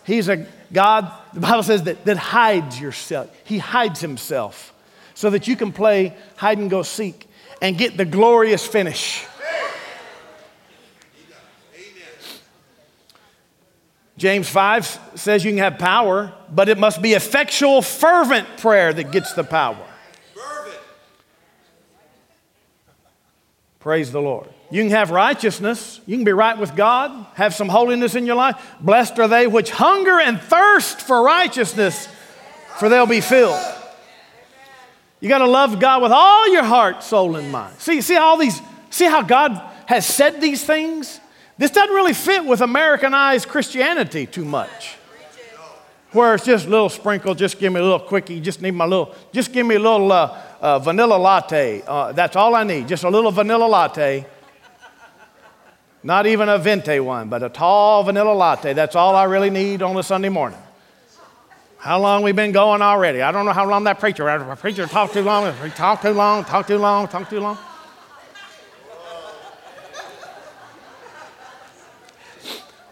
He's 0.05 0.29
a 0.29 0.47
God, 0.73 1.13
the 1.33 1.41
Bible 1.41 1.63
says 1.63 1.85
that, 1.85 2.05
that 2.05 2.17
hides 2.17 2.81
yourself. 2.81 3.31
He 3.45 3.59
hides 3.59 4.01
Himself 4.01 4.73
so 5.15 5.31
that 5.31 5.49
you 5.49 5.57
can 5.57 5.73
play 5.73 6.15
hide 6.37 6.59
and 6.59 6.71
go 6.71 6.83
seek 6.83 7.29
and 7.63 7.79
get 7.79 7.97
the 7.97 8.05
glorious 8.05 8.67
finish. 8.67 9.25
James 14.17 14.49
5 14.49 15.01
says 15.14 15.45
you 15.45 15.51
can 15.51 15.59
have 15.59 15.79
power, 15.79 16.33
but 16.51 16.69
it 16.69 16.79
must 16.79 17.03
be 17.03 17.12
effectual, 17.12 17.83
fervent 17.83 18.57
prayer 18.57 18.93
that 18.93 19.12
gets 19.12 19.35
the 19.35 19.45
power. 19.45 19.87
Praise 23.79 24.11
the 24.11 24.21
Lord. 24.21 24.49
You 24.71 24.83
can 24.83 24.91
have 24.91 25.11
righteousness. 25.11 26.01
You 26.07 26.17
can 26.17 26.25
be 26.25 26.33
right 26.33 26.59
with 26.59 26.75
God, 26.75 27.27
have 27.35 27.55
some 27.55 27.69
holiness 27.69 28.14
in 28.14 28.27
your 28.27 28.35
life. 28.35 28.75
Blessed 28.81 29.19
are 29.21 29.29
they 29.29 29.47
which 29.47 29.71
hunger 29.71 30.19
and 30.19 30.41
thirst 30.41 31.03
for 31.03 31.23
righteousness, 31.23 32.09
for 32.79 32.89
they'll 32.89 33.07
be 33.07 33.21
filled. 33.21 33.62
You 35.21 35.29
got 35.29 35.39
to 35.39 35.47
love 35.47 35.79
God 35.79 36.03
with 36.03 36.12
all 36.12 36.53
your 36.53 36.64
heart, 36.64 37.03
soul, 37.03 37.37
and 37.37 37.53
mind. 37.53 37.79
See, 37.79 38.01
see 38.01 38.17
all 38.17 38.37
these, 38.37 38.61
see 38.91 39.05
how 39.05 39.23
God 39.23 39.53
has 39.87 40.05
said 40.05 40.41
these 40.41 40.64
things? 40.64 41.21
This 41.59 41.71
doesn't 41.71 41.95
really 41.95 42.13
fit 42.13 42.45
with 42.45 42.61
Americanized 42.61 43.49
Christianity 43.49 44.27
too 44.27 44.45
much. 44.45 44.97
Where 46.13 46.35
it's 46.35 46.45
just 46.45 46.67
a 46.67 46.71
little 46.71 46.89
sprinkle, 46.89 47.35
just 47.35 47.59
give 47.59 47.73
me 47.73 47.81
a 47.81 47.83
little 47.83 48.01
quickie, 48.01 48.41
just 48.41 48.63
need 48.63 48.71
my 48.73 48.85
little, 48.85 49.15
just 49.33 49.53
give 49.53 49.67
me 49.67 49.75
a 49.75 49.79
little 49.79 50.11
uh, 50.13 50.39
uh, 50.61 50.79
vanilla 50.79 51.17
latte. 51.17 51.83
Uh, 51.87 52.13
that's 52.13 52.37
all 52.37 52.55
I 52.55 52.65
need, 52.65 52.89
just 52.89 53.05
a 53.05 53.11
little 53.11 53.31
vanilla 53.31 53.67
latte. 53.67 54.25
Not 56.03 56.27
even 56.27 56.49
a 56.49 56.59
venti 56.59 57.01
one, 57.01 57.29
but 57.29 57.43
a 57.43 57.49
tall 57.49 58.05
vanilla 58.05 58.33
latte. 58.33 58.73
That's 58.73 58.95
all 58.95 59.17
I 59.17 59.25
really 59.25 59.51
need 59.51 59.83
on 59.83 59.97
a 59.97 60.03
Sunday 60.03 60.29
morning. 60.29 60.59
How 61.79 61.99
long 61.99 62.23
we 62.23 62.33
been 62.33 62.53
going 62.53 62.81
already? 62.83 63.23
I 63.23 63.33
don't 63.33 63.45
know 63.45 63.53
how 63.53 63.69
long 63.69 63.85
that 63.85 63.99
preacher. 63.99 64.57
Preacher 64.57 64.87
talked 64.87 65.15
too 65.15 65.23
long. 65.23 65.53
Talked 65.71 66.03
too 66.03 66.11
long. 66.11 66.45
Talked 66.45 66.69
too 66.69 66.79
long. 66.79 67.09
Talked 67.09 67.31
too 67.31 67.41
long. 67.41 67.59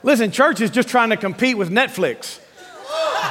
Listen, 0.05 0.31
church 0.31 0.61
is 0.61 0.71
just 0.71 0.91
trying 0.91 1.09
to 1.09 1.17
compete 1.17 1.57
with 1.57 1.71
Netflix 1.71 2.39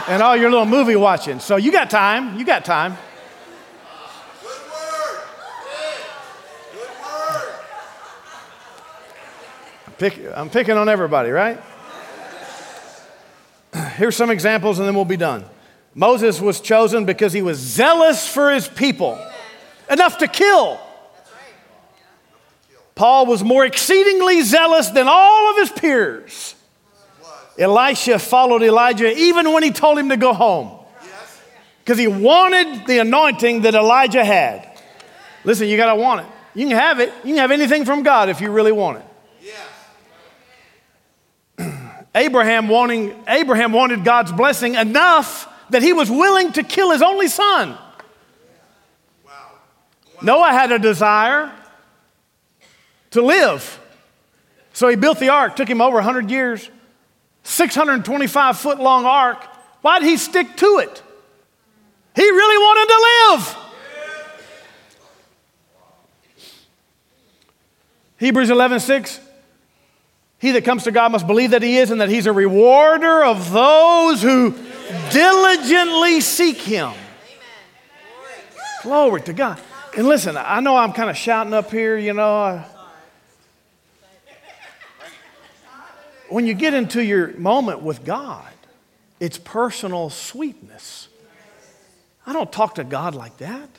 and 0.07 0.23
all 0.23 0.35
your 0.35 0.49
little 0.49 0.65
movie 0.65 0.95
watching. 0.95 1.39
So 1.39 1.55
you 1.55 1.71
got 1.71 1.91
time. 1.91 2.39
You 2.39 2.45
got 2.45 2.65
time. 2.65 2.97
Good 4.41 4.49
word. 4.49 5.21
Good 6.73 6.89
word. 6.99 7.53
I'm, 9.85 9.93
pick, 9.99 10.19
I'm 10.35 10.49
picking 10.49 10.75
on 10.75 10.89
everybody, 10.89 11.29
right? 11.29 11.61
Here's 13.95 14.15
some 14.15 14.31
examples 14.31 14.79
and 14.79 14.87
then 14.87 14.95
we'll 14.95 15.05
be 15.05 15.15
done. 15.15 15.45
Moses 15.93 16.41
was 16.41 16.59
chosen 16.59 17.05
because 17.05 17.33
he 17.33 17.43
was 17.43 17.59
zealous 17.59 18.27
for 18.27 18.51
his 18.51 18.67
people, 18.67 19.23
enough 19.91 20.17
to 20.17 20.27
kill. 20.27 20.79
Paul 22.95 23.27
was 23.27 23.43
more 23.43 23.63
exceedingly 23.63 24.41
zealous 24.41 24.89
than 24.89 25.05
all 25.07 25.51
of 25.51 25.57
his 25.57 25.69
peers. 25.69 26.55
Elisha 27.57 28.19
followed 28.19 28.63
Elijah 28.63 29.15
even 29.15 29.51
when 29.53 29.63
he 29.63 29.71
told 29.71 29.97
him 29.97 30.09
to 30.09 30.17
go 30.17 30.33
home 30.33 30.79
because 31.79 31.99
he 31.99 32.07
wanted 32.07 32.87
the 32.87 32.99
anointing 32.99 33.61
that 33.61 33.75
Elijah 33.75 34.23
had. 34.23 34.67
Listen, 35.43 35.67
you 35.67 35.77
got 35.77 35.93
to 35.93 35.95
want 35.95 36.21
it. 36.21 36.27
You 36.55 36.67
can 36.67 36.77
have 36.77 36.99
it. 36.99 37.13
You 37.23 37.33
can 37.33 37.37
have 37.37 37.51
anything 37.51 37.85
from 37.85 38.03
God 38.03 38.29
if 38.29 38.39
you 38.41 38.51
really 38.51 38.71
want 38.71 38.99
it. 38.99 39.05
Abraham 42.15 42.67
wanting 42.67 43.15
Abraham 43.27 43.71
wanted 43.71 44.03
God's 44.03 44.31
blessing 44.31 44.75
enough 44.75 45.49
that 45.69 45.81
he 45.81 45.93
was 45.93 46.09
willing 46.09 46.51
to 46.53 46.63
kill 46.63 46.91
his 46.91 47.01
only 47.01 47.27
son. 47.27 47.69
Wow. 47.69 47.79
Wow. 49.25 50.21
Noah 50.21 50.51
had 50.51 50.71
a 50.71 50.79
desire 50.79 51.51
to 53.11 53.21
live. 53.21 53.79
So 54.73 54.87
he 54.87 54.95
built 54.95 55.19
the 55.19 55.29
ark, 55.29 55.55
took 55.55 55.69
him 55.69 55.81
over 55.81 55.95
100 55.95 56.31
years, 56.31 56.69
625 57.43 58.57
foot 58.57 58.79
long 58.79 59.05
ark. 59.05 59.43
Why 59.81 59.99
did 59.99 60.07
he 60.07 60.17
stick 60.17 60.55
to 60.57 60.79
it? 60.79 61.03
He 62.15 62.23
really 62.23 62.57
wanted 62.57 62.87
to 62.93 63.35
live. 63.35 63.57
Hebrews 68.17 68.49
11, 68.49 68.79
6. 68.79 69.19
He 70.39 70.51
that 70.51 70.63
comes 70.63 70.83
to 70.83 70.91
God 70.91 71.11
must 71.11 71.25
believe 71.25 71.51
that 71.51 71.61
He 71.61 71.77
is 71.77 71.91
and 71.91 72.01
that 72.01 72.09
He's 72.09 72.25
a 72.25 72.33
rewarder 72.33 73.23
of 73.23 73.51
those 73.51 74.21
who 74.21 74.55
diligently 75.11 76.21
seek 76.21 76.57
Him. 76.57 76.91
Glory 78.81 79.21
to 79.21 79.33
God. 79.33 79.59
And 79.97 80.07
listen, 80.07 80.35
I 80.37 80.59
know 80.59 80.75
I'm 80.75 80.93
kind 80.93 81.09
of 81.09 81.17
shouting 81.17 81.53
up 81.53 81.71
here, 81.71 81.97
you 81.97 82.13
know. 82.13 82.63
When 86.33 86.47
you 86.47 86.55
get 86.55 86.73
into 86.73 87.03
your 87.03 87.27
moment 87.37 87.83
with 87.83 88.03
God, 88.03 88.51
it's 89.19 89.37
personal 89.37 90.09
sweetness. 90.09 91.07
I 92.25 92.33
don't 92.33 92.51
talk 92.51 92.73
to 92.75 92.83
God 92.83 93.13
like 93.13 93.37
that. 93.37 93.69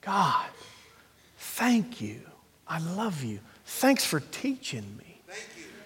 God, 0.00 0.46
thank 1.36 2.00
you. 2.00 2.22
I 2.66 2.78
love 2.78 3.22
you. 3.22 3.40
Thanks 3.66 4.06
for 4.06 4.20
teaching 4.20 4.96
me. 4.96 5.20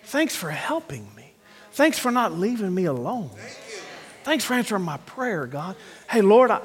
Thanks 0.04 0.36
for 0.36 0.52
helping 0.52 1.12
me. 1.16 1.32
Thanks 1.72 1.98
for 1.98 2.12
not 2.12 2.34
leaving 2.38 2.72
me 2.72 2.84
alone. 2.84 3.30
Thanks 4.22 4.44
for 4.44 4.54
answering 4.54 4.82
my 4.82 4.98
prayer, 4.98 5.44
God. 5.44 5.74
Hey, 6.08 6.20
Lord, 6.20 6.52
I, 6.52 6.60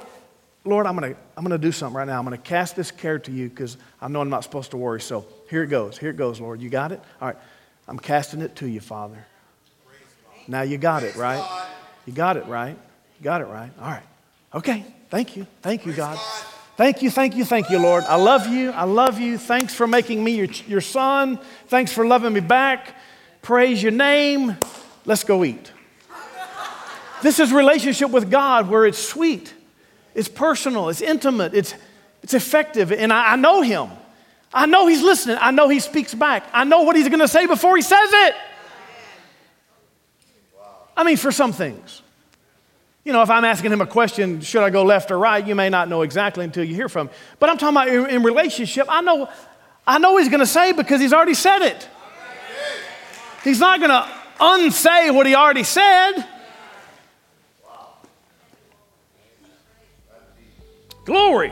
Lord, 0.66 0.86
I'm 0.86 0.95
going 0.95 1.16
to 1.16 1.20
I'm 1.36 1.43
going 1.43 1.60
to 1.60 1.68
do 1.68 1.72
something 1.72 1.97
right 1.97 2.06
now. 2.06 2.20
I'm 2.20 2.26
going 2.26 2.38
to 2.38 2.43
cast 2.43 2.76
this 2.76 2.91
care 2.91 3.18
to 3.18 3.32
you 3.32 3.49
because 3.49 3.78
I 3.99 4.08
know 4.08 4.22
I'm 4.22 4.30
not 4.30 4.43
supposed 4.43 4.70
to 4.70 4.78
worry. 4.78 5.02
So 5.02 5.26
here 5.52 5.64
it 5.64 5.68
goes. 5.68 5.97
Here 5.97 6.12
it 6.12 6.16
goes, 6.16 6.39
Lord. 6.39 6.62
You 6.62 6.70
got 6.70 6.93
it? 6.93 7.02
All 7.22 7.28
right. 7.28 7.38
I'm 7.86 7.99
casting 7.99 8.41
it 8.41 8.56
to 8.56 8.68
you, 8.68 8.80
Father. 8.80 9.26
Now 10.47 10.62
you 10.62 10.78
got 10.78 11.04
it, 11.04 11.18
right? 11.18 11.68
You 12.06 12.14
got 12.14 12.38
it, 12.38 12.45
right? 12.45 12.78
You 13.20 13.24
got 13.24 13.41
it, 13.41 13.47
right? 13.47 13.70
All 13.78 13.89
right. 13.89 14.04
Okay. 14.56 14.86
Thank 15.10 15.36
you. 15.36 15.45
Thank 15.62 15.86
you, 15.86 15.91
God. 15.91 16.18
Thank 16.78 17.02
you, 17.02 17.12
thank 17.12 17.36
you, 17.36 17.43
thank 17.43 17.70
you, 17.70 17.80
Lord. 17.80 18.06
I 18.06 18.16
love 18.16 18.47
you. 18.47 18.72
I 18.72 18.86
love 18.86 19.20
you. 19.20 19.38
Thanks 19.38 19.76
for 19.76 19.88
making 19.88 20.24
me 20.24 20.32
your, 20.38 20.47
your 20.68 20.80
son. 20.80 21.38
Thanks 21.68 21.91
for 21.91 22.08
loving 22.08 22.32
me 22.32 22.39
back. 22.39 22.95
Praise 23.41 23.84
your 23.84 23.91
name. 23.91 24.56
Let's 25.06 25.26
go 25.26 25.43
eat. 25.43 25.70
This 27.22 27.39
is 27.41 27.52
relationship 27.52 28.10
with 28.10 28.32
God 28.32 28.70
where 28.70 28.86
it's 28.86 28.97
sweet, 28.97 29.54
it's 30.16 30.30
personal, 30.30 30.88
it's 30.88 31.02
intimate, 31.02 31.54
it's, 31.54 31.76
it's 32.24 32.34
effective, 32.34 32.91
and 32.93 33.12
I, 33.12 33.34
I 33.34 33.36
know 33.36 33.62
Him. 33.62 33.89
I 34.54 34.66
know 34.66 34.88
He's 34.88 35.02
listening. 35.02 35.38
I 35.39 35.52
know 35.52 35.70
He 35.70 35.80
speaks 35.80 36.14
back. 36.14 36.43
I 36.54 36.64
know 36.64 36.82
what 36.82 36.95
He's 36.95 37.08
going 37.08 37.20
to 37.20 37.28
say 37.28 37.45
before 37.47 37.76
He 37.76 37.82
says 37.82 38.10
it. 38.12 38.36
I 40.95 41.04
mean, 41.04 41.18
for 41.18 41.32
some 41.32 41.54
things. 41.54 42.02
You 43.04 43.14
know, 43.14 43.24
if 43.24 43.30
I'm 43.32 43.43
asking 43.43 43.72
him 43.72 43.82
a 43.82 43.88
question, 43.88 44.41
should 44.41 44.62
I 44.62 44.70
go 44.70 44.84
left 44.84 45.10
or 45.10 45.18
right, 45.18 45.45
you 45.45 45.56
may 45.56 45.70
not 45.70 45.89
know 45.89 46.04
exactly 46.04 46.45
until 46.45 46.64
you 46.64 46.76
hear 46.76 46.88
from 46.88 47.08
him. 47.08 47.16
But 47.39 47.49
I'm 47.49 47.58
talking 47.58 47.76
about 47.76 47.88
in, 47.88 48.18
in 48.18 48.24
relationship, 48.24 48.86
I 48.88 49.02
know, 49.02 49.28
I 49.88 49.97
know 49.97 50.18
he's 50.18 50.30
going 50.30 50.41
to 50.41 50.45
say 50.45 50.72
because 50.72 51.02
he's 51.02 51.14
already 51.14 51.34
said 51.34 51.64
it. 51.64 51.88
He's 53.43 53.60
not 53.60 53.80
going 53.80 53.89
to 53.89 54.08
unsay 54.39 55.10
what 55.10 55.26
he 55.26 55.34
already 55.34 55.64
said. 55.64 56.28
Glory. 61.06 61.52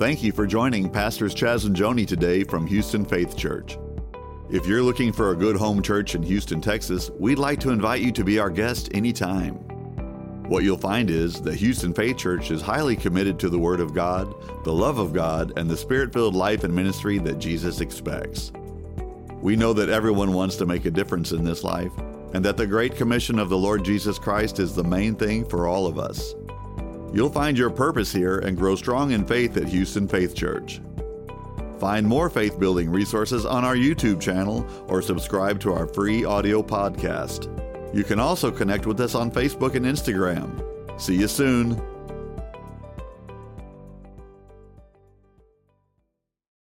Thank 0.00 0.22
you 0.22 0.32
for 0.32 0.46
joining 0.46 0.88
Pastors 0.88 1.34
Chas 1.34 1.66
and 1.66 1.76
Joni 1.76 2.06
today 2.06 2.42
from 2.42 2.66
Houston 2.66 3.04
Faith 3.04 3.36
Church. 3.36 3.76
If 4.48 4.66
you're 4.66 4.82
looking 4.82 5.12
for 5.12 5.32
a 5.32 5.36
good 5.36 5.56
home 5.56 5.82
church 5.82 6.14
in 6.14 6.22
Houston, 6.22 6.62
Texas, 6.62 7.10
we'd 7.18 7.38
like 7.38 7.60
to 7.60 7.68
invite 7.68 8.00
you 8.00 8.10
to 8.12 8.24
be 8.24 8.38
our 8.38 8.48
guest 8.48 8.88
anytime. 8.94 9.56
What 10.48 10.64
you'll 10.64 10.78
find 10.78 11.10
is 11.10 11.42
that 11.42 11.56
Houston 11.56 11.92
Faith 11.92 12.16
Church 12.16 12.50
is 12.50 12.62
highly 12.62 12.96
committed 12.96 13.38
to 13.40 13.50
the 13.50 13.58
Word 13.58 13.78
of 13.78 13.92
God, 13.92 14.34
the 14.64 14.72
love 14.72 14.96
of 14.96 15.12
God, 15.12 15.52
and 15.58 15.68
the 15.68 15.76
spirit 15.76 16.14
filled 16.14 16.34
life 16.34 16.64
and 16.64 16.74
ministry 16.74 17.18
that 17.18 17.38
Jesus 17.38 17.82
expects. 17.82 18.52
We 19.42 19.54
know 19.54 19.74
that 19.74 19.90
everyone 19.90 20.32
wants 20.32 20.56
to 20.56 20.66
make 20.66 20.86
a 20.86 20.90
difference 20.90 21.32
in 21.32 21.44
this 21.44 21.62
life, 21.62 21.92
and 22.32 22.42
that 22.42 22.56
the 22.56 22.66
Great 22.66 22.96
Commission 22.96 23.38
of 23.38 23.50
the 23.50 23.58
Lord 23.58 23.84
Jesus 23.84 24.18
Christ 24.18 24.60
is 24.60 24.74
the 24.74 24.82
main 24.82 25.14
thing 25.14 25.44
for 25.44 25.66
all 25.66 25.86
of 25.86 25.98
us. 25.98 26.34
You'll 27.12 27.30
find 27.30 27.58
your 27.58 27.70
purpose 27.70 28.12
here 28.12 28.38
and 28.38 28.56
grow 28.56 28.76
strong 28.76 29.10
in 29.12 29.26
faith 29.26 29.56
at 29.56 29.68
Houston 29.68 30.06
Faith 30.06 30.34
Church. 30.34 30.80
Find 31.78 32.06
more 32.06 32.28
faith 32.28 32.60
building 32.60 32.90
resources 32.90 33.46
on 33.46 33.64
our 33.64 33.74
YouTube 33.74 34.20
channel 34.20 34.66
or 34.86 35.00
subscribe 35.02 35.58
to 35.60 35.72
our 35.72 35.86
free 35.86 36.24
audio 36.24 36.62
podcast. 36.62 37.48
You 37.94 38.04
can 38.04 38.20
also 38.20 38.50
connect 38.50 38.86
with 38.86 39.00
us 39.00 39.14
on 39.14 39.30
Facebook 39.30 39.74
and 39.74 39.86
Instagram. 39.86 41.00
See 41.00 41.16
you 41.16 41.26
soon. 41.26 41.82